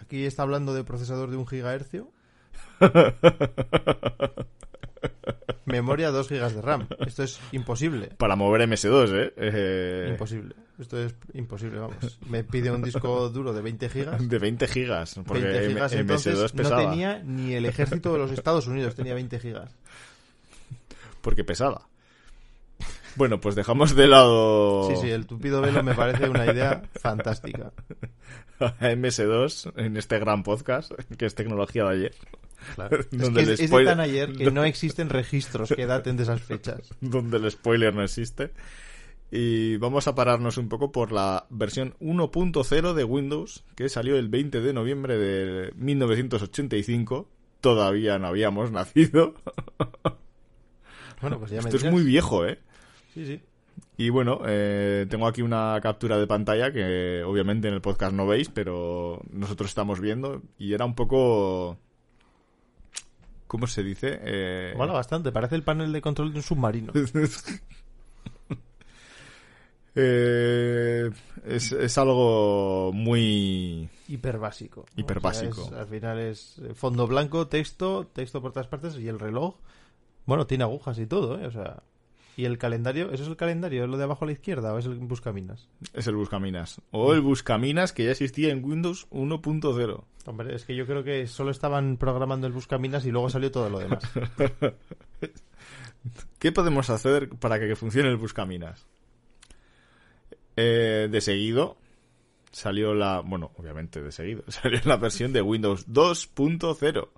Aquí 0.00 0.24
está 0.24 0.42
hablando 0.42 0.74
de 0.74 0.84
procesador 0.84 1.30
de 1.30 1.36
un 1.36 1.46
gigahercio. 1.46 2.10
Memoria 5.66 6.10
2 6.10 6.28
gigas 6.28 6.54
de 6.54 6.62
RAM. 6.62 6.86
Esto 7.06 7.22
es 7.24 7.38
imposible. 7.52 8.08
Para 8.16 8.36
mover 8.36 8.62
MS2, 8.68 9.10
¿eh? 9.12 9.32
Eh, 9.36 10.06
Imposible. 10.10 10.54
Esto 10.78 10.98
es 11.02 11.14
imposible, 11.34 11.80
vamos. 11.80 12.18
Me 12.28 12.44
pide 12.44 12.70
un 12.70 12.82
disco 12.82 13.28
duro 13.30 13.52
de 13.52 13.60
20 13.62 13.88
gigas. 13.88 14.28
De 14.28 14.38
20 14.38 14.68
gigas, 14.68 15.20
porque 15.26 15.42
20 15.44 15.68
gigas, 15.68 15.92
entonces 15.92 16.54
MS2 16.54 16.70
no 16.70 16.76
tenía 16.76 17.18
ni 17.24 17.54
el 17.54 17.66
ejército 17.66 18.12
de 18.12 18.18
los 18.18 18.30
Estados 18.30 18.68
Unidos, 18.68 18.94
tenía 18.94 19.14
20 19.14 19.40
gigas. 19.40 19.74
Porque 21.20 21.44
pesaba. 21.44 21.88
Bueno, 23.16 23.40
pues 23.40 23.56
dejamos 23.56 23.96
de 23.96 24.06
lado 24.06 24.88
Sí, 24.88 24.96
sí, 25.02 25.10
el 25.10 25.26
tupido 25.26 25.60
velo 25.60 25.82
me 25.82 25.94
parece 25.94 26.28
una 26.28 26.46
idea 26.46 26.82
fantástica. 27.00 27.72
a 28.60 28.78
MS2 28.78 29.72
en 29.76 29.96
este 29.96 30.18
gran 30.18 30.42
podcast, 30.42 30.92
que 31.16 31.26
es 31.26 31.34
tecnología 31.34 31.84
de 31.84 31.90
ayer. 31.90 32.14
Claro. 32.74 33.00
Es, 33.00 33.10
Donde 33.10 33.40
que 33.40 33.46
el 33.46 33.52
es, 33.54 33.60
es 33.60 33.70
de 33.70 33.84
tan 33.84 34.00
ayer 34.00 34.32
que 34.32 34.50
no 34.50 34.64
existen 34.64 35.08
registros 35.08 35.72
que 35.74 35.86
daten 35.86 36.16
de 36.16 36.24
esas 36.24 36.42
fechas. 36.42 36.80
donde 37.00 37.38
el 37.38 37.50
spoiler 37.50 37.94
no 37.94 38.02
existe. 38.02 38.52
Y 39.30 39.76
vamos 39.76 40.08
a 40.08 40.14
pararnos 40.14 40.56
un 40.56 40.68
poco 40.68 40.90
por 40.90 41.12
la 41.12 41.46
versión 41.50 41.94
1.0 42.00 42.94
de 42.94 43.04
Windows, 43.04 43.64
que 43.74 43.88
salió 43.88 44.16
el 44.16 44.28
20 44.28 44.60
de 44.60 44.72
noviembre 44.72 45.18
de 45.18 45.72
1985. 45.76 47.28
Todavía 47.60 48.18
no 48.18 48.28
habíamos 48.28 48.70
nacido. 48.72 49.34
Bueno, 51.20 51.38
pues 51.38 51.50
ya 51.50 51.60
me 51.62 51.68
Esto 51.70 51.76
es 51.86 51.92
muy 51.92 52.02
viejo, 52.04 52.46
¿eh? 52.46 52.58
Sí, 53.14 53.26
sí. 53.26 53.40
Y 53.96 54.10
bueno, 54.10 54.40
eh, 54.46 55.06
tengo 55.08 55.26
aquí 55.26 55.42
una 55.42 55.78
captura 55.82 56.18
de 56.18 56.26
pantalla 56.26 56.72
que 56.72 57.22
obviamente 57.24 57.68
en 57.68 57.74
el 57.74 57.80
podcast 57.80 58.12
no 58.12 58.26
veis, 58.26 58.48
pero 58.48 59.20
nosotros 59.30 59.70
estamos 59.70 60.00
viendo. 60.00 60.42
Y 60.58 60.72
era 60.72 60.84
un 60.84 60.94
poco... 60.94 61.78
¿Cómo 63.46 63.66
se 63.66 63.82
dice? 63.82 64.18
Eh, 64.22 64.74
Mola 64.76 64.92
bastante, 64.92 65.32
parece 65.32 65.54
el 65.54 65.62
panel 65.62 65.92
de 65.92 66.00
control 66.02 66.32
de 66.32 66.38
un 66.38 66.42
submarino. 66.42 66.92
Eh, 70.00 71.10
es, 71.44 71.72
es 71.72 71.98
algo 71.98 72.92
muy... 72.92 73.88
Hiper 74.06 74.38
básico. 74.38 74.86
¿no? 74.94 75.00
Hiperbásico. 75.00 75.62
O 75.62 75.68
sea, 75.70 75.78
es- 75.78 75.80
al 75.82 75.88
final 75.88 76.18
es 76.20 76.58
eh, 76.62 76.74
fondo 76.74 77.06
blanco, 77.08 77.48
texto, 77.48 78.06
texto 78.12 78.40
por 78.40 78.52
todas 78.52 78.68
partes 78.68 78.96
y 78.96 79.08
el 79.08 79.18
reloj. 79.18 79.56
Bueno, 80.28 80.46
tiene 80.46 80.64
agujas 80.64 80.98
y 80.98 81.06
todo, 81.06 81.40
¿eh? 81.40 81.46
O 81.46 81.50
sea. 81.50 81.82
¿Y 82.36 82.44
el 82.44 82.58
calendario? 82.58 83.10
¿Eso 83.12 83.22
es 83.22 83.30
el 83.30 83.36
calendario? 83.36 83.82
¿Es 83.82 83.88
lo 83.88 83.96
de 83.96 84.04
abajo 84.04 84.24
a 84.24 84.26
la 84.26 84.32
izquierda 84.32 84.74
o 84.74 84.78
es 84.78 84.84
el 84.84 84.96
buscaminas? 84.96 85.70
Es 85.94 86.06
el 86.06 86.16
Buscaminas. 86.16 86.82
O 86.90 87.14
el 87.14 87.22
Buscaminas 87.22 87.94
que 87.94 88.04
ya 88.04 88.10
existía 88.10 88.50
en 88.50 88.62
Windows 88.62 89.08
1.0. 89.08 90.04
Hombre, 90.26 90.54
es 90.54 90.66
que 90.66 90.76
yo 90.76 90.84
creo 90.84 91.02
que 91.02 91.26
solo 91.26 91.50
estaban 91.50 91.96
programando 91.96 92.46
el 92.46 92.52
buscaminas 92.52 93.06
y 93.06 93.10
luego 93.10 93.30
salió 93.30 93.50
todo 93.50 93.70
lo 93.70 93.78
demás. 93.78 94.04
¿Qué 96.38 96.52
podemos 96.52 96.90
hacer 96.90 97.30
para 97.30 97.58
que 97.58 97.74
funcione 97.74 98.10
el 98.10 98.18
Buscaminas? 98.18 98.86
Eh, 100.56 101.08
de 101.10 101.20
seguido 101.22 101.78
salió 102.52 102.92
la... 102.92 103.20
Bueno, 103.20 103.52
obviamente 103.56 104.02
de 104.02 104.12
seguido. 104.12 104.44
Salió 104.48 104.78
la 104.84 104.98
versión 104.98 105.32
de 105.32 105.40
Windows 105.40 105.88
2.0. 105.88 107.08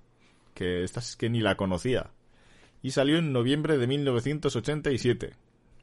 Que 0.53 0.83
esta 0.83 1.01
es 1.01 1.17
que 1.17 1.29
ni 1.29 1.41
la 1.41 1.57
conocía. 1.57 2.11
Y 2.81 2.91
salió 2.91 3.17
en 3.17 3.31
noviembre 3.31 3.77
de 3.77 3.87
1987. 3.87 5.33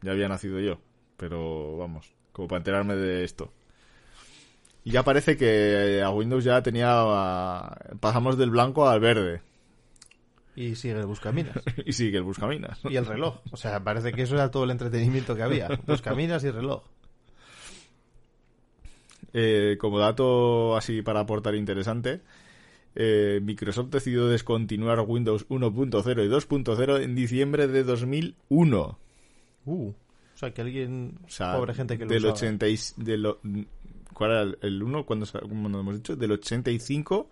Ya 0.03 0.13
había 0.13 0.29
nacido 0.29 0.61
yo. 0.61 0.81
Pero 1.17 1.77
vamos, 1.77 2.13
como 2.33 2.49
para 2.49 2.59
enterarme 2.59 2.97
de 2.97 3.25
esto. 3.25 3.53
Y 4.85 4.93
ya 4.93 5.03
parece 5.03 5.37
que 5.37 6.03
a 6.03 6.11
Windows 6.11 6.45
ya 6.45 6.63
tenía... 6.63 6.89
ah, 6.91 7.77
Pasamos 8.01 8.39
del 8.39 8.51
blanco 8.51 8.89
al 8.89 9.01
verde. 9.01 9.43
Y 10.57 10.75
sigue 10.75 10.99
el 10.99 11.07
buscaminas. 11.07 11.57
Y 11.87 11.93
sigue 11.93 12.19
el 12.19 12.25
Buscaminas. 12.25 12.81
Y 12.85 12.97
el 12.97 13.07
reloj. 13.07 13.41
O 13.53 13.57
sea, 13.57 13.83
parece 13.85 14.13
que 14.13 14.23
eso 14.23 14.35
era 14.35 14.51
todo 14.51 14.65
el 14.65 14.71
entretenimiento 14.71 15.37
que 15.37 15.43
había. 15.43 15.69
Buscaminas 15.87 16.43
y 16.43 16.51
reloj. 16.51 16.83
Eh, 19.33 19.77
como 19.79 19.99
dato 19.99 20.77
así 20.77 21.03
para 21.03 21.21
aportar 21.21 21.55
interesante, 21.55 22.23
eh, 23.01 23.39
Microsoft 23.43 23.91
decidió 23.91 24.27
descontinuar 24.27 24.99
Windows 25.01 25.47
1.0 25.49 26.25
y 26.25 26.29
2.0 26.29 27.01
en 27.03 27.15
diciembre 27.15 27.69
de 27.69 27.85
2001. 27.85 28.99
Uh. 29.67 29.89
O 29.91 29.95
sea, 30.35 30.53
que 30.53 30.63
alguien... 30.63 31.19
O 31.25 31.31
sea, 31.31 31.55
pobre 31.57 31.75
gente 31.75 31.97
que 31.97 32.05
lo 32.05 32.11
del 32.11 32.25
usaba. 32.25 32.35
80 32.35 32.69
y- 32.69 32.79
de 32.97 33.17
lo- 33.19 33.41
¿Cuál 34.13 34.31
era 34.33 34.43
el- 34.43 34.59
el 34.63 34.83
1? 34.83 35.05
cuando 35.07 35.27
hemos 35.81 35.95
dicho? 35.95 36.17
Del 36.17 36.33
85 36.33 37.31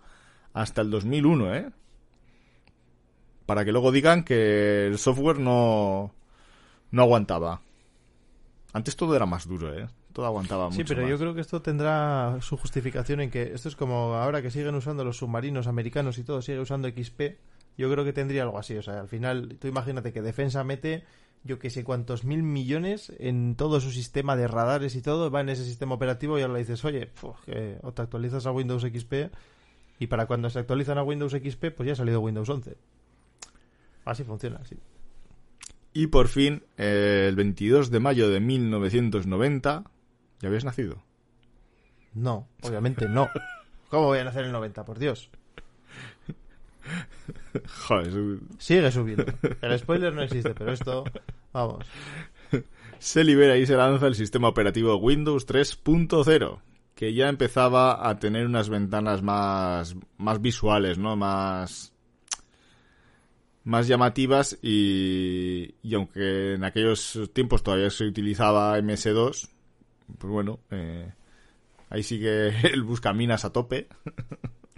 hasta 0.53 0.81
el 0.81 0.89
2001, 0.89 1.53
¿eh? 1.55 1.69
para 3.45 3.63
que 3.63 3.71
luego 3.71 3.91
digan 3.91 4.23
que 4.23 4.87
el 4.87 4.97
software 4.97 5.39
no, 5.39 6.13
no 6.91 7.01
aguantaba. 7.01 7.61
Antes 8.73 8.95
todo 8.95 9.15
era 9.15 9.25
más 9.25 9.47
duro, 9.47 9.73
¿eh? 9.77 9.87
Todo 10.17 10.25
aguantaba 10.25 10.65
mucho 10.65 10.77
Sí, 10.77 10.83
pero 10.83 11.03
más. 11.03 11.11
yo 11.11 11.19
creo 11.19 11.35
que 11.35 11.41
esto 11.41 11.61
tendrá 11.61 12.39
su 12.41 12.57
justificación 12.57 13.21
en 13.21 13.29
que 13.29 13.53
esto 13.53 13.69
es 13.69 13.75
como 13.75 14.15
ahora 14.15 14.41
que 14.41 14.49
siguen 14.49 14.73
usando 14.73 15.03
los 15.05 15.17
submarinos 15.17 15.67
americanos 15.67 16.17
y 16.17 16.23
todo, 16.23 16.41
sigue 16.41 16.59
usando 16.59 16.89
XP. 16.89 17.37
Yo 17.77 17.91
creo 17.91 18.03
que 18.03 18.13
tendría 18.13 18.41
algo 18.41 18.57
así. 18.57 18.75
O 18.75 18.81
sea, 18.81 18.99
al 18.99 19.07
final, 19.07 19.59
tú 19.61 19.67
imagínate 19.67 20.11
que 20.11 20.23
Defensa 20.23 20.63
mete, 20.63 21.03
yo 21.43 21.59
que 21.59 21.69
sé 21.69 21.83
cuántos 21.83 22.23
mil 22.23 22.41
millones 22.41 23.13
en 23.19 23.53
todo 23.55 23.79
su 23.79 23.91
sistema 23.91 24.35
de 24.35 24.47
radares 24.47 24.95
y 24.95 25.03
todo, 25.03 25.29
va 25.29 25.41
en 25.41 25.49
ese 25.49 25.63
sistema 25.63 25.93
operativo 25.93 26.39
y 26.39 26.41
ahora 26.41 26.55
le 26.55 26.59
dices, 26.61 26.83
oye, 26.83 27.05
puf, 27.05 27.37
que 27.45 27.77
o 27.83 27.91
te 27.91 28.01
actualizas 28.01 28.47
a 28.47 28.51
Windows 28.51 28.81
XP 28.81 29.13
y 29.99 30.07
para 30.07 30.25
cuando 30.25 30.49
se 30.49 30.57
actualizan 30.57 30.97
a 30.97 31.03
Windows 31.03 31.33
XP, 31.33 31.65
pues 31.77 31.85
ya 31.85 31.93
ha 31.93 31.95
salido 31.95 32.21
Windows 32.21 32.49
11. 32.49 32.75
Así 34.05 34.23
funciona, 34.23 34.65
sí. 34.65 34.77
Y 35.93 36.07
por 36.07 36.27
fin, 36.27 36.63
eh, 36.75 37.27
el 37.29 37.35
22 37.35 37.91
de 37.91 37.99
mayo 37.99 38.29
de 38.31 38.39
1990, 38.39 39.83
¿ya 40.39 40.49
habías 40.49 40.65
nacido? 40.65 41.03
No, 42.13 42.47
obviamente 42.63 43.07
no. 43.07 43.29
¿Cómo 43.89 44.07
voy 44.07 44.19
a 44.19 44.23
nacer 44.23 44.41
en 44.41 44.47
el 44.47 44.51
90? 44.53 44.85
Por 44.85 44.99
Dios. 44.99 45.29
Joder, 47.87 48.11
su- 48.11 48.39
Sigue 48.57 48.91
subiendo. 48.91 49.25
El 49.61 49.79
spoiler 49.79 50.13
no 50.13 50.21
existe, 50.23 50.53
pero 50.53 50.71
esto, 50.71 51.03
vamos. 51.53 51.85
se 52.99 53.23
libera 53.23 53.57
y 53.57 53.65
se 53.65 53.75
lanza 53.75 54.07
el 54.07 54.15
sistema 54.15 54.47
operativo 54.47 54.95
Windows 54.97 55.47
3.0, 55.47 56.59
que 56.95 57.13
ya 57.13 57.29
empezaba 57.29 58.07
a 58.09 58.19
tener 58.19 58.45
unas 58.45 58.69
ventanas 58.69 59.21
más, 59.21 59.95
más 60.17 60.41
visuales, 60.41 60.97
¿no? 60.97 61.15
Más, 61.15 61.93
más 63.63 63.87
llamativas 63.87 64.57
y, 64.61 65.75
y 65.81 65.95
aunque 65.95 66.53
en 66.53 66.63
aquellos 66.63 67.19
tiempos 67.33 67.63
todavía 67.63 67.89
se 67.89 68.05
utilizaba 68.05 68.77
MS2, 68.79 69.49
pues 70.17 70.31
bueno, 70.31 70.59
eh, 70.71 71.11
ahí 71.89 72.03
sigue 72.03 72.49
el 72.73 72.83
buscaminas 72.83 73.45
a 73.45 73.51
tope. 73.53 73.87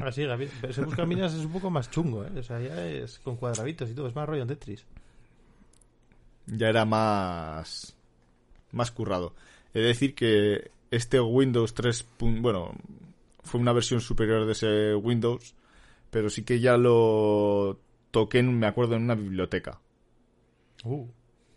Ah, 0.01 0.13
sí, 0.13 0.23
Gaby, 0.23 0.49
ese 0.63 0.82
buscaminas 0.86 1.34
es 1.34 1.43
un 1.43 1.51
poco 1.51 1.69
más 1.69 1.91
chungo, 1.91 2.23
¿eh? 2.23 2.32
O 2.39 2.41
sea, 2.41 2.61
ya 2.61 2.86
es 2.88 3.19
con 3.19 3.36
cuadraditos 3.36 3.89
y 3.89 3.93
todo, 3.93 4.07
es 4.07 4.15
más 4.15 4.30
rollo 4.30 4.43
en 4.43 4.47
Tetris. 4.47 4.86
ya 6.45 6.69
era 6.69 6.86
más 6.86 7.95
más 8.71 8.91
currado. 8.91 9.34
He 9.73 9.80
de 9.80 9.88
decir 9.88 10.15
que 10.15 10.71
este 10.91 11.19
Windows 11.19 11.73
3, 11.73 12.07
pun- 12.17 12.41
bueno, 12.41 12.71
fue 13.43 13.59
una 13.59 13.73
versión 13.73 13.99
superior 14.01 14.45
de 14.45 14.51
ese 14.53 14.95
Windows, 14.95 15.53
pero 16.11 16.30
sí 16.30 16.43
que 16.43 16.59
ya 16.59 16.77
lo 16.77 17.80
toqué, 18.11 18.39
en, 18.39 18.57
me 18.57 18.67
acuerdo, 18.67 18.95
en 18.95 19.03
una 19.03 19.15
biblioteca. 19.15 19.80
Uh, 20.86 21.07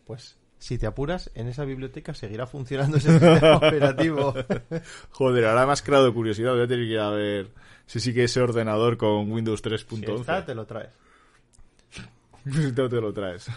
pues 0.04 0.36
si 0.62 0.78
te 0.78 0.86
apuras, 0.86 1.28
en 1.34 1.48
esa 1.48 1.64
biblioteca 1.64 2.14
seguirá 2.14 2.46
funcionando 2.46 2.96
ese 2.96 3.10
sistema 3.18 3.56
operativo. 3.56 4.32
Joder, 5.10 5.46
ahora 5.46 5.66
me 5.66 5.72
has 5.72 5.82
creado 5.82 6.14
curiosidad, 6.14 6.52
voy 6.52 6.62
a 6.62 6.68
tener 6.68 6.86
que 6.86 6.92
ir 6.92 7.00
a 7.00 7.10
ver 7.10 7.48
si 7.86 7.98
sigue 7.98 8.22
ese 8.22 8.40
ordenador 8.40 8.96
con 8.96 9.32
Windows 9.32 9.60
Si 9.60 9.68
3.11. 9.68 10.20
está, 10.20 10.46
te 10.46 10.54
lo 10.54 10.64
traes. 10.64 10.90
Si 12.44 12.72
te 12.72 12.88
lo 12.88 13.12
traes. 13.12 13.48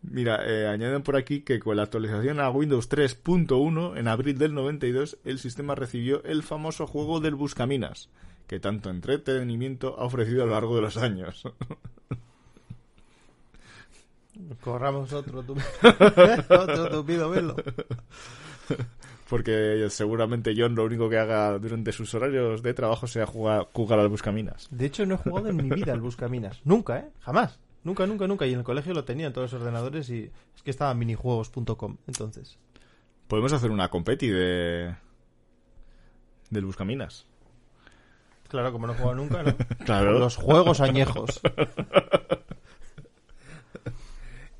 Mira, 0.00 0.40
eh, 0.46 0.66
añaden 0.68 1.02
por 1.02 1.16
aquí 1.16 1.42
que 1.42 1.60
con 1.60 1.76
la 1.76 1.82
actualización 1.82 2.40
a 2.40 2.48
Windows 2.48 2.88
3.1 2.90 3.98
en 3.98 4.08
abril 4.08 4.38
del 4.38 4.54
92 4.54 5.18
el 5.24 5.38
sistema 5.38 5.74
recibió 5.74 6.24
el 6.24 6.42
famoso 6.42 6.86
juego 6.86 7.20
del 7.20 7.34
Buscaminas, 7.34 8.08
que 8.46 8.58
tanto 8.58 8.88
entretenimiento 8.88 9.96
ha 9.98 10.04
ofrecido 10.04 10.42
a 10.42 10.46
lo 10.46 10.52
largo 10.52 10.76
de 10.76 10.82
los 10.82 10.96
años. 10.96 11.44
Corramos 14.60 15.12
otro 15.12 15.42
tupido, 15.42 15.66
otro 16.48 16.88
tupido 16.88 17.30
velo. 17.30 17.56
Porque 19.28 19.86
seguramente 19.90 20.54
John 20.56 20.74
lo 20.74 20.84
único 20.84 21.08
que 21.08 21.18
haga 21.18 21.58
durante 21.58 21.92
sus 21.92 22.14
horarios 22.14 22.62
de 22.62 22.74
trabajo 22.74 23.06
sea 23.06 23.26
jugar, 23.26 23.68
jugar 23.72 23.98
al 23.98 24.08
Buscaminas. 24.08 24.68
De 24.70 24.86
hecho, 24.86 25.06
no 25.06 25.14
he 25.14 25.18
jugado 25.18 25.48
en 25.48 25.56
mi 25.56 25.70
vida 25.70 25.92
al 25.92 26.00
buscaminas. 26.00 26.60
Nunca, 26.64 26.98
¿eh? 26.98 27.08
Jamás. 27.20 27.58
Nunca, 27.84 28.06
nunca, 28.06 28.26
nunca. 28.26 28.46
Y 28.46 28.52
en 28.52 28.58
el 28.60 28.64
colegio 28.64 28.94
lo 28.94 29.04
tenía 29.04 29.26
en 29.26 29.32
todos 29.32 29.52
los 29.52 29.60
ordenadores 29.60 30.08
y 30.10 30.30
es 30.54 30.62
que 30.62 30.70
estaba 30.70 30.94
minijuegos.com. 30.94 31.96
Entonces, 32.06 32.58
Podemos 33.26 33.52
hacer 33.54 33.70
una 33.70 33.88
competi 33.88 34.28
de... 34.28 34.94
del 36.50 36.64
Buscaminas. 36.66 37.26
claro, 38.48 38.70
como 38.72 38.86
no 38.86 38.92
he 38.92 38.96
jugado 38.96 39.14
nunca, 39.14 39.42
¿no? 39.42 39.56
Claro. 39.86 40.18
Los 40.18 40.36
juegos 40.36 40.80
añejos. 40.82 41.40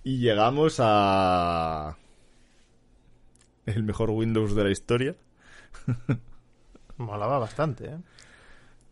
Y 0.05 0.19
llegamos 0.19 0.77
a... 0.79 1.97
El 3.67 3.85
mejor 3.85 4.11
Windows 4.11 4.55
de 4.55 4.65
la 4.65 4.71
historia. 4.71 5.15
Molaba 6.97 7.39
bastante, 7.39 7.87
¿eh? 7.87 7.99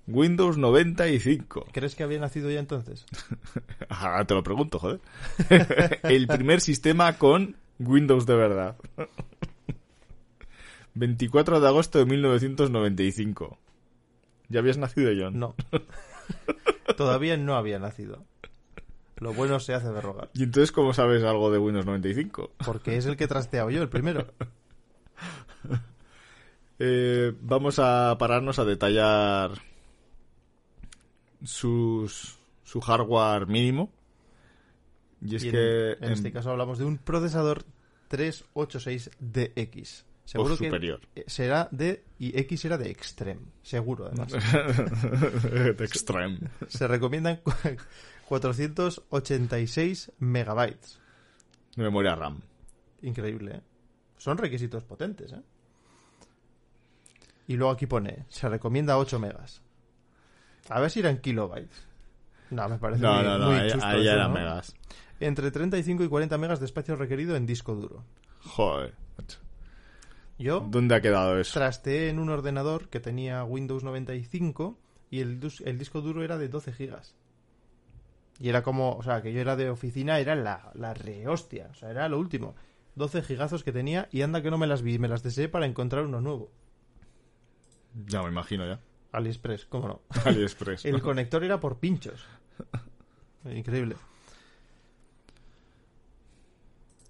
Windows 0.06 0.56
95. 0.58 1.66
¿Crees 1.72 1.94
que 1.94 2.02
había 2.02 2.18
nacido 2.18 2.50
ya 2.50 2.60
entonces? 2.60 3.06
Ahora 3.88 4.24
te 4.24 4.34
lo 4.34 4.42
pregunto, 4.42 4.78
joder. 4.78 5.00
El 6.02 6.26
primer 6.26 6.60
sistema 6.60 7.16
con 7.18 7.56
Windows 7.78 8.26
de 8.26 8.34
verdad. 8.34 8.76
24 10.94 11.60
de 11.60 11.66
agosto 11.66 11.98
de 11.98 12.06
1995. 12.06 13.58
¿Ya 14.48 14.60
habías 14.60 14.78
nacido, 14.78 15.12
John? 15.16 15.38
No. 15.38 15.54
Todavía 16.96 17.36
no 17.36 17.54
había 17.54 17.78
nacido. 17.78 18.24
Lo 19.20 19.32
bueno 19.34 19.60
se 19.60 19.74
hace 19.74 19.88
de 19.92 20.00
rogar. 20.00 20.30
¿Y 20.32 20.42
entonces 20.44 20.72
cómo 20.72 20.94
sabes 20.94 21.22
algo 21.22 21.50
de 21.50 21.58
Windows 21.58 21.86
95? 21.86 22.52
Porque 22.64 22.96
es 22.96 23.04
el 23.06 23.16
que 23.16 23.24
he 23.24 23.28
trasteado 23.28 23.70
yo, 23.70 23.82
el 23.82 23.88
primero. 23.88 24.26
Eh, 26.82 27.34
vamos 27.42 27.78
a 27.78 28.16
pararnos 28.18 28.58
a 28.58 28.64
detallar 28.64 29.50
sus, 31.44 32.38
su 32.64 32.80
hardware 32.80 33.46
mínimo. 33.46 33.92
Y 35.20 35.36
es 35.36 35.44
Y 35.44 35.48
en, 35.48 35.52
que 35.52 35.92
en 36.00 36.12
este 36.12 36.32
caso 36.32 36.50
hablamos 36.50 36.78
de 36.78 36.86
un 36.86 36.96
procesador 36.96 37.66
386DX. 38.10 40.04
Seguro 40.30 40.56
superior. 40.56 41.00
eh, 41.16 41.24
será 41.26 41.68
de 41.72 42.04
y 42.18 42.38
X 42.40 42.60
será 42.60 42.78
de 42.78 42.90
Extreme, 42.90 43.40
seguro 43.62 44.06
además. 44.06 44.32
de 45.42 45.70
Extreme. 45.84 46.38
Se 46.68 46.86
recomiendan 46.86 47.38
cu- 47.38 47.52
486 48.28 50.12
megabytes. 50.20 51.00
De 51.74 51.82
memoria 51.82 52.14
RAM. 52.14 52.40
Increíble, 53.02 53.56
¿eh? 53.56 53.60
Son 54.18 54.36
requisitos 54.38 54.84
potentes, 54.84 55.32
¿eh? 55.32 55.42
Y 57.48 57.56
luego 57.56 57.72
aquí 57.72 57.86
pone, 57.86 58.26
se 58.28 58.48
recomienda 58.48 58.98
8 58.98 59.18
megas. 59.18 59.62
A 60.68 60.78
ver 60.80 60.90
si 60.90 61.00
eran 61.00 61.18
kilobytes. 61.18 61.84
No, 62.50 62.68
me 62.68 62.78
parece 62.78 63.02
No, 63.02 63.14
muy, 63.14 63.24
no, 63.24 63.38
no, 63.38 63.46
muy 63.46 63.54
ahí, 63.56 63.70
ahí 63.82 64.00
eso, 64.02 64.12
eran 64.12 64.28
¿no? 64.28 64.34
megas. 64.38 64.74
Entre 65.18 65.50
35 65.50 66.04
y 66.04 66.08
40 66.08 66.38
megas 66.38 66.60
de 66.60 66.66
espacio 66.66 66.94
requerido 66.96 67.34
en 67.36 67.46
disco 67.46 67.74
duro. 67.74 68.04
Joder. 68.42 68.94
macho. 69.18 69.38
Yo 70.40 70.60
¿Dónde 70.60 70.94
ha 70.94 71.00
quedado 71.00 71.38
eso? 71.38 71.52
trasteé 71.52 72.08
en 72.08 72.18
un 72.18 72.30
ordenador 72.30 72.88
que 72.88 72.98
tenía 72.98 73.44
Windows 73.44 73.84
95 73.84 74.78
y 75.10 75.20
el, 75.20 75.40
el 75.64 75.78
disco 75.78 76.00
duro 76.00 76.24
era 76.24 76.38
de 76.38 76.48
12 76.48 76.72
gigas. 76.72 77.14
Y 78.38 78.48
era 78.48 78.62
como, 78.62 78.96
o 78.96 79.02
sea, 79.02 79.20
que 79.20 79.34
yo 79.34 79.40
era 79.40 79.54
de 79.54 79.68
oficina, 79.68 80.18
era 80.18 80.34
la, 80.34 80.72
la 80.74 80.94
rehostia, 80.94 81.68
o 81.70 81.74
sea, 81.74 81.90
era 81.90 82.08
lo 82.08 82.18
último. 82.18 82.54
12 82.94 83.22
gigazos 83.22 83.62
que 83.64 83.72
tenía 83.72 84.08
y 84.10 84.22
anda 84.22 84.42
que 84.42 84.50
no 84.50 84.56
me 84.56 84.66
las 84.66 84.80
vi, 84.80 84.98
me 84.98 85.08
las 85.08 85.22
deseé 85.22 85.50
para 85.50 85.66
encontrar 85.66 86.06
uno 86.06 86.22
nuevo. 86.22 86.50
Ya 88.06 88.22
me 88.22 88.30
imagino 88.30 88.66
ya. 88.66 88.80
AliExpress, 89.12 89.66
cómo 89.66 89.88
no. 89.88 90.00
AliExpress. 90.24 90.86
El 90.86 91.02
conector 91.02 91.44
era 91.44 91.60
por 91.60 91.78
pinchos. 91.78 92.24
Increíble. 93.44 93.96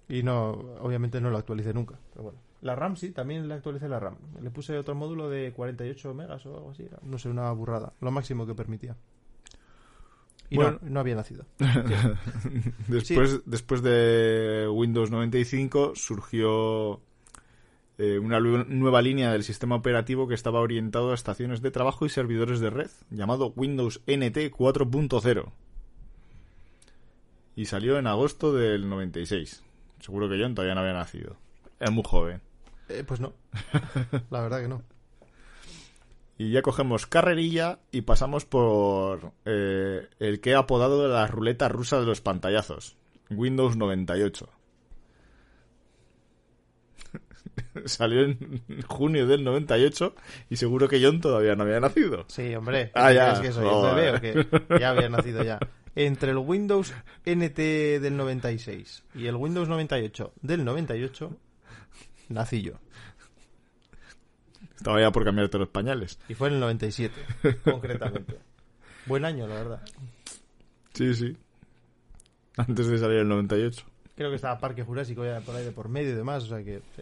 Y 0.09 0.23
no, 0.23 0.49
obviamente 0.81 1.21
no 1.21 1.29
lo 1.29 1.37
actualicé 1.37 1.73
nunca. 1.73 1.97
Pero 2.11 2.23
bueno. 2.23 2.39
La 2.61 2.75
RAM 2.75 2.95
sí, 2.95 3.11
también 3.11 3.47
le 3.47 3.55
actualicé 3.55 3.89
la 3.89 3.99
RAM. 3.99 4.17
Le 4.41 4.51
puse 4.51 4.77
otro 4.77 4.93
módulo 4.93 5.29
de 5.29 5.51
48 5.51 6.13
megas 6.13 6.45
o 6.45 6.55
algo 6.55 6.71
así. 6.71 6.83
era, 6.83 6.99
No 7.01 7.17
sé, 7.17 7.29
una 7.29 7.51
burrada. 7.51 7.93
Lo 8.01 8.11
máximo 8.11 8.45
que 8.45 8.53
permitía. 8.53 8.95
Y 10.49 10.57
Bueno. 10.57 10.79
no, 10.81 10.89
no 10.89 10.99
había 10.99 11.15
nacido. 11.15 11.45
Después, 12.87 13.41
después 13.45 13.81
de 13.81 14.67
Windows 14.69 15.09
95 15.09 15.93
surgió 15.95 16.99
eh, 17.97 18.19
una 18.19 18.39
nueva 18.39 19.01
línea 19.01 19.31
del 19.31 19.43
sistema 19.43 19.75
operativo 19.75 20.27
que 20.27 20.33
estaba 20.33 20.59
orientado 20.59 21.11
a 21.11 21.15
estaciones 21.15 21.61
de 21.61 21.71
trabajo 21.71 22.05
y 22.05 22.09
servidores 22.09 22.59
de 22.59 22.69
red, 22.69 22.89
llamado 23.09 23.53
Windows 23.55 24.01
NT 24.07 24.51
4.0. 24.51 25.51
Y 27.55 27.65
salió 27.65 27.97
en 27.97 28.07
agosto 28.07 28.53
del 28.53 28.89
96. 28.89 29.63
Seguro 29.99 30.29
que 30.29 30.37
John 30.41 30.53
todavía 30.53 30.75
no 30.75 30.81
había 30.81 30.93
nacido. 30.93 31.37
Era 31.79 31.91
muy 31.91 32.03
joven. 32.05 32.41
Eh, 32.91 33.03
pues 33.05 33.19
no. 33.19 33.33
La 34.29 34.41
verdad 34.41 34.61
que 34.61 34.67
no. 34.67 34.83
Y 36.37 36.51
ya 36.51 36.61
cogemos 36.61 37.05
carrerilla 37.05 37.79
y 37.91 38.01
pasamos 38.01 38.45
por 38.45 39.33
eh, 39.45 40.07
el 40.19 40.41
que 40.41 40.51
he 40.51 40.55
apodado 40.55 41.07
la 41.07 41.27
ruleta 41.27 41.69
rusa 41.69 41.99
de 41.99 42.05
los 42.05 42.21
pantallazos. 42.21 42.97
Windows 43.29 43.77
98. 43.77 44.49
Salió 47.85 48.23
en 48.23 48.63
junio 48.87 49.27
del 49.27 49.43
98 49.43 50.15
y 50.49 50.55
seguro 50.55 50.87
que 50.87 50.99
John 51.03 51.21
todavía 51.21 51.55
no 51.55 51.63
había 51.63 51.79
nacido. 51.79 52.25
Sí, 52.27 52.55
hombre. 52.55 52.91
Ah, 52.95 53.11
ya. 53.11 53.33
Es 53.33 53.39
que 53.39 53.51
soy 53.51 53.67
¿o? 53.67 53.95
Ya 54.79 54.89
había 54.89 55.09
nacido 55.09 55.43
ya. 55.43 55.59
Entre 55.95 56.31
el 56.31 56.37
Windows 56.37 56.93
NT 57.25 57.57
del 58.01 58.17
96 58.17 59.03
y 59.13 59.27
el 59.27 59.35
Windows 59.35 59.67
98 59.67 60.33
del 60.41 60.63
98, 60.63 61.37
nací 62.31 62.61
yo. 62.61 62.73
Estaba 64.75 64.99
ya 64.99 65.11
por 65.11 65.23
cambiarte 65.23 65.59
los 65.59 65.69
pañales. 65.69 66.17
Y 66.27 66.33
fue 66.33 66.47
en 66.47 66.55
el 66.55 66.59
97, 66.61 67.13
concretamente. 67.63 68.39
Buen 69.05 69.25
año, 69.25 69.47
la 69.47 69.55
verdad. 69.55 69.81
Sí, 70.93 71.13
sí. 71.13 71.37
Antes 72.57 72.87
de 72.87 72.97
salir 72.97 73.17
el 73.17 73.27
98. 73.27 73.85
Creo 74.15 74.29
que 74.29 74.35
estaba 74.35 74.59
Parque 74.59 74.83
Jurásico 74.83 75.23
ya 75.23 75.39
por 75.41 75.55
ahí 75.55 75.63
de 75.63 75.71
por 75.71 75.87
medio 75.87 76.11
y 76.11 76.15
demás, 76.15 76.43
o 76.43 76.47
sea 76.47 76.63
que... 76.63 76.81
sí. 76.95 77.01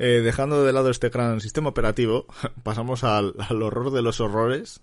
Eh, 0.00 0.20
dejando 0.22 0.64
de 0.64 0.72
lado 0.72 0.90
este 0.90 1.08
gran 1.08 1.40
sistema 1.40 1.70
operativo, 1.70 2.26
pasamos 2.62 3.02
al, 3.02 3.34
al 3.38 3.62
horror 3.62 3.90
de 3.90 4.02
los 4.02 4.20
horrores, 4.20 4.80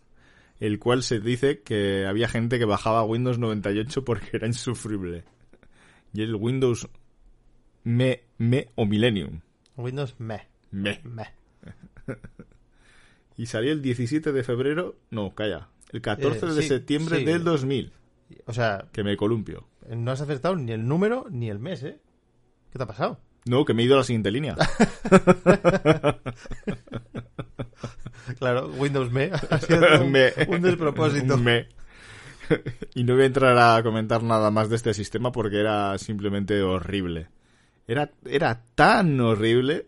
el 0.59 0.77
cual 0.77 1.03
se 1.03 1.21
dice 1.21 1.61
que 1.61 2.05
había 2.05 2.27
gente 2.27 2.59
que 2.59 2.65
bajaba 2.65 3.05
Windows 3.05 3.39
98 3.39 4.03
porque 4.03 4.27
era 4.33 4.47
insufrible. 4.47 5.23
Y 6.13 6.21
el 6.21 6.35
Windows 6.35 6.89
Me, 7.85 8.23
Me 8.37 8.67
o 8.75 8.85
Millennium. 8.85 9.39
Windows 9.77 10.15
me, 10.19 10.47
Me. 10.71 10.99
me. 11.03 11.23
Y 13.37 13.47
salió 13.47 13.71
el 13.73 13.81
17 13.81 14.31
de 14.31 14.43
febrero, 14.43 14.95
no, 15.09 15.35
calla, 15.35 15.67
el 15.91 16.01
14 16.01 16.45
Eh, 16.45 16.49
de 16.53 16.61
sí, 16.61 16.67
septiembre 16.69 17.17
sí. 17.19 17.25
del 17.25 17.43
2000, 17.43 17.91
O 18.45 18.53
sea, 18.53 18.85
que 18.93 19.03
me 19.03 19.17
columpio. 19.17 19.67
no 19.89 20.11
has 20.11 20.21
acertado 20.21 20.55
ni 20.55 20.71
el 20.71 20.87
número 20.87 21.25
ni 21.29 21.49
el 21.49 21.59
mes, 21.59 21.83
¿eh? 21.83 21.99
¿Qué 22.71 22.77
te 22.77 22.83
ha 22.83 22.87
pasado? 22.87 23.19
No, 23.45 23.63
que 23.65 23.73
me 23.73 23.81
he 23.83 23.85
ido 23.85 23.95
a 23.95 23.99
la 23.99 24.03
siguiente 24.03 24.31
línea. 24.31 24.55
Claro, 28.39 28.67
Windows 28.77 29.11
me 29.11 29.25
ha 29.31 29.59
sido 29.59 30.01
un, 30.03 30.11
Me. 30.11 30.31
un 30.47 30.61
despropósito. 30.61 31.37
Me. 31.37 31.67
Y 32.95 33.03
no 33.03 33.13
voy 33.13 33.23
a 33.23 33.25
entrar 33.27 33.57
a 33.57 33.81
comentar 33.83 34.23
nada 34.23 34.49
más 34.51 34.69
de 34.69 34.75
este 34.77 34.93
sistema 34.93 35.31
porque 35.31 35.59
era 35.59 35.97
simplemente 35.97 36.61
horrible. 36.61 37.27
Era, 37.87 38.11
era 38.25 38.63
tan 38.75 39.19
horrible. 39.19 39.85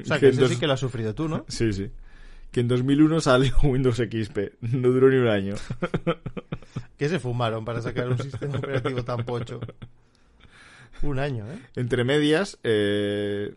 O 0.00 0.04
sea, 0.04 0.20
que 0.20 0.28
eso 0.28 0.42
dos- 0.42 0.50
sí 0.50 0.56
que 0.58 0.66
lo 0.66 0.72
has 0.74 0.80
sufrido 0.80 1.14
tú, 1.14 1.28
¿no? 1.28 1.44
Sí, 1.48 1.72
sí. 1.72 1.90
Que 2.52 2.60
en 2.60 2.68
2001 2.68 3.20
salió 3.20 3.52
Windows 3.64 3.96
XP. 3.96 4.38
No 4.72 4.88
duró 4.90 5.08
ni 5.10 5.16
un 5.16 5.28
año. 5.28 5.54
Que 6.96 7.08
se 7.08 7.18
fumaron 7.18 7.64
para 7.64 7.82
sacar 7.82 8.08
un 8.08 8.18
sistema 8.18 8.56
operativo 8.58 9.02
tan 9.04 9.24
pocho. 9.24 9.60
Un 11.02 11.18
año, 11.18 11.44
¿eh? 11.50 11.58
Entre 11.74 12.04
medias, 12.04 12.58
eh, 12.62 13.52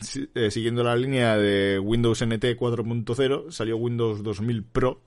si- 0.00 0.28
eh, 0.34 0.50
siguiendo 0.50 0.82
la 0.82 0.96
línea 0.96 1.36
de 1.36 1.78
Windows 1.78 2.22
NT 2.22 2.56
4.0, 2.56 3.50
salió 3.52 3.76
Windows 3.76 4.22
2000 4.22 4.62
Pro, 4.64 5.00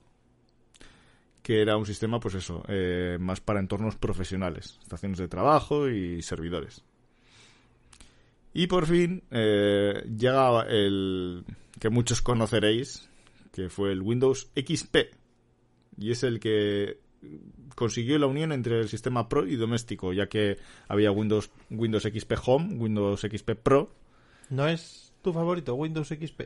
que 1.42 1.60
era 1.60 1.76
un 1.76 1.84
sistema, 1.84 2.20
pues 2.20 2.36
eso, 2.36 2.62
eh, 2.68 3.18
más 3.20 3.40
para 3.40 3.58
entornos 3.60 3.96
profesionales, 3.96 4.78
estaciones 4.80 5.18
de 5.18 5.26
trabajo 5.28 5.88
y 5.88 6.22
servidores. 6.22 6.82
Y 8.54 8.68
por 8.68 8.86
fin 8.86 9.24
eh, 9.32 10.04
llega 10.16 10.62
el 10.62 11.44
que 11.80 11.88
muchos 11.88 12.22
conoceréis, 12.22 13.10
que 13.52 13.68
fue 13.68 13.90
el 13.90 14.00
Windows 14.00 14.48
XP, 14.54 14.96
y 15.98 16.12
es 16.12 16.22
el 16.22 16.38
que 16.38 17.00
consiguió 17.74 18.16
la 18.18 18.26
unión 18.26 18.52
entre 18.52 18.78
el 18.80 18.88
sistema 18.88 19.28
Pro 19.28 19.44
y 19.44 19.56
doméstico, 19.56 20.12
ya 20.12 20.28
que 20.28 20.58
había 20.86 21.10
Windows, 21.10 21.50
Windows 21.68 22.04
XP 22.04 22.32
Home, 22.46 22.74
Windows 22.76 23.20
XP 23.22 23.50
Pro. 23.60 23.90
¿No 24.50 24.68
es 24.68 25.12
tu 25.22 25.32
favorito 25.32 25.74
Windows 25.74 26.08
XP? 26.08 26.42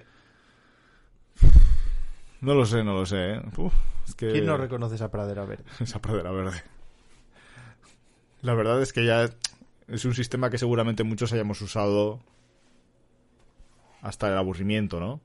No 2.41 2.55
lo 2.55 2.65
sé, 2.65 2.85
no 2.85 2.95
lo 2.95 3.05
sé. 3.05 3.33
¿eh? 3.33 3.43
Uf, 3.59 3.75
es 4.07 4.15
que 4.15 4.31
¿Quién 4.33 4.47
no 4.47 4.57
reconoce 4.57 4.95
esa 4.95 5.11
pradera 5.11 5.45
verde? 5.45 5.65
esa 5.81 6.01
pradera 6.01 6.31
verde. 6.31 6.63
La 8.41 8.55
verdad 8.55 8.81
es 8.81 8.93
que 8.93 9.05
ya 9.05 9.29
es 9.89 10.05
un 10.05 10.15
sistema 10.15 10.51
que 10.51 10.59
seguramente 10.59 11.05
muchos 11.05 11.33
hayamos 11.33 11.61
usado 11.63 12.21
hasta 14.03 14.29
el 14.29 14.37
aburrimiento, 14.39 15.01
¿no? 15.01 15.21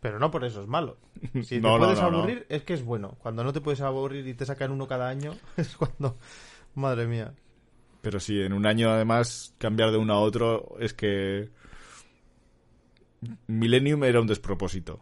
Pero 0.00 0.18
no 0.18 0.30
por 0.30 0.44
eso 0.44 0.60
es 0.60 0.66
malo. 0.66 0.98
Si 1.42 1.56
te 1.56 1.60
No, 1.60 1.78
no, 1.78 1.84
puedes 1.84 2.00
no, 2.00 2.10
no. 2.10 2.18
aburrir, 2.18 2.46
es 2.48 2.62
que 2.62 2.74
es 2.74 2.84
bueno. 2.84 3.16
Cuando 3.18 3.42
no 3.44 3.52
te 3.52 3.60
puedes 3.60 3.80
aburrir 3.80 4.26
y 4.26 4.34
te 4.34 4.44
sacan 4.46 4.70
uno 4.70 4.86
cada 4.86 5.08
año, 5.08 5.34
es 5.56 5.76
cuando... 5.76 6.16
Madre 6.74 7.06
mía. 7.06 7.32
Pero 8.02 8.20
sí, 8.20 8.40
en 8.40 8.52
un 8.52 8.66
año 8.66 8.90
además 8.90 9.54
cambiar 9.58 9.90
de 9.90 9.96
uno 9.96 10.12
a 10.12 10.20
otro 10.20 10.76
es 10.78 10.92
que 10.92 11.48
Millennium 13.46 14.04
era 14.04 14.20
un 14.20 14.26
despropósito. 14.26 15.00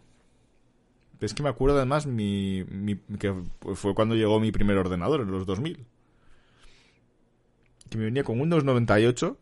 Es 1.21 1.35
que 1.35 1.43
me 1.43 1.49
acuerdo 1.49 1.77
además 1.77 2.07
mi, 2.07 2.65
mi- 2.65 2.97
que 3.19 3.35
fue 3.75 3.95
cuando 3.95 4.15
llegó 4.15 4.39
mi 4.41 4.53
primer 4.53 4.77
ordenador 4.79 5.23
en 5.23 5.31
los 5.33 5.47
2000. 5.47 5.85
Que 7.91 7.99
me 7.99 8.05
venía 8.05 8.25
con 8.25 8.41
Windows 8.41 8.65
98, 8.65 9.37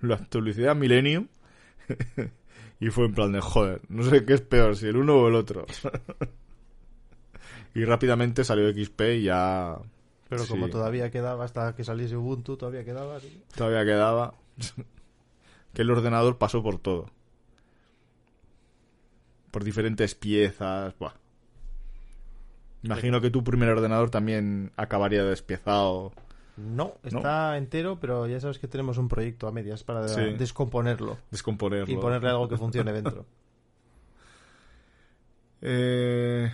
lo 0.00 0.14
actualicé 0.14 0.68
a 0.68 0.74
Millennium 0.74 1.28
y 2.80 2.88
fue 2.90 3.06
en 3.06 3.14
plan 3.14 3.32
de 3.32 3.40
joder, 3.40 3.80
no 3.88 4.02
sé 4.04 4.24
qué 4.24 4.34
es 4.34 4.40
peor, 4.42 4.76
si 4.76 4.86
el 4.86 4.96
uno 4.96 5.16
o 5.16 5.28
el 5.28 5.34
otro. 5.34 5.66
y 7.74 7.84
rápidamente 7.84 8.44
salió 8.44 8.70
XP 8.72 9.00
y 9.18 9.22
ya 9.24 9.78
Pero 10.28 10.46
como 10.46 10.66
Sí. 10.66 10.72
todavía 10.72 11.10
quedaba 11.10 11.44
hasta 11.44 11.74
que 11.74 11.84
saliese 11.84 12.16
Ubuntu, 12.16 12.56
todavía 12.56 12.84
quedaba. 12.84 13.18
Todavía 13.54 13.84
quedaba. 13.84 14.34
que 15.74 15.82
el 15.82 15.90
ordenador 15.90 16.38
pasó 16.38 16.62
por 16.62 16.78
todo. 16.78 17.10
Por 19.50 19.64
diferentes 19.64 20.14
piezas. 20.14 20.96
Buah. 20.98 21.14
Imagino 22.82 23.20
que 23.20 23.30
tu 23.30 23.44
primer 23.44 23.68
ordenador 23.68 24.10
también 24.10 24.72
acabaría 24.76 25.24
despiezado. 25.24 26.12
No, 26.60 26.94
está 27.02 27.56
entero, 27.56 27.98
pero 28.00 28.26
ya 28.26 28.38
sabes 28.40 28.58
que 28.58 28.68
tenemos 28.68 28.98
un 28.98 29.08
proyecto 29.08 29.48
a 29.48 29.52
medias 29.52 29.82
para 29.84 30.06
Sí. 30.08 30.20
descomponerlo 30.38 31.18
Descomponerlo. 31.30 31.92
y 31.92 31.96
ponerle 31.96 32.28
algo 32.28 32.48
que 32.48 32.56
funcione 32.56 32.92
dentro. 32.92 33.24
Eh, 35.62 36.50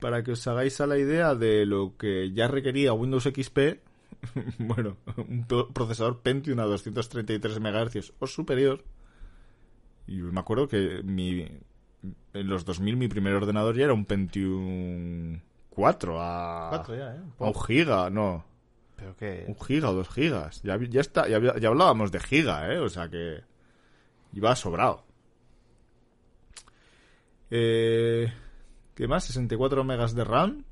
para 0.00 0.22
que 0.22 0.32
os 0.32 0.46
hagáis 0.46 0.78
a 0.80 0.86
la 0.86 0.98
idea 0.98 1.34
de 1.34 1.64
lo 1.64 1.96
que 1.96 2.32
ya 2.32 2.48
requería 2.48 2.92
Windows 2.92 3.24
XP, 3.24 3.80
bueno, 4.58 4.96
un 5.16 5.46
pro- 5.46 5.68
procesador 5.72 6.20
Pentium 6.20 6.58
a 6.60 6.64
233 6.64 7.60
MHz 7.60 8.12
o 8.18 8.26
superior. 8.26 8.84
Y 10.06 10.16
me 10.18 10.38
acuerdo 10.38 10.68
que 10.68 11.00
mi, 11.02 11.40
en 12.34 12.46
los 12.48 12.64
2000 12.64 12.96
mi 12.96 13.08
primer 13.08 13.32
ordenador 13.34 13.74
ya 13.76 13.84
era 13.84 13.94
un 13.94 14.04
Pentium 14.04 15.40
4 15.70 16.16
a, 16.20 16.68
Cuatro 16.70 16.94
ya, 16.94 17.14
¿eh? 17.16 17.20
a 17.38 17.44
un 17.44 17.54
giga, 17.54 18.10
no, 18.10 18.44
Pero 18.96 19.14
que... 19.16 19.44
un 19.46 19.58
giga 19.60 19.90
o 19.90 19.94
dos 19.94 20.08
gigas. 20.08 20.62
Ya, 20.62 20.78
ya, 20.88 21.00
está, 21.00 21.28
ya, 21.28 21.38
ya 21.58 21.68
hablábamos 21.68 22.10
de 22.10 22.20
giga, 22.20 22.72
¿eh? 22.72 22.78
O 22.78 22.88
sea 22.88 23.08
que 23.08 23.40
iba 24.32 24.56
sobrado. 24.56 25.04
Eh, 27.50 28.32
¿Qué 28.94 29.06
más? 29.06 29.24
64 29.24 29.84
megas 29.84 30.14
de 30.14 30.24
RAM. 30.24 30.64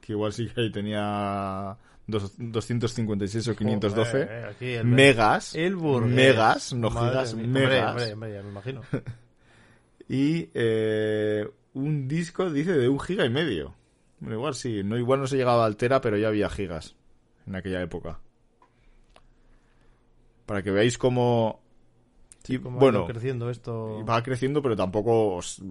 Que 0.00 0.12
igual 0.12 0.32
sí 0.32 0.48
que 0.48 0.60
ahí 0.62 0.70
tenía 0.72 1.76
dos- 2.06 2.34
256 2.38 3.48
o 3.48 3.56
512. 3.56 4.10
Joder, 4.10 4.28
eh, 4.30 4.44
aquí 4.50 4.66
el- 4.72 4.86
megas. 4.86 5.54
El. 5.54 5.76
Megas, 5.76 6.72
no 6.72 6.90
Madre 6.90 7.10
gigas, 7.10 7.34
mía. 7.34 7.46
megas. 7.46 7.90
Hombre, 7.90 8.12
hombre, 8.12 8.12
hombre, 8.12 8.32
ya 8.34 8.42
me 8.42 8.48
imagino. 8.50 8.82
Y 10.12 10.50
eh, 10.54 11.48
un 11.74 12.08
disco, 12.08 12.50
dice, 12.50 12.72
de 12.72 12.88
un 12.88 12.98
giga 12.98 13.24
y 13.24 13.30
medio. 13.30 13.76
Bueno, 14.20 14.36
igual 14.36 14.54
sí, 14.54 14.82
no, 14.84 14.98
igual 14.98 15.20
no 15.20 15.26
se 15.26 15.36
llegaba 15.36 15.62
a 15.62 15.66
altera, 15.66 16.00
pero 16.00 16.16
ya 16.18 16.28
había 16.28 16.48
gigas 16.50 16.94
en 17.46 17.54
aquella 17.56 17.80
época. 17.82 18.20
Para 20.46 20.62
que 20.62 20.70
veáis 20.70 20.98
cómo... 20.98 21.60
y, 22.48 22.56
ha 22.56 22.58
bueno, 22.60 22.98
ido 23.00 23.06
creciendo 23.06 23.50
esto... 23.50 24.04
va 24.04 24.22
creciendo, 24.22 24.60
pero 24.62 24.76
tampoco 24.76 25.36
os- 25.36 25.62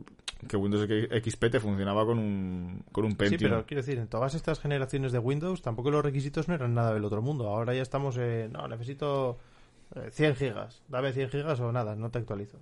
que 0.48 0.56
Windows 0.56 0.88
XP 0.88 1.50
te 1.52 1.60
funcionaba 1.60 2.06
con 2.06 2.18
un, 2.18 2.84
con 2.94 3.04
un 3.04 3.12
Sí, 3.12 3.18
Pentium. 3.18 3.52
pero 3.52 3.66
quiero 3.66 3.82
decir, 3.82 3.98
en 4.00 4.08
todas 4.08 4.34
estas 4.36 4.60
generaciones 4.60 5.12
de 5.12 5.20
Windows 5.20 5.62
tampoco 5.62 5.92
los 5.92 6.02
requisitos 6.04 6.48
no 6.48 6.56
eran 6.56 6.74
nada 6.74 6.94
del 6.94 7.04
otro 7.04 7.22
mundo. 7.22 7.50
Ahora 7.50 7.74
ya 7.74 7.82
estamos 7.82 8.16
en... 8.18 8.54
No, 8.54 8.66
necesito 8.70 9.38
eh, 9.96 10.10
100 10.12 10.36
gigas. 10.38 10.82
Dame 10.88 11.12
100 11.12 11.30
gigas 11.30 11.60
o 11.60 11.72
nada, 11.74 11.96
no 11.96 12.10
te 12.10 12.20
actualizo. 12.20 12.58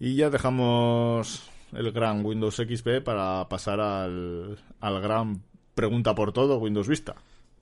Y 0.00 0.16
ya 0.16 0.28
dejamos 0.28 1.48
el 1.76 1.92
gran 1.92 2.24
Windows 2.24 2.56
XP 2.56 3.02
para 3.04 3.48
pasar 3.48 3.80
al, 3.80 4.58
al 4.80 5.00
gran 5.00 5.42
pregunta 5.74 6.14
por 6.14 6.32
todo 6.32 6.58
Windows 6.58 6.88
Vista. 6.88 7.14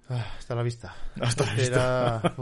Ah, 0.09 0.25
hasta 0.39 0.55
la 0.55 0.63
vista. 0.63 0.95
Hasta 1.21 1.47
la 1.47 1.55
vista. 1.55 2.35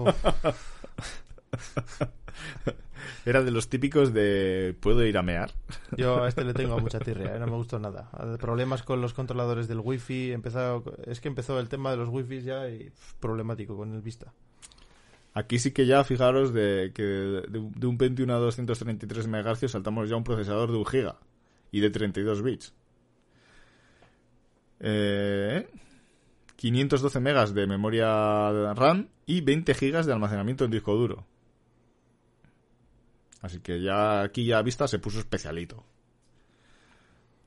Era... 3.25 3.43
de 3.43 3.51
los 3.51 3.69
típicos 3.69 4.13
de 4.13 4.77
¿puedo 4.81 5.05
ir 5.07 5.17
a 5.17 5.23
mear? 5.23 5.53
Yo 5.97 6.25
a 6.25 6.29
este 6.29 6.45
le 6.45 6.55
tengo 6.55 6.79
mucha 6.79 6.99
tirria, 6.99 7.37
¿eh? 7.37 7.39
no 7.39 7.47
me 7.47 7.53
gustó 7.53 7.79
nada. 7.79 8.11
Problemas 8.41 8.83
con 8.83 9.01
los 9.01 9.15
controladores 9.15 9.69
del 9.69 9.79
wifi, 9.79 10.33
empezado, 10.33 10.83
es 11.07 11.21
que 11.21 11.29
empezó 11.29 11.61
el 11.61 11.69
tema 11.69 11.93
de 11.93 11.99
los 11.99 12.09
wifi 12.09 12.43
ya 12.43 12.69
y 12.69 12.91
pff, 12.91 13.15
problemático 13.15 13.77
con 13.77 13.95
el 13.95 14.03
Vista. 14.03 14.33
Aquí 15.35 15.59
sí 15.59 15.71
que 15.71 15.87
ya 15.87 16.05
fijaros 16.05 16.53
de 16.53 16.93
que 16.95 17.03
de, 17.03 17.47
de 17.49 17.87
un 17.87 17.97
21 17.97 18.35
a 18.35 18.39
233 18.39 19.29
MHz 19.29 19.71
saltamos 19.71 20.09
ya 20.09 20.15
a 20.15 20.19
un 20.19 20.25
procesador 20.25 20.71
de 20.73 20.79
1 20.79 20.85
GB 20.85 21.15
y 21.73 21.81
de 21.81 21.91
32 21.91 22.43
bits. 22.43 22.73
Eh, 24.79 25.69
512 26.55 27.19
megas 27.19 27.55
de 27.55 27.67
memoria 27.67 28.73
RAM 28.75 29.09
y 29.27 29.41
20 29.41 29.75
gigas 29.75 30.07
de 30.07 30.13
almacenamiento 30.13 30.65
en 30.65 30.71
disco 30.71 30.95
duro. 30.95 31.27
Así 33.41 33.59
que 33.59 33.83
ya 33.83 34.23
aquí 34.23 34.47
ya 34.47 34.63
vista 34.63 34.87
se 34.87 35.01
puso 35.01 35.19
especialito. 35.19 35.85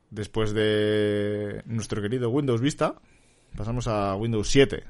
Después 0.09 0.53
de 0.53 1.63
nuestro 1.65 2.01
querido 2.01 2.29
Windows 2.29 2.61
Vista, 2.61 2.95
pasamos 3.55 3.87
a 3.87 4.15
Windows 4.15 4.49
7. 4.49 4.83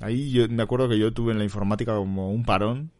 Ahí 0.00 0.30
yo 0.32 0.48
me 0.48 0.62
acuerdo 0.62 0.88
que 0.88 0.98
yo 0.98 1.12
tuve 1.12 1.32
en 1.32 1.38
la 1.38 1.44
informática 1.44 1.94
como 1.94 2.30
un 2.30 2.44
parón. 2.44 2.90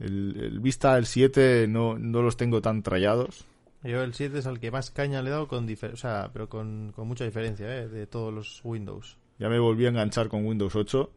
El, 0.00 0.36
el 0.40 0.60
Vista, 0.60 0.96
el 0.98 1.06
7, 1.06 1.66
no, 1.68 1.98
no 1.98 2.22
los 2.22 2.36
tengo 2.36 2.60
tan 2.62 2.82
trallados. 2.82 3.44
Yo 3.84 4.02
el 4.02 4.12
7 4.14 4.38
es 4.38 4.46
al 4.46 4.58
que 4.60 4.70
más 4.70 4.90
caña 4.90 5.22
le 5.22 5.28
he 5.28 5.32
dado, 5.32 5.46
con 5.48 5.66
difer- 5.68 5.92
o 5.92 5.96
sea, 5.96 6.30
pero 6.32 6.48
con, 6.48 6.92
con 6.94 7.06
mucha 7.06 7.24
diferencia 7.24 7.66
¿eh? 7.78 7.88
de 7.88 8.06
todos 8.06 8.32
los 8.32 8.60
Windows. 8.64 9.16
Ya 9.38 9.48
me 9.48 9.58
volví 9.58 9.86
a 9.86 9.90
enganchar 9.90 10.28
con 10.28 10.44
Windows 10.44 10.74
8. 10.76 11.10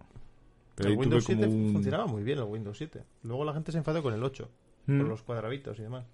Pero 0.76 0.90
el 0.90 0.98
Windows 0.98 1.26
tuve 1.26 1.36
7 1.36 1.48
como 1.50 1.66
un... 1.68 1.74
funcionaba 1.74 2.06
muy 2.08 2.24
bien 2.24 2.38
el 2.40 2.46
Windows 2.46 2.78
7. 2.78 3.04
Luego 3.24 3.44
la 3.46 3.54
gente 3.54 3.72
se 3.72 3.78
enfadó 3.80 4.02
con 4.04 4.14
el 4.14 4.24
8, 4.24 4.50
Mm. 4.86 5.00
por 5.00 5.08
los 5.08 5.22
cuadraditos 5.24 5.80
y 5.80 5.82
demás. 5.84 6.06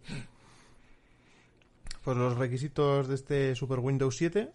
Pues 2.04 2.18
los 2.18 2.38
requisitos 2.38 3.08
de 3.08 3.16
este 3.16 3.56
Super 3.56 3.80
Windows 3.80 4.16
7 4.16 4.52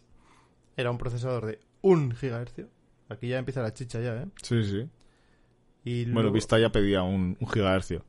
era 0.77 0.91
un 0.91 0.99
procesador 0.99 1.47
de 1.47 1.61
1 1.83 2.15
GHz. 2.21 2.67
Aquí 3.09 3.29
ya 3.29 3.39
empieza 3.39 3.63
la 3.63 3.75
chicha 3.75 4.01
ya, 4.01 4.23
¿eh? 4.23 4.27
Sí, 4.43 4.65
sí. 4.65 4.89
Y 5.85 6.07
Bueno, 6.07 6.33
Vista 6.33 6.59
ya 6.59 6.71
pedía 6.71 7.03
un, 7.03 7.37
un 7.39 7.49
gigahercio. 7.49 8.05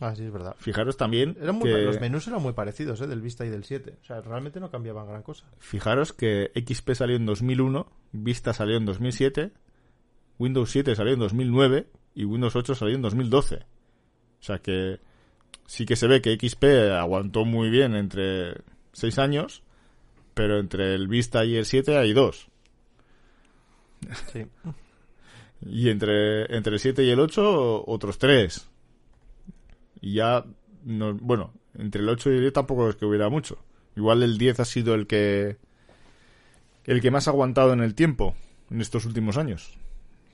Ah, 0.00 0.14
sí, 0.14 0.24
es 0.24 0.32
verdad. 0.32 0.56
Fijaros 0.58 0.96
también 0.96 1.36
Eran 1.40 1.56
muy 1.56 1.70
que... 1.70 1.78
Los 1.82 2.00
menús 2.00 2.26
eran 2.26 2.42
muy 2.42 2.52
parecidos, 2.52 3.00
¿eh? 3.00 3.06
Del 3.06 3.20
Vista 3.20 3.46
y 3.46 3.50
del 3.50 3.64
7. 3.64 3.98
O 4.02 4.04
sea, 4.04 4.20
realmente 4.20 4.60
no 4.60 4.70
cambiaban 4.70 5.06
gran 5.06 5.22
cosa. 5.22 5.46
Fijaros 5.58 6.12
que 6.12 6.50
XP 6.54 6.94
salió 6.94 7.16
en 7.16 7.26
2001, 7.26 7.86
Vista 8.12 8.52
salió 8.52 8.76
en 8.76 8.86
2007, 8.86 9.52
Windows 10.38 10.70
7 10.70 10.96
salió 10.96 11.14
en 11.14 11.20
2009 11.20 11.86
y 12.14 12.24
Windows 12.24 12.56
8 12.56 12.74
salió 12.74 12.96
en 12.96 13.02
2012. 13.02 13.56
O 13.56 14.42
sea 14.42 14.58
que 14.58 15.00
sí 15.66 15.86
que 15.86 15.96
se 15.96 16.06
ve 16.06 16.20
que 16.20 16.36
XP 16.36 16.64
aguantó 16.98 17.44
muy 17.44 17.70
bien 17.70 17.94
entre 17.94 18.62
6 18.92 19.18
años, 19.18 19.62
pero 20.34 20.58
entre 20.58 20.94
el 20.94 21.06
Vista 21.06 21.44
y 21.44 21.56
el 21.56 21.64
7 21.64 21.96
hay 21.96 22.12
dos. 22.12 22.48
Sí. 24.32 24.46
Y 25.60 25.88
entre, 25.88 26.54
entre 26.54 26.74
el 26.74 26.80
7 26.80 27.04
y 27.04 27.10
el 27.10 27.20
8 27.20 27.84
otros 27.86 28.18
3. 28.18 28.68
Y 30.00 30.14
ya, 30.14 30.44
no, 30.84 31.14
bueno, 31.14 31.52
entre 31.74 32.02
el 32.02 32.08
8 32.08 32.30
y 32.30 32.34
el 32.34 32.40
10 32.40 32.52
tampoco 32.52 32.88
es 32.88 32.96
que 32.96 33.06
hubiera 33.06 33.28
mucho. 33.28 33.58
Igual 33.96 34.22
el 34.22 34.38
10 34.38 34.60
ha 34.60 34.64
sido 34.64 34.94
el 34.94 35.06
que 35.06 35.56
el 36.84 37.00
que 37.00 37.10
más 37.10 37.28
ha 37.28 37.30
aguantado 37.30 37.72
en 37.72 37.80
el 37.80 37.94
tiempo 37.94 38.34
en 38.70 38.80
estos 38.80 39.06
últimos 39.06 39.36
años. 39.36 39.78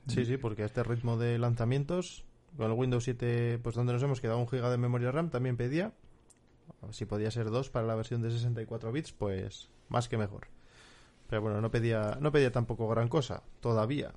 Sí, 0.08 0.24
sí, 0.24 0.36
porque 0.36 0.62
a 0.62 0.66
este 0.66 0.82
ritmo 0.82 1.16
de 1.16 1.38
lanzamientos, 1.38 2.24
con 2.56 2.70
el 2.70 2.76
Windows 2.76 3.04
7, 3.04 3.60
pues 3.62 3.76
donde 3.76 3.92
nos 3.92 4.02
hemos 4.02 4.20
quedado 4.20 4.38
un 4.38 4.48
giga 4.48 4.70
de 4.70 4.78
memoria 4.78 5.12
RAM, 5.12 5.30
también 5.30 5.56
pedía. 5.56 5.92
Si 6.90 7.04
podía 7.04 7.30
ser 7.30 7.50
2 7.50 7.70
para 7.70 7.86
la 7.86 7.94
versión 7.94 8.22
de 8.22 8.30
64 8.30 8.90
bits, 8.90 9.12
pues 9.12 9.70
más 9.88 10.08
que 10.08 10.18
mejor. 10.18 10.48
Pero 11.28 11.42
bueno, 11.42 11.60
no 11.60 11.70
pedía, 11.70 12.18
no 12.20 12.32
pedía 12.32 12.50
tampoco 12.50 12.88
gran 12.88 13.08
cosa, 13.08 13.42
todavía. 13.60 14.12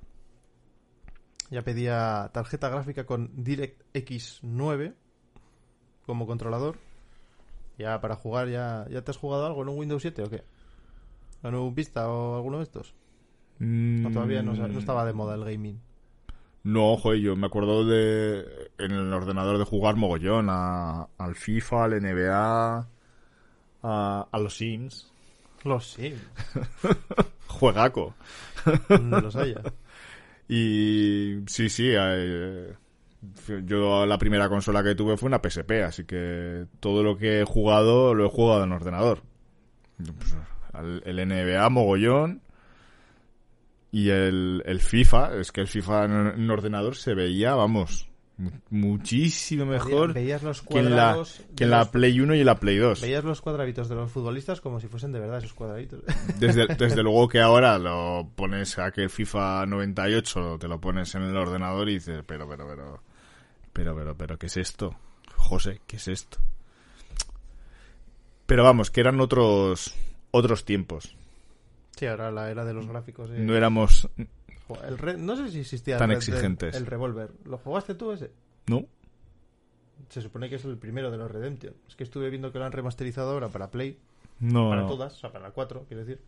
Ya 1.50 1.62
pedía 1.62 2.30
tarjeta 2.32 2.68
gráfica 2.68 3.04
con 3.04 3.30
DirectX 3.42 4.40
9 4.42 4.94
como 6.06 6.26
controlador. 6.26 6.78
Ya 7.78 8.00
para 8.00 8.16
jugar, 8.16 8.48
ya, 8.48 8.86
¿ya 8.88 9.02
te 9.02 9.10
has 9.10 9.16
jugado 9.16 9.46
algo 9.46 9.62
en 9.62 9.68
un 9.68 9.78
Windows 9.78 10.02
7 10.02 10.22
o 10.22 10.30
qué? 10.30 10.44
¿En 11.42 11.54
un 11.54 11.74
Vista 11.74 12.08
o 12.08 12.36
alguno 12.36 12.58
de 12.58 12.64
estos? 12.64 12.94
No, 13.58 14.10
todavía 14.10 14.42
no, 14.42 14.54
no 14.54 14.78
estaba 14.78 15.04
de 15.04 15.12
moda 15.12 15.34
el 15.34 15.44
gaming. 15.44 15.80
No, 16.64 16.96
joder, 16.96 17.20
yo 17.20 17.36
me 17.36 17.46
acuerdo 17.46 17.84
de 17.84 18.70
en 18.78 18.92
el 18.92 19.12
ordenador 19.12 19.58
de 19.58 19.64
jugar 19.64 19.96
mogollón 19.96 20.48
a, 20.48 21.08
al 21.18 21.34
FIFA, 21.34 21.84
al 21.84 22.02
NBA, 22.02 22.88
a, 23.82 24.28
a 24.30 24.38
los 24.38 24.56
Sims. 24.56 25.12
Los 25.62 25.92
Sims. 25.92 26.22
Juegaco. 27.48 28.14
Donde 28.88 29.20
los 29.20 29.36
haya. 29.36 29.60
Y 30.48 31.40
sí, 31.46 31.68
sí, 31.68 31.90
eh, 31.90 32.74
yo 33.64 34.06
la 34.06 34.18
primera 34.18 34.48
consola 34.48 34.82
que 34.82 34.94
tuve 34.94 35.16
fue 35.16 35.28
una 35.28 35.40
PSP, 35.42 35.82
así 35.84 36.04
que 36.04 36.66
todo 36.80 37.02
lo 37.02 37.16
que 37.16 37.40
he 37.40 37.44
jugado 37.44 38.14
lo 38.14 38.26
he 38.26 38.30
jugado 38.30 38.64
en 38.64 38.72
ordenador. 38.72 39.22
El 41.04 41.28
NBA 41.28 41.68
mogollón 41.70 42.42
y 43.92 44.10
el, 44.10 44.62
el 44.66 44.80
FIFA, 44.80 45.36
es 45.36 45.52
que 45.52 45.60
el 45.60 45.68
FIFA 45.68 46.04
en, 46.04 46.12
en 46.42 46.50
ordenador 46.50 46.96
se 46.96 47.14
veía, 47.14 47.54
vamos, 47.54 48.08
muchísimo 48.70 49.64
mejor 49.64 50.12
Veías 50.12 50.42
los 50.42 50.62
que 50.62 50.78
en 50.80 50.96
la, 50.96 51.22
que 51.56 51.64
en 51.64 51.70
la 51.70 51.90
Play 51.90 52.18
1 52.18 52.34
y 52.34 52.40
en 52.40 52.46
la 52.46 52.58
Play 52.58 52.78
2. 52.78 53.00
Veías 53.00 53.24
los 53.24 53.40
cuadraditos 53.40 53.88
de 53.88 53.94
los 53.94 54.10
futbolistas 54.10 54.60
como 54.60 54.80
si 54.80 54.88
fuesen 54.88 55.12
de 55.12 55.20
verdad 55.20 55.38
esos 55.38 55.54
cuadraditos. 55.54 56.02
Desde, 56.40 56.66
desde 56.66 57.02
luego 57.02 57.28
que 57.28 57.40
ahora 57.40 57.78
lo 57.78 58.28
pones 58.34 58.78
a 58.78 58.90
que 58.90 59.08
FIFA 59.08 59.66
98 59.66 60.58
te 60.58 60.68
lo 60.68 60.80
pones 60.80 61.14
en 61.14 61.22
el 61.22 61.36
ordenador 61.36 61.88
y 61.88 61.94
dices, 61.94 62.24
pero, 62.26 62.48
pero, 62.48 62.66
pero, 62.66 63.02
pero, 63.72 63.96
pero, 63.96 64.16
pero, 64.16 64.38
¿qué 64.38 64.46
es 64.46 64.56
esto? 64.56 64.96
José, 65.36 65.80
¿qué 65.86 65.96
es 65.96 66.08
esto? 66.08 66.38
Pero 68.46 68.64
vamos, 68.64 68.90
que 68.90 69.00
eran 69.00 69.20
otros, 69.20 69.94
otros 70.30 70.64
tiempos. 70.64 71.16
Sí, 71.96 72.06
ahora 72.06 72.30
la 72.30 72.50
era 72.50 72.64
de 72.64 72.74
los 72.74 72.86
gráficos. 72.86 73.30
eh. 73.30 73.38
No 73.38 73.54
éramos, 73.54 74.08
el 74.86 74.98
Red- 74.98 75.18
no 75.18 75.36
sé 75.36 75.50
si 75.50 75.60
existía 75.60 75.98
Tan 75.98 76.10
el 76.10 76.16
Red 76.16 76.26
Dead- 76.26 76.34
exigentes. 76.34 76.74
el 76.76 76.86
Revolver. 76.86 77.30
¿Lo 77.44 77.58
jugaste 77.58 77.94
tú 77.94 78.12
ese? 78.12 78.30
¿no? 78.66 78.84
Se 80.08 80.20
supone 80.22 80.48
que 80.48 80.56
es 80.56 80.64
el 80.64 80.76
primero 80.78 81.10
de 81.10 81.16
los 81.18 81.30
Redemption. 81.30 81.74
Es 81.88 81.96
que 81.96 82.04
estuve 82.04 82.30
viendo 82.30 82.52
que 82.52 82.58
lo 82.58 82.64
han 82.64 82.72
remasterizado 82.72 83.30
ahora 83.32 83.48
para 83.48 83.70
Play, 83.70 83.98
No. 84.40 84.68
para 84.68 84.82
no. 84.82 84.88
todas, 84.88 85.14
o 85.14 85.16
sea, 85.20 85.32
para 85.32 85.44
la 85.48 85.50
4, 85.52 85.84
quiero 85.88 86.04
decir. 86.04 86.20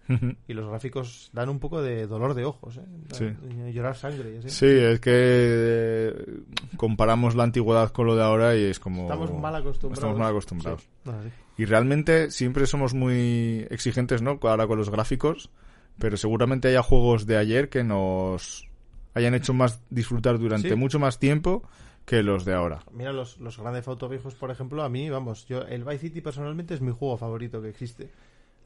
Y 0.48 0.54
los 0.54 0.68
gráficos 0.68 1.30
dan 1.32 1.48
un 1.48 1.58
poco 1.58 1.82
de 1.82 2.06
dolor 2.06 2.34
de 2.34 2.44
ojos, 2.44 2.76
¿eh? 2.76 2.84
Sí. 3.12 3.26
Llorar 3.72 3.96
sangre 3.96 4.34
y 4.34 4.38
así. 4.38 4.50
Sí, 4.50 4.66
es 4.66 5.00
que 5.00 5.10
eh, 5.14 6.40
comparamos 6.76 7.34
la 7.34 7.44
antigüedad 7.44 7.90
con 7.90 8.06
lo 8.06 8.16
de 8.16 8.22
ahora 8.22 8.56
y 8.56 8.64
es 8.64 8.78
como... 8.78 9.02
Estamos 9.02 9.32
mal 9.34 9.54
acostumbrados. 9.56 9.98
Estamos 9.98 10.18
mal 10.18 10.30
acostumbrados. 10.30 10.82
Sí. 10.82 10.88
Ah, 11.06 11.20
sí. 11.24 11.30
Y 11.58 11.64
realmente 11.64 12.30
siempre 12.30 12.66
somos 12.66 12.94
muy 12.94 13.66
exigentes, 13.70 14.22
¿no? 14.22 14.38
Ahora 14.42 14.66
con 14.66 14.78
los 14.78 14.90
gráficos, 14.90 15.50
pero 15.98 16.16
seguramente 16.16 16.68
haya 16.68 16.82
juegos 16.82 17.26
de 17.26 17.36
ayer 17.36 17.68
que 17.68 17.84
nos 17.84 18.68
hayan 19.14 19.34
hecho 19.34 19.54
más 19.54 19.80
disfrutar 19.90 20.38
durante 20.38 20.68
Sí. 20.70 20.74
mucho 20.74 20.98
más 20.98 21.18
tiempo 21.18 21.62
que 22.04 22.22
los 22.22 22.44
de 22.44 22.54
ahora. 22.54 22.82
Mira, 22.92 23.12
los, 23.12 23.38
los 23.38 23.58
grandes 23.58 23.88
Auto 23.88 24.08
viejos, 24.08 24.34
por 24.34 24.50
ejemplo, 24.50 24.82
a 24.82 24.88
mí, 24.88 25.08
vamos, 25.10 25.46
yo 25.46 25.62
el 25.62 25.84
Vice 25.84 25.98
City 25.98 26.20
personalmente 26.20 26.74
es 26.74 26.80
mi 26.80 26.92
juego 26.92 27.16
favorito 27.16 27.60
que 27.62 27.68
existe. 27.68 28.10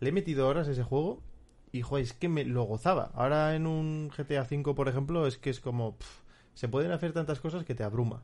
Le 0.00 0.08
he 0.08 0.12
metido 0.12 0.48
horas 0.48 0.68
a 0.68 0.72
ese 0.72 0.82
juego 0.82 1.22
y, 1.72 1.82
joder, 1.82 2.04
es 2.04 2.12
que 2.12 2.28
me 2.28 2.44
lo 2.44 2.64
gozaba. 2.64 3.10
Ahora 3.14 3.54
en 3.54 3.66
un 3.66 4.10
GTA 4.16 4.42
V, 4.50 4.74
por 4.74 4.88
ejemplo, 4.88 5.26
es 5.26 5.38
que 5.38 5.50
es 5.50 5.60
como... 5.60 5.96
se 6.54 6.68
pueden 6.68 6.90
hacer 6.90 7.12
tantas 7.12 7.40
cosas 7.40 7.64
que 7.64 7.74
te 7.74 7.84
abruma. 7.84 8.22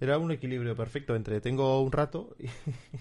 Era 0.00 0.18
un 0.18 0.30
equilibrio 0.32 0.74
perfecto 0.76 1.14
entre 1.14 1.40
tengo 1.40 1.80
un 1.82 1.92
rato 1.92 2.34
y, 2.38 2.46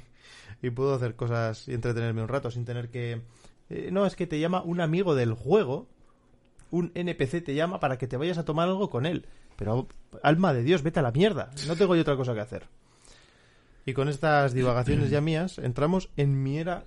y 0.67 0.69
puedo 0.71 0.93
hacer 0.93 1.15
cosas 1.15 1.67
y 1.67 1.73
entretenerme 1.73 2.21
un 2.21 2.27
rato 2.27 2.51
sin 2.51 2.65
tener 2.65 2.89
que... 2.89 3.21
eh, 3.69 3.89
no, 3.91 4.05
es 4.05 4.15
que 4.15 4.27
te 4.27 4.39
llama 4.39 4.61
un 4.61 4.81
amigo 4.81 5.15
del 5.15 5.33
juego, 5.33 5.87
un 6.71 6.91
NPC 6.95 7.43
te 7.43 7.55
llama 7.55 7.79
para 7.79 7.97
que 7.97 8.07
te 8.07 8.17
vayas 8.17 8.37
a 8.37 8.45
tomar 8.45 8.67
algo 8.67 8.89
con 8.89 9.05
él. 9.05 9.25
Pero, 9.55 9.87
alma 10.21 10.53
de 10.53 10.63
Dios, 10.63 10.83
vete 10.83 10.99
a 10.99 11.03
la 11.03 11.11
mierda. 11.11 11.51
No 11.67 11.75
tengo 11.75 11.95
yo 11.95 12.01
otra 12.01 12.15
cosa 12.15 12.33
que 12.33 12.41
hacer. 12.41 12.67
Y 13.85 13.93
con 13.93 14.09
estas 14.09 14.53
divagaciones 14.53 15.09
ya 15.09 15.21
mías, 15.21 15.57
entramos 15.57 16.09
en 16.17 16.43
mi 16.43 16.57
era 16.57 16.83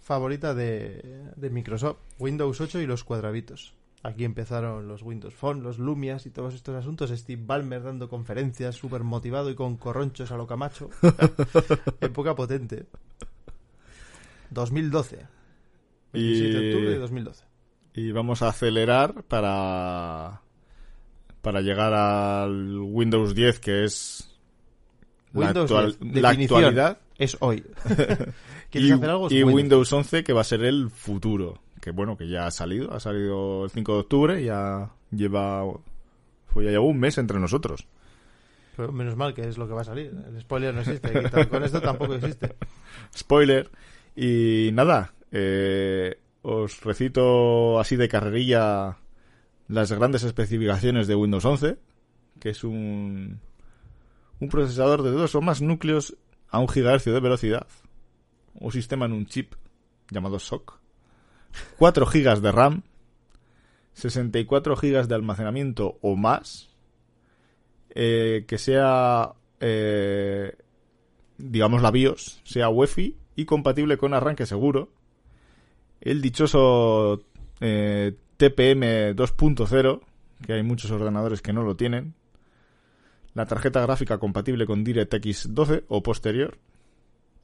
favorita 0.00 0.54
de, 0.54 1.32
de 1.34 1.50
Microsoft, 1.50 1.98
Windows 2.18 2.60
8 2.60 2.80
y 2.80 2.86
los 2.86 3.04
cuadraditos. 3.04 3.74
Aquí 4.02 4.24
empezaron 4.24 4.86
los 4.86 5.02
Windows 5.02 5.34
Phone, 5.34 5.64
los 5.64 5.78
Lumias 5.78 6.26
y 6.26 6.30
todos 6.30 6.54
estos 6.54 6.76
asuntos. 6.76 7.10
Steve 7.10 7.42
Ballmer 7.44 7.82
dando 7.82 8.08
conferencias, 8.08 8.76
súper 8.76 9.02
motivado 9.02 9.50
y 9.50 9.56
con 9.56 9.76
corronchos 9.76 10.30
a 10.30 10.36
lo 10.36 10.46
camacho. 10.46 10.90
Época 12.00 12.36
potente. 12.36 12.86
2012. 14.50 15.35
27 16.12 16.58
de 16.60 16.68
octubre 16.70 16.90
de 16.90 16.98
2012. 16.98 17.44
y 17.94 18.12
vamos 18.12 18.42
a 18.42 18.48
acelerar 18.48 19.22
para 19.24 20.40
para 21.42 21.60
llegar 21.60 21.92
al 21.94 22.78
Windows 22.80 23.34
10, 23.34 23.60
que 23.60 23.84
es 23.84 24.36
la, 25.32 25.46
Windows 25.46 25.70
actual- 25.70 25.96
10, 26.00 26.22
la 26.22 26.28
actualidad. 26.30 26.98
Es 27.18 27.36
hoy. 27.40 27.62
¿Quieres 28.70 28.90
Y, 28.90 28.92
hacer 28.92 29.10
algo? 29.10 29.26
Es 29.28 29.32
y 29.32 29.36
Windows. 29.44 29.54
Windows 29.54 29.92
11, 29.92 30.24
que 30.24 30.32
va 30.32 30.40
a 30.40 30.44
ser 30.44 30.64
el 30.64 30.90
futuro. 30.90 31.60
Que 31.80 31.92
bueno, 31.92 32.16
que 32.16 32.28
ya 32.28 32.46
ha 32.46 32.50
salido. 32.50 32.92
Ha 32.92 32.98
salido 33.00 33.64
el 33.64 33.70
5 33.70 33.92
de 33.94 33.98
octubre. 34.00 34.44
Ya 34.44 34.90
lleva. 35.12 35.62
Fue 36.46 36.64
ya 36.64 36.70
lleva 36.70 36.84
un 36.84 36.98
mes 36.98 37.16
entre 37.18 37.38
nosotros. 37.38 37.86
Pero 38.76 38.92
menos 38.92 39.16
mal 39.16 39.32
que 39.32 39.42
es 39.42 39.56
lo 39.56 39.66
que 39.68 39.72
va 39.74 39.82
a 39.82 39.84
salir. 39.84 40.12
El 40.28 40.40
spoiler 40.40 40.74
no 40.74 40.80
existe. 40.80 41.12
Con 41.48 41.62
esto 41.62 41.80
tampoco 41.80 42.14
existe. 42.14 42.56
Spoiler. 43.16 43.70
Y 44.16 44.70
nada. 44.72 45.14
Eh, 45.38 46.18
os 46.40 46.80
recito 46.80 47.78
así 47.78 47.96
de 47.96 48.08
carrerilla 48.08 48.96
las 49.68 49.92
grandes 49.92 50.22
especificaciones 50.22 51.06
de 51.06 51.14
Windows 51.14 51.44
11. 51.44 51.76
Que 52.40 52.50
es 52.50 52.64
un. 52.64 53.40
Un 54.38 54.48
procesador 54.48 55.02
de 55.02 55.10
dos 55.10 55.34
o 55.34 55.40
más 55.40 55.60
núcleos 55.60 56.16
a 56.48 56.58
un 56.58 56.68
gigahercio 56.68 57.12
de 57.12 57.20
velocidad. 57.20 57.66
Un 58.54 58.72
sistema 58.72 59.04
en 59.06 59.12
un 59.12 59.26
chip 59.26 59.54
llamado 60.10 60.38
SOC. 60.38 60.78
4 61.78 62.06
GB 62.06 62.40
de 62.40 62.52
RAM. 62.52 62.82
64 63.92 64.76
GB 64.76 65.06
de 65.06 65.14
almacenamiento 65.14 65.98
o 66.00 66.16
más. 66.16 66.70
eh, 67.98 68.44
que 68.46 68.58
sea, 68.58 69.32
eh, 69.58 70.54
digamos, 71.38 71.80
la 71.80 71.90
BIOS, 71.90 72.42
sea 72.44 72.68
UEFI 72.68 73.16
y 73.36 73.46
compatible 73.46 73.96
con 73.96 74.12
arranque 74.12 74.44
seguro. 74.44 74.90
El 76.00 76.22
dichoso 76.22 77.22
eh, 77.60 78.14
TPM 78.36 79.14
2.0, 79.14 80.00
que 80.46 80.52
hay 80.52 80.62
muchos 80.62 80.90
ordenadores 80.90 81.42
que 81.42 81.52
no 81.52 81.62
lo 81.62 81.76
tienen. 81.76 82.14
La 83.34 83.46
tarjeta 83.46 83.82
gráfica 83.82 84.18
compatible 84.18 84.66
con 84.66 84.84
DirectX 84.84 85.54
12 85.54 85.84
o 85.88 86.02
posterior. 86.02 86.58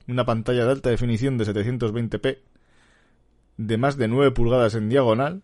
Una 0.09 0.25
pantalla 0.25 0.65
de 0.65 0.71
alta 0.73 0.91
definición 0.91 1.39
de 1.39 1.47
720p 1.47 2.39
de 3.57 3.77
más 3.77 3.97
de 3.97 4.09
9 4.09 4.33
pulgadas 4.33 4.75
en 4.75 4.89
diagonal 4.89 5.43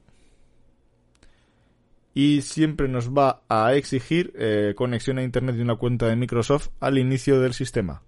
y 2.14 2.42
siempre 2.42 2.88
nos 2.88 3.10
va 3.10 3.42
a 3.48 3.74
exigir 3.74 4.32
eh, 4.36 4.74
conexión 4.76 5.18
a 5.18 5.22
internet 5.22 5.56
de 5.56 5.62
una 5.62 5.76
cuenta 5.76 6.08
de 6.08 6.16
Microsoft 6.16 6.70
al 6.80 6.98
inicio 6.98 7.40
del 7.40 7.54
sistema. 7.54 8.02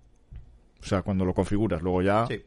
O 0.80 0.84
sea, 0.84 1.02
cuando 1.02 1.24
lo 1.24 1.34
configuras, 1.34 1.82
luego 1.82 2.02
ya... 2.02 2.26
Sí. 2.26 2.42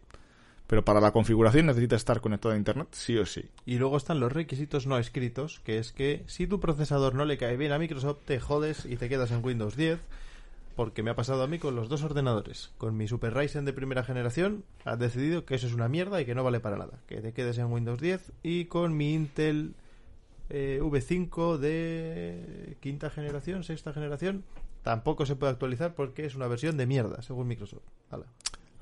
Pero 0.67 0.85
para 0.85 1.01
la 1.01 1.11
configuración 1.11 1.65
necesita 1.65 1.95
estar 1.95 2.21
conectado 2.21 2.53
a 2.53 2.57
internet 2.57 2.87
sí 2.91 3.17
o 3.17 3.25
sí. 3.25 3.49
Y 3.65 3.77
luego 3.77 3.97
están 3.97 4.19
los 4.19 4.31
requisitos 4.31 4.87
no 4.87 4.97
escritos, 4.97 5.59
que 5.59 5.77
es 5.77 5.91
que 5.91 6.23
si 6.27 6.47
tu 6.47 6.59
procesador 6.59 7.15
no 7.15 7.25
le 7.25 7.37
cae 7.37 7.57
bien 7.57 7.71
a 7.71 7.79
Microsoft, 7.79 8.19
te 8.25 8.39
jodes 8.39 8.85
y 8.85 8.95
te 8.95 9.09
quedas 9.09 9.31
en 9.31 9.43
Windows 9.43 9.75
10. 9.75 9.99
Porque 10.75 11.03
me 11.03 11.11
ha 11.11 11.15
pasado 11.15 11.43
a 11.43 11.47
mí 11.47 11.59
con 11.59 11.75
los 11.75 11.87
dos 11.87 12.01
ordenadores. 12.01 12.71
Con 12.79 12.97
mi 12.97 13.07
Super 13.07 13.35
Ryzen 13.35 13.63
de 13.63 13.73
primera 13.73 14.03
generación, 14.03 14.63
has 14.85 14.97
decidido 14.97 15.45
que 15.45 15.53
eso 15.53 15.67
es 15.67 15.73
una 15.73 15.87
mierda 15.87 16.19
y 16.19 16.25
que 16.25 16.33
no 16.33 16.43
vale 16.43 16.59
para 16.59 16.77
nada. 16.77 16.99
Que 17.05 17.21
te 17.21 17.31
quedes 17.31 17.59
en 17.59 17.71
Windows 17.71 17.99
10. 17.99 18.31
Y 18.41 18.65
con 18.65 18.97
mi 18.97 19.13
Intel 19.13 19.75
eh, 20.49 20.79
V5 20.81 21.57
de 21.57 22.77
quinta 22.79 23.09
generación, 23.09 23.63
sexta 23.63 23.93
generación, 23.93 24.43
tampoco 24.81 25.25
se 25.25 25.35
puede 25.35 25.51
actualizar 25.51 25.95
porque 25.95 26.25
es 26.25 26.35
una 26.35 26.47
versión 26.47 26.77
de 26.77 26.85
mierda, 26.85 27.21
según 27.21 27.47
Microsoft. 27.47 27.83
Hala. 28.09 28.25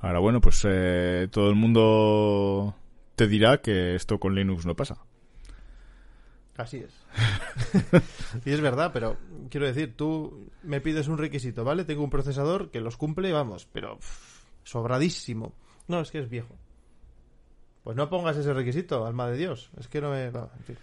Ahora 0.02 0.20
bueno, 0.20 0.42
pues 0.42 0.66
eh, 0.68 1.28
todo 1.32 1.50
el 1.50 1.56
mundo 1.56 2.76
te 3.16 3.28
dirá 3.28 3.62
que 3.62 3.96
esto 3.96 4.20
con 4.20 4.34
Linux 4.34 4.66
no 4.66 4.76
pasa. 4.76 4.98
Así 6.58 6.78
es. 6.78 6.92
y 8.46 8.52
es 8.52 8.62
verdad, 8.62 8.92
pero 8.94 9.18
quiero 9.50 9.68
decir, 9.68 9.96
tú 9.96 10.50
me 10.64 10.82
pides 10.82 11.08
un 11.08 11.18
requisito, 11.18 11.64
¿vale? 11.64 11.86
Tengo 11.86 12.04
un 12.04 12.10
procesador 12.10 12.72
que 12.72 12.82
los 12.82 12.98
cumple, 12.98 13.32
vamos, 13.32 13.68
pero 13.72 13.98
pff, 13.98 14.44
sobradísimo. 14.64 15.54
No, 15.88 16.02
es 16.02 16.12
que 16.12 16.20
es 16.20 16.30
viejo. 16.30 16.56
Pues 17.84 17.96
no 17.96 18.10
pongas 18.10 18.38
ese 18.38 18.54
requisito, 18.54 19.06
alma 19.06 19.30
de 19.30 19.38
Dios. 19.38 19.72
Es 19.80 19.88
que 19.88 20.02
no 20.02 20.12
me... 20.12 20.32
no, 20.32 20.50
en 20.58 20.64
fin. 20.64 20.78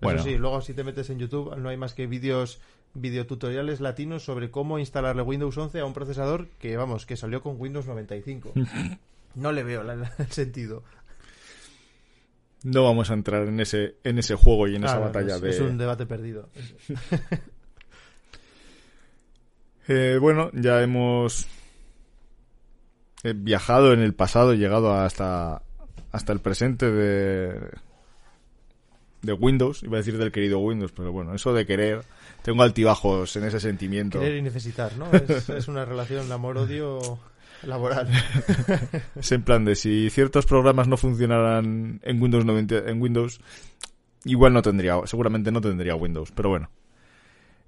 Bueno. 0.00 0.20
Eso 0.20 0.28
sí, 0.28 0.36
luego 0.36 0.60
si 0.60 0.74
te 0.74 0.84
metes 0.84 1.10
en 1.10 1.18
YouTube 1.18 1.56
no 1.56 1.68
hay 1.68 1.76
más 1.76 1.94
que 1.94 2.06
vídeos 2.06 2.60
videotutoriales 2.94 3.80
latinos 3.80 4.22
sobre 4.24 4.50
cómo 4.50 4.78
instalarle 4.78 5.22
Windows 5.22 5.56
11 5.56 5.80
a 5.80 5.84
un 5.84 5.94
procesador 5.94 6.48
que, 6.58 6.76
vamos, 6.76 7.06
que 7.06 7.16
salió 7.16 7.42
con 7.42 7.60
Windows 7.60 7.86
95. 7.86 8.52
No 9.34 9.50
le 9.50 9.62
veo 9.64 9.82
la- 9.82 10.12
el 10.18 10.30
sentido. 10.30 10.82
No 12.64 12.84
vamos 12.84 13.10
a 13.10 13.14
entrar 13.14 13.48
en 13.48 13.60
ese, 13.60 13.94
en 14.04 14.18
ese 14.18 14.34
juego 14.34 14.68
y 14.68 14.76
en 14.76 14.84
esa 14.84 14.96
Claro, 14.98 15.06
batalla 15.06 15.36
es, 15.36 15.40
de... 15.40 15.50
es 15.50 15.60
un 15.60 15.78
debate 15.78 16.04
perdido. 16.04 16.48
Eh, 19.88 20.18
bueno, 20.20 20.50
ya 20.54 20.80
hemos 20.82 21.46
eh, 23.24 23.32
viajado 23.36 23.92
en 23.92 24.00
el 24.00 24.14
pasado, 24.14 24.54
llegado 24.54 24.94
hasta, 24.94 25.62
hasta 26.12 26.32
el 26.32 26.40
presente 26.40 26.90
de, 26.90 27.68
de 29.22 29.32
Windows. 29.32 29.82
Iba 29.82 29.96
a 29.96 30.00
decir 30.00 30.18
del 30.18 30.32
querido 30.32 30.58
Windows, 30.58 30.92
pero 30.92 31.12
bueno, 31.12 31.34
eso 31.34 31.54
de 31.54 31.66
querer, 31.66 32.02
tengo 32.42 32.62
altibajos 32.62 33.34
en 33.36 33.44
ese 33.44 33.60
sentimiento. 33.60 34.20
Querer 34.20 34.36
y 34.36 34.42
necesitar, 34.42 34.96
¿no? 34.96 35.10
Es, 35.12 35.48
es 35.48 35.68
una 35.68 35.84
relación 35.84 36.30
amor-odio 36.30 37.18
laboral. 37.62 38.08
Es 39.16 39.32
en 39.32 39.42
plan 39.42 39.64
de 39.64 39.76
si 39.76 40.10
ciertos 40.10 40.46
programas 40.46 40.88
no 40.88 40.96
funcionaran 40.96 42.00
en 42.02 42.22
Windows 42.22 42.44
90, 42.44 42.90
en 42.90 43.00
Windows, 43.00 43.40
igual 44.24 44.52
no 44.52 44.62
tendría, 44.62 45.00
seguramente 45.04 45.52
no 45.52 45.60
tendría 45.60 45.94
Windows, 45.94 46.32
pero 46.32 46.48
bueno. 46.50 46.70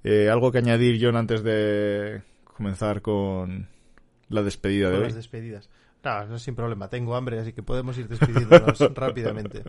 Eh, 0.03 0.29
algo 0.29 0.53
que 0.53 0.59
añadir, 0.59 0.99
John, 1.01 1.17
antes 1.17 1.43
de 1.43 2.23
comenzar 2.45 3.01
con 3.01 3.69
la 4.29 4.43
despedida 4.43 4.91
de 4.91 4.97
hoy. 4.97 5.05
las 5.05 5.15
despedidas. 5.15 5.71
No, 6.05 6.27
no, 6.27 6.39
sin 6.39 6.55
problema. 6.55 6.89
Tengo 6.89 7.17
hambre, 7.17 7.39
así 7.39 7.53
que 7.55 7.63
podemos 7.63 7.97
ir 7.97 8.09
despidiéndonos 8.09 8.79
rápidamente. 8.95 9.63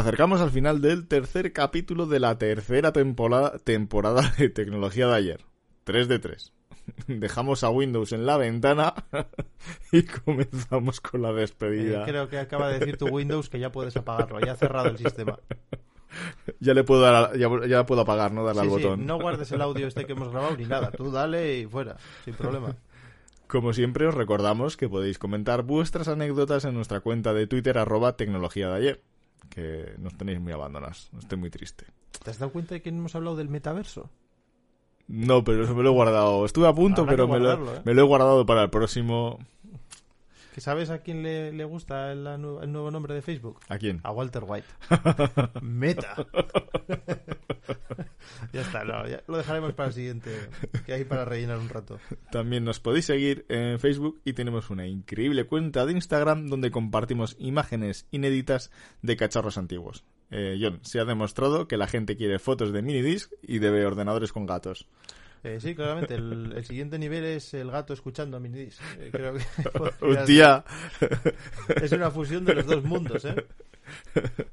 Acercamos 0.00 0.40
al 0.40 0.50
final 0.50 0.80
del 0.80 1.06
tercer 1.06 1.52
capítulo 1.52 2.06
de 2.06 2.20
la 2.20 2.36
tercera 2.38 2.92
temporada, 2.92 3.58
temporada 3.58 4.32
de 4.38 4.48
tecnología 4.48 5.06
de 5.06 5.14
ayer. 5.14 5.40
3 5.84 6.08
de 6.08 6.18
3. 6.18 6.52
Dejamos 7.06 7.62
a 7.64 7.70
Windows 7.70 8.12
en 8.12 8.26
la 8.26 8.36
ventana 8.36 8.94
y 9.92 10.02
comenzamos 10.02 11.00
con 11.00 11.22
la 11.22 11.30
Eh, 11.30 11.34
despedida. 11.34 12.04
creo 12.04 12.28
que 12.28 12.38
acaba 12.38 12.68
de 12.68 12.78
decir 12.80 12.96
tu 12.96 13.06
Windows 13.08 13.48
que 13.48 13.58
ya 13.60 13.70
puedes 13.72 13.96
apagarlo. 13.96 14.40
Ya 14.40 14.52
ha 14.52 14.56
cerrado 14.56 14.88
el 14.88 14.98
sistema. 14.98 15.38
Ya 16.58 16.74
le 16.74 16.82
puedo 16.82 17.02
dar, 17.02 17.14
a- 17.14 17.36
ya, 17.36 17.48
ya 17.68 17.86
puedo 17.86 18.00
apagar, 18.00 18.32
¿no? 18.32 18.44
Darle 18.44 18.62
Sí, 18.62 18.68
al 18.68 18.74
sí, 18.80 18.82
botón. 18.84 19.06
no 19.06 19.18
guardes 19.20 19.52
el 19.52 19.60
audio 19.62 19.86
este 19.86 20.04
que 20.06 20.12
hemos 20.12 20.28
grabado 20.30 20.56
ni 20.56 20.64
nada. 20.64 20.90
Tú 20.90 21.12
dale 21.12 21.60
y 21.60 21.66
fuera, 21.66 21.96
sin 22.24 22.34
problema. 22.34 22.74
Como 23.46 23.72
siempre, 23.72 24.06
os 24.08 24.14
recordamos 24.14 24.76
que 24.76 24.88
podéis 24.88 25.18
comentar 25.20 25.62
vuestras 25.62 26.08
anécdotas 26.08 26.64
en 26.64 26.74
nuestra 26.74 26.98
cuenta 27.00 27.32
de 27.32 27.46
Twitter, 27.46 27.78
arroba 27.78 28.16
tecnología 28.16 28.68
de 28.70 28.74
ayer. 28.76 29.02
Que 29.50 29.94
nos 29.98 30.16
tenéis 30.16 30.40
muy 30.40 30.52
abandonados. 30.52 31.10
Estoy 31.18 31.36
muy 31.38 31.50
triste. 31.50 31.84
¿Te 32.22 32.30
has 32.30 32.38
dado 32.38 32.52
cuenta 32.52 32.74
de 32.74 32.82
que 32.82 32.90
no 32.90 32.98
hemos 32.98 33.14
hablado 33.14 33.36
del 33.36 33.48
metaverso? 33.48 34.08
No, 35.08 35.42
pero 35.42 35.64
eso 35.64 35.74
me 35.74 35.82
lo 35.82 35.90
he 35.90 35.92
guardado. 35.92 36.46
Estuve 36.46 36.68
a 36.68 36.72
punto, 36.72 37.02
Habrá 37.02 37.12
pero 37.12 37.26
me 37.26 37.40
lo, 37.40 37.46
guardarlo, 37.46 37.76
¿eh? 37.76 37.82
me 37.84 37.94
lo 37.94 38.00
he 38.00 38.04
guardado 38.04 38.46
para 38.46 38.62
el 38.62 38.70
próximo. 38.70 39.38
¿Que 40.54 40.60
¿Sabes 40.60 40.90
a 40.90 40.98
quién 40.98 41.22
le, 41.22 41.52
le 41.52 41.64
gusta 41.64 42.12
el, 42.12 42.26
el 42.26 42.72
nuevo 42.72 42.90
nombre 42.90 43.14
de 43.14 43.22
Facebook? 43.22 43.60
¿A 43.68 43.78
quién? 43.78 44.00
A 44.02 44.10
Walter 44.10 44.42
White. 44.46 44.66
Meta. 45.62 46.16
ya 48.52 48.60
está, 48.60 48.84
no, 48.84 49.06
ya 49.06 49.22
lo 49.26 49.36
dejaremos 49.36 49.72
para 49.74 49.88
el 49.88 49.94
siguiente, 49.94 50.30
que 50.84 50.92
hay 50.92 51.04
para 51.04 51.24
rellenar 51.24 51.58
un 51.58 51.68
rato. 51.68 51.98
También 52.30 52.64
nos 52.64 52.80
podéis 52.80 53.06
seguir 53.06 53.44
en 53.48 53.78
Facebook 53.78 54.20
y 54.24 54.32
tenemos 54.32 54.70
una 54.70 54.86
increíble 54.86 55.46
cuenta 55.46 55.86
de 55.86 55.92
Instagram 55.92 56.48
donde 56.48 56.70
compartimos 56.70 57.36
imágenes 57.38 58.06
inéditas 58.10 58.70
de 59.02 59.16
cacharros 59.16 59.58
antiguos. 59.58 60.04
Eh, 60.30 60.58
John, 60.60 60.80
se 60.82 61.00
ha 61.00 61.04
demostrado 61.04 61.68
que 61.68 61.76
la 61.76 61.86
gente 61.86 62.16
quiere 62.16 62.38
fotos 62.38 62.72
de 62.72 62.82
minidisc 62.82 63.32
y 63.42 63.58
de 63.58 63.84
ordenadores 63.84 64.32
con 64.32 64.46
gatos. 64.46 64.86
Eh, 65.42 65.58
sí, 65.60 65.74
claramente, 65.74 66.14
el, 66.14 66.52
el 66.54 66.64
siguiente 66.66 66.98
nivel 66.98 67.24
es 67.24 67.54
el 67.54 67.70
gato 67.70 67.94
escuchando 67.94 68.36
a 68.36 68.40
Minidis. 68.40 68.78
Eh, 68.98 69.08
creo 69.10 69.34
que 69.34 69.44
podría 69.70 69.92
ser- 69.98 70.18
Hostia, 70.20 70.64
es 71.82 71.92
una 71.92 72.10
fusión 72.10 72.44
de 72.44 72.54
los 72.56 72.66
dos 72.66 72.84
mundos, 72.84 73.24
¿eh? 73.24 73.34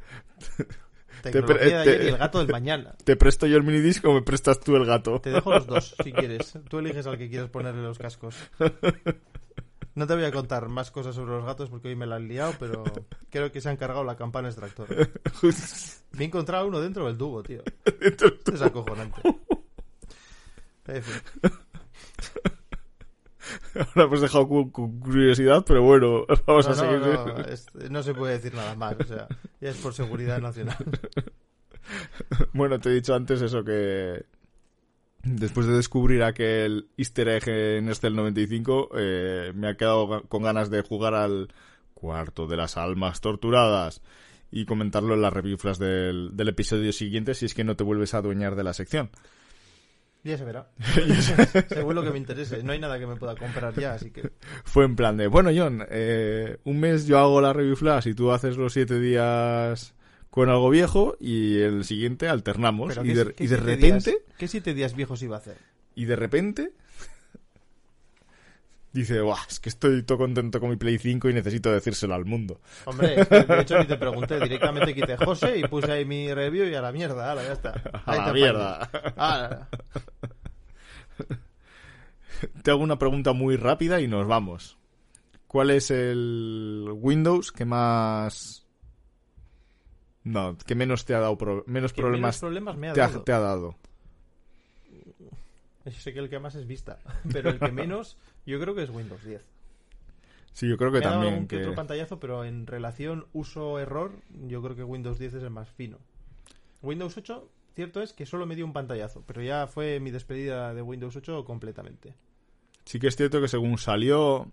Te 1.22 1.32
Tecnología 1.32 1.58
pre- 1.58 1.70
de 1.70 1.76
ayer 1.78 1.98
te- 2.00 2.06
y 2.06 2.08
el 2.10 2.18
gato 2.18 2.40
del 2.40 2.48
mañana. 2.50 2.96
¿te 3.04 3.16
presto 3.16 3.48
yo 3.48 3.58
el 3.58 3.64
minidisc 3.64 4.06
o 4.06 4.14
me 4.14 4.22
prestas 4.22 4.60
tú 4.60 4.76
el 4.76 4.86
gato? 4.86 5.20
Te 5.20 5.32
dejo 5.32 5.52
los 5.52 5.66
dos, 5.68 5.96
si 6.04 6.12
quieres. 6.14 6.58
Tú 6.70 6.78
eliges 6.80 7.08
al 7.08 7.18
que 7.18 7.28
quieras 7.28 7.50
ponerle 7.50 7.82
los 7.82 7.98
cascos. 7.98 8.36
No 9.96 10.06
te 10.06 10.14
voy 10.14 10.26
a 10.26 10.32
contar 10.32 10.70
más 10.70 10.92
cosas 10.92 11.16
sobre 11.16 11.32
los 11.32 11.44
gatos 11.44 11.70
porque 11.72 11.88
hoy 11.88 11.96
me 11.96 12.06
la 12.06 12.18
han 12.18 12.28
liado, 12.28 12.54
pero 12.60 12.84
creo 13.32 13.52
que 13.52 13.60
se 13.62 13.68
han 13.70 13.78
cargado 13.78 14.04
la 14.04 14.16
campana 14.16 14.48
extractora. 14.50 14.96
Me 16.12 16.24
he 16.24 16.28
encontrado 16.28 16.68
uno 16.68 16.80
dentro 16.80 17.06
del 17.08 17.18
tubo, 17.18 17.42
tío. 17.44 17.62
Es 18.54 18.62
acojonante. 18.62 19.22
Ahora 23.76 24.04
hemos 24.04 24.22
dejado 24.22 24.48
con 24.48 25.00
curiosidad, 25.00 25.64
pero 25.66 25.82
bueno, 25.84 26.26
vamos 26.48 26.66
No, 26.68 26.72
a 26.74 26.76
seguir. 26.76 27.00
no, 27.00 27.38
es- 27.46 27.68
no 27.90 28.04
se 28.04 28.14
puede 28.14 28.34
decir 28.34 28.54
nada 28.54 28.76
más, 28.76 28.96
o 29.00 29.04
sea, 29.04 29.28
ya 29.62 29.70
es 29.70 29.78
por 29.78 29.94
seguridad 29.94 30.40
nacional. 30.42 30.78
Bueno, 32.52 32.80
te 32.82 32.90
he 32.90 32.94
dicho 32.96 33.16
antes 33.16 33.42
eso 33.42 33.64
que 33.64 34.26
después 35.24 35.66
de 35.68 35.74
descubrir 35.74 36.22
aquel 36.22 36.90
easter 36.98 37.30
egg 37.30 37.48
en 37.48 37.88
este 37.88 38.08
del 38.08 38.18
95, 38.18 38.90
eh, 38.98 39.54
me 39.56 39.70
ha 39.70 39.78
quedado 39.78 40.24
con 40.28 40.44
ganas 40.44 40.70
de 40.70 40.82
jugar 40.82 41.14
al 41.16 41.48
cuarto 41.94 42.46
de 42.46 42.58
las 42.58 42.76
almas 42.76 43.22
torturadas 43.22 44.02
y 44.52 44.66
comentarlo 44.66 45.14
en 45.14 45.22
las 45.22 45.32
reviews 45.32 45.80
del, 45.80 46.32
del 46.36 46.50
episodio 46.50 46.92
siguiente 46.92 47.34
si 47.36 47.46
es 47.46 47.54
que 47.54 47.64
no 47.64 47.78
te 47.78 47.86
vuelves 47.86 48.14
a 48.14 48.18
adueñar 48.18 48.58
de 48.58 48.66
la 48.66 48.74
sección. 48.74 49.10
Ya 50.28 50.38
se 50.38 50.44
verá. 50.44 50.68
Según 51.70 51.96
lo 51.96 52.04
que 52.04 52.12
me 52.12 52.18
interese. 52.18 52.62
No 52.64 52.74
hay 52.74 52.80
nada 52.80 53.00
que 53.00 53.08
me 53.08 53.16
pueda 53.16 53.36
comprar 53.36 53.74
ya, 53.76 53.94
así 53.94 54.12
que... 54.12 54.30
Fue 54.66 54.84
en 54.86 54.96
plan 54.96 55.16
de, 55.18 55.28
bueno 55.28 55.52
John, 55.56 55.86
eh, 55.90 56.58
un 56.66 56.80
mes 56.80 57.06
yo 57.08 57.18
hago 57.20 57.40
la 57.42 57.54
review 57.54 57.76
flash 57.76 58.08
y 58.10 58.14
tú 58.14 58.32
haces 58.32 58.58
los 58.58 58.74
siete 58.74 59.00
días 59.00 59.94
con 60.30 60.50
algo 60.50 60.70
viejo 60.70 61.16
y 61.20 61.60
el 61.60 61.84
siguiente 61.86 62.28
alternamos 62.28 62.90
Pero 62.90 63.06
y 63.06 63.08
¿qué- 63.10 63.16
de, 63.16 63.36
y 63.40 63.48
repente... 63.48 64.12
días- 64.12 64.22
¿Qué 64.38 64.48
siete 64.48 64.74
días 64.74 64.96
viejos 64.96 65.22
iba 65.24 65.38
a 65.38 65.40
hacer? 65.40 65.58
Y 65.96 66.06
de 66.06 66.16
repente 66.16 66.72
dice, 69.00 69.22
Buah, 69.22 69.40
es 69.50 69.60
que 69.60 69.70
estoy 69.70 70.04
todo 70.04 70.18
contento 70.20 70.60
con 70.60 70.70
mi 70.70 70.76
Play 70.76 70.98
5 70.98 71.30
y 71.30 71.34
necesito 71.34 71.72
decírselo 71.72 72.14
al 72.16 72.26
mundo. 72.26 72.62
Hombre, 72.86 73.22
es 73.22 73.28
que 73.28 73.44
de 73.44 73.62
hecho 73.62 73.80
ni 73.80 73.86
te 73.86 73.98
pregunté. 73.98 74.40
Directamente 74.40 74.94
quité 74.94 75.18
José 75.18 75.58
y 75.60 75.64
puse 75.68 75.92
ahí 75.92 76.06
mi 76.06 76.34
review 76.34 76.66
y 76.66 76.76
a 76.76 76.82
la 76.82 76.92
mierda. 76.92 77.32
Ala, 77.32 77.44
ya 77.44 77.54
está. 77.54 77.74
A 78.06 78.16
la 78.16 78.34
mierda. 78.34 78.90
Te 82.64 82.72
hago 82.72 82.84
una 82.84 83.00
pregunta 83.00 83.34
muy 83.34 83.56
rápida 83.56 84.00
y 84.00 84.08
nos 84.08 84.28
vamos. 84.28 84.78
¿Cuál 85.48 85.72
es 85.72 85.90
el 85.92 86.88
Windows 86.94 87.52
que 87.52 87.66
más... 87.66 88.66
No, 90.24 90.58
que 90.58 90.76
menos 90.76 91.06
te 91.06 91.16
ha 91.16 91.20
dado 91.22 91.38
pro- 91.38 91.64
menos 91.68 91.94
Que 91.94 92.02
problemas 92.02 92.36
menos 92.36 92.40
problemas 92.42 92.78
me 92.78 92.90
ha 92.90 92.94
te, 92.94 93.02
ha, 93.02 93.08
dado. 93.08 93.22
te 93.24 93.32
ha 93.32 93.40
dado? 93.40 93.76
Yo 95.90 96.00
sé 96.00 96.14
que 96.14 96.20
el 96.20 96.30
que 96.30 96.40
más 96.40 96.56
es 96.56 96.68
Vista, 96.68 97.00
pero 97.32 97.50
el 97.50 97.60
que 97.60 97.72
menos 97.72 98.18
yo 98.46 98.60
creo 98.60 98.76
que 98.76 98.84
es 98.84 98.90
Windows 98.90 99.24
10. 99.24 99.42
Sí, 100.54 100.68
yo 100.68 100.76
creo 100.78 100.92
que 100.92 100.98
me 101.00 101.04
dado 101.04 101.14
también. 101.16 101.34
algún 101.34 101.48
que 101.48 101.58
que- 101.58 101.62
otro 101.64 101.76
pantallazo, 101.76 102.20
pero 102.20 102.44
en 102.44 102.66
relación 102.68 103.28
uso-error, 103.34 104.12
yo 104.48 104.62
creo 104.62 104.76
que 104.76 104.84
Windows 104.84 105.20
10 105.20 105.36
es 105.36 105.44
el 105.44 105.50
más 105.52 105.70
fino. 105.70 105.98
Windows 106.82 107.16
8, 107.18 107.48
cierto 107.76 108.02
es 108.02 108.14
que 108.14 108.26
solo 108.26 108.46
me 108.46 108.56
dio 108.56 108.66
un 108.66 108.74
pantallazo, 108.74 109.24
pero 109.28 109.42
ya 109.44 109.68
fue 109.68 110.00
mi 110.00 110.10
despedida 110.12 110.74
de 110.74 110.82
Windows 110.82 111.16
8 111.16 111.46
completamente. 111.46 112.16
Sí 112.86 113.00
que 113.00 113.08
es 113.08 113.16
cierto 113.16 113.40
que 113.42 113.48
según 113.48 113.78
salió... 113.78 114.52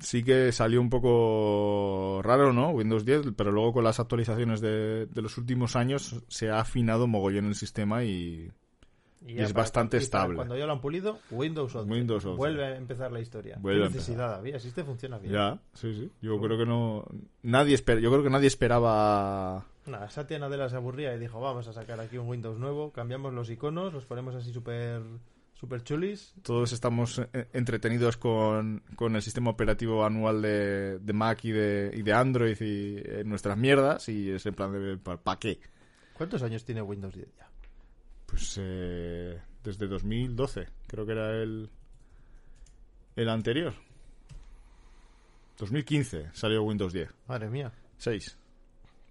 Sí 0.00 0.22
que 0.22 0.50
salió 0.52 0.80
un 0.80 0.88
poco 0.88 2.20
raro, 2.22 2.54
¿no? 2.54 2.70
Windows 2.70 3.04
10, 3.04 3.32
pero 3.36 3.52
luego 3.52 3.74
con 3.74 3.84
las 3.84 4.00
actualizaciones 4.00 4.62
de, 4.62 5.04
de 5.06 5.22
los 5.22 5.36
últimos 5.36 5.76
años 5.76 6.22
se 6.28 6.48
ha 6.48 6.60
afinado 6.60 7.06
mogollón 7.06 7.46
el 7.46 7.54
sistema 7.54 8.02
y... 8.04 8.50
Y, 9.26 9.34
Y 9.34 9.40
es 9.40 9.52
bastante 9.52 9.98
estable. 9.98 10.36
Cuando 10.36 10.56
ya 10.56 10.66
lo 10.66 10.72
han 10.72 10.80
pulido, 10.80 11.18
Windows 11.30 11.74
11. 11.74 11.92
Windows 11.92 12.24
11. 12.24 12.36
Vuelve 12.36 12.64
a 12.64 12.76
empezar 12.76 13.12
la 13.12 13.20
historia. 13.20 13.58
Vuelve 13.60 13.84
a 13.84 13.88
¿Qué 13.88 13.94
necesidad 13.94 14.34
había? 14.34 14.58
Si 14.58 14.68
este 14.68 14.82
funciona 14.82 15.18
bien. 15.18 15.34
Ya, 15.34 15.60
sí, 15.74 15.94
sí. 15.94 16.10
Yo 16.22 16.40
creo 16.40 16.56
que 16.56 16.66
no... 16.66 17.04
Nadie 17.42 17.74
espera... 17.74 18.00
Yo 18.00 18.10
creo 18.10 18.22
que 18.22 18.30
nadie 18.30 18.46
esperaba... 18.46 19.66
Nada, 19.86 20.08
Satya 20.10 20.38
Nadella 20.38 20.68
se 20.68 20.76
aburría 20.76 21.14
y 21.14 21.18
dijo, 21.18 21.40
vamos 21.40 21.66
a 21.68 21.72
sacar 21.72 22.00
aquí 22.00 22.16
un 22.16 22.28
Windows 22.28 22.58
nuevo, 22.58 22.92
cambiamos 22.92 23.32
los 23.32 23.50
iconos, 23.50 23.92
los 23.92 24.06
ponemos 24.06 24.34
así 24.34 24.52
súper 24.52 25.02
super 25.60 25.82
chulis. 25.82 26.32
Todos 26.42 26.72
estamos 26.72 27.18
eh, 27.18 27.48
entretenidos 27.52 28.16
con, 28.16 28.82
con 28.96 29.14
el 29.14 29.22
sistema 29.22 29.50
operativo 29.50 30.04
anual 30.04 30.40
de, 30.40 30.98
de 30.98 31.12
Mac 31.12 31.44
y 31.44 31.50
de, 31.50 31.90
y 31.94 32.02
de 32.02 32.12
Android 32.14 32.56
y 32.60 32.96
eh, 32.96 33.22
nuestras 33.26 33.58
mierdas 33.58 34.08
y 34.08 34.30
es 34.30 34.46
en 34.46 34.54
plan 34.54 34.72
de... 34.72 34.96
¿Para 34.96 35.38
qué? 35.38 35.60
¿Cuántos 36.14 36.42
años 36.42 36.64
tiene 36.64 36.80
Windows 36.80 37.14
10 37.14 37.28
ya? 37.36 37.49
Pues 38.30 38.56
eh, 38.60 39.40
desde 39.64 39.86
2012, 39.88 40.68
creo 40.86 41.04
que 41.04 41.12
era 41.12 41.42
el, 41.42 41.68
el 43.16 43.28
anterior. 43.28 43.74
2015 45.58 46.30
salió 46.32 46.62
Windows 46.62 46.92
10. 46.92 47.10
Madre 47.28 47.50
mía. 47.50 47.72
6. 47.98 48.38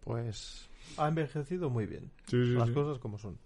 Pues 0.01 0.69
ha 0.97 1.07
envejecido 1.07 1.69
muy 1.69 1.85
bien. 1.85 2.09
Sí, 2.27 2.43
sí, 2.45 2.51
Las 2.53 2.69
sí. 2.69 2.73
cosas 2.73 2.97
como 2.99 3.19
son. 3.19 3.37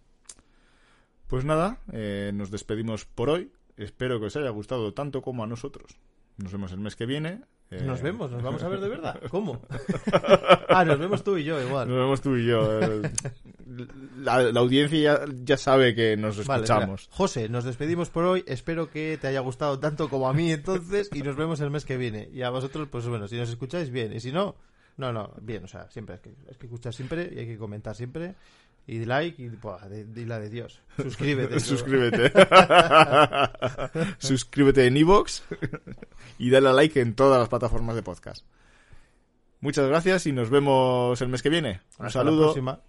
Pues 1.27 1.43
nada, 1.43 1.79
eh, 1.91 2.31
nos 2.33 2.51
despedimos 2.51 3.05
por 3.05 3.29
hoy. 3.29 3.51
Espero 3.75 4.19
que 4.19 4.27
os 4.27 4.35
haya 4.35 4.49
gustado 4.51 4.93
tanto 4.93 5.21
como 5.21 5.43
a 5.43 5.47
nosotros. 5.47 5.97
Nos 6.37 6.51
vemos 6.51 6.71
el 6.71 6.79
mes 6.79 6.95
que 6.95 7.05
viene. 7.05 7.41
Eh, 7.79 7.83
Nos 7.83 8.01
vemos, 8.01 8.29
nos 8.31 8.41
vamos 8.43 8.61
a 8.63 8.67
ver 8.67 8.79
de 8.79 8.89
verdad. 8.89 9.19
¿Cómo? 9.29 9.61
ah, 10.69 10.85
nos 10.85 10.99
vemos 10.99 11.23
tú 11.23 11.37
y 11.37 11.43
yo 11.43 11.61
igual. 11.61 11.87
Nos 11.87 11.97
vemos 11.97 12.21
tú 12.21 12.35
y 12.35 12.45
yo. 12.47 12.79
eh, 12.81 13.01
La, 14.17 14.41
la 14.43 14.59
audiencia 14.59 14.99
ya, 15.25 15.25
ya 15.43 15.57
sabe 15.57 15.95
que 15.95 16.15
nos 16.17 16.37
escuchamos. 16.37 17.07
José, 17.11 17.49
nos 17.49 17.63
despedimos 17.63 18.09
por 18.09 18.25
hoy. 18.25 18.43
Espero 18.47 18.89
que 18.89 19.17
te 19.19 19.27
haya 19.27 19.39
gustado 19.39 19.79
tanto 19.79 20.09
como 20.09 20.29
a 20.29 20.33
mí 20.33 20.51
entonces 20.51 21.09
y 21.13 21.21
nos 21.23 21.35
vemos 21.35 21.59
el 21.61 21.71
mes 21.71 21.85
que 21.85 21.97
viene. 21.97 22.29
Y 22.31 22.41
a 22.43 22.49
vosotros, 22.49 22.87
pues 22.91 23.07
bueno, 23.07 23.27
si 23.27 23.37
nos 23.37 23.49
escucháis 23.49 23.89
bien. 23.89 24.13
Y 24.13 24.19
si 24.19 24.31
no, 24.31 24.55
no, 24.97 25.11
no, 25.11 25.33
bien, 25.41 25.63
o 25.63 25.67
sea, 25.67 25.89
siempre 25.89 26.15
hay 26.15 26.21
que, 26.21 26.29
hay 26.49 26.55
que 26.57 26.65
escuchar 26.67 26.93
siempre 26.93 27.31
y 27.35 27.39
hay 27.39 27.47
que 27.47 27.57
comentar 27.57 27.95
siempre. 27.95 28.35
Y 28.85 29.05
like 29.05 29.41
y 29.41 29.49
buah, 29.49 29.87
de, 29.87 30.25
la 30.25 30.39
de 30.39 30.49
Dios. 30.49 30.81
Suscríbete. 30.97 31.59
Suscríbete. 31.59 32.31
Suscríbete 34.17 34.87
en 34.87 34.97
iVoox 34.97 35.41
y 36.37 36.49
dale 36.49 36.69
a 36.69 36.73
like 36.73 36.99
en 36.99 37.15
todas 37.15 37.39
las 37.39 37.49
plataformas 37.49 37.95
de 37.95 38.03
podcast. 38.03 38.45
Muchas 39.61 39.87
gracias 39.87 40.27
y 40.27 40.33
nos 40.33 40.49
vemos 40.49 41.21
el 41.21 41.29
mes 41.29 41.41
que 41.41 41.49
viene. 41.49 41.79
Un 41.97 42.05
la 42.05 42.11
saludo. 42.11 42.43
próxima. 42.47 42.81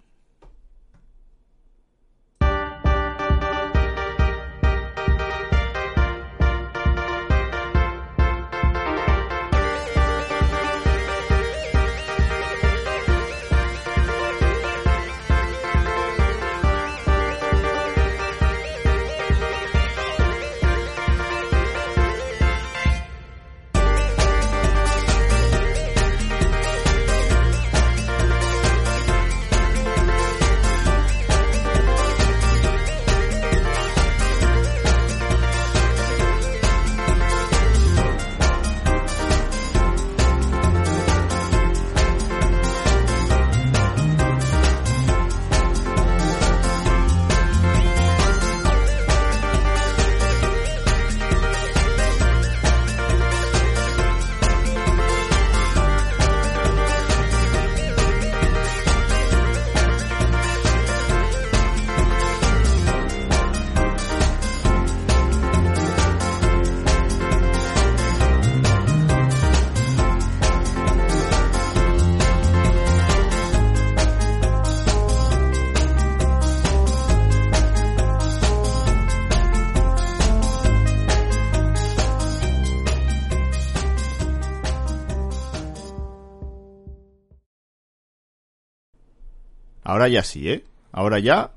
Ahora 90.05 90.13
ya 90.13 90.23
sí, 90.23 90.47
¿eh? 90.51 90.63
Ahora 90.91 91.17
ya, 91.17 91.51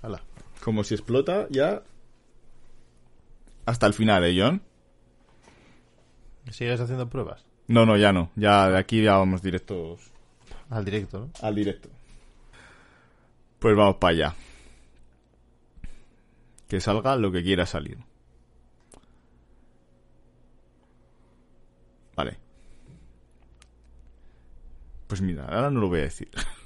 Hala. 0.00 0.22
como 0.64 0.82
si 0.84 0.94
explota, 0.94 1.46
ya... 1.50 1.82
Hasta 3.66 3.86
el 3.86 3.92
final, 3.92 4.24
¿eh, 4.24 4.34
John? 4.40 4.62
¿Sigues 6.50 6.80
haciendo 6.80 7.06
pruebas? 7.10 7.44
No, 7.66 7.84
no, 7.84 7.98
ya 7.98 8.14
no. 8.14 8.30
Ya 8.36 8.70
de 8.70 8.78
aquí 8.78 9.02
ya 9.02 9.18
vamos 9.18 9.42
directos 9.42 10.00
Al 10.70 10.86
directo, 10.86 11.18
¿no? 11.20 11.30
al 11.46 11.54
directo. 11.54 11.90
Pues 13.58 13.76
vamos 13.76 13.96
para 13.96 14.12
allá. 14.14 14.34
Que 16.68 16.80
salga 16.80 17.16
lo 17.16 17.30
que 17.30 17.42
quiera 17.42 17.66
salir. 17.66 17.98
Vale. 22.16 22.38
Pues 25.06 25.20
mira, 25.20 25.44
ahora 25.44 25.68
no 25.70 25.80
lo 25.80 25.88
voy 25.88 25.98
a 26.00 26.04
decir. 26.04 26.30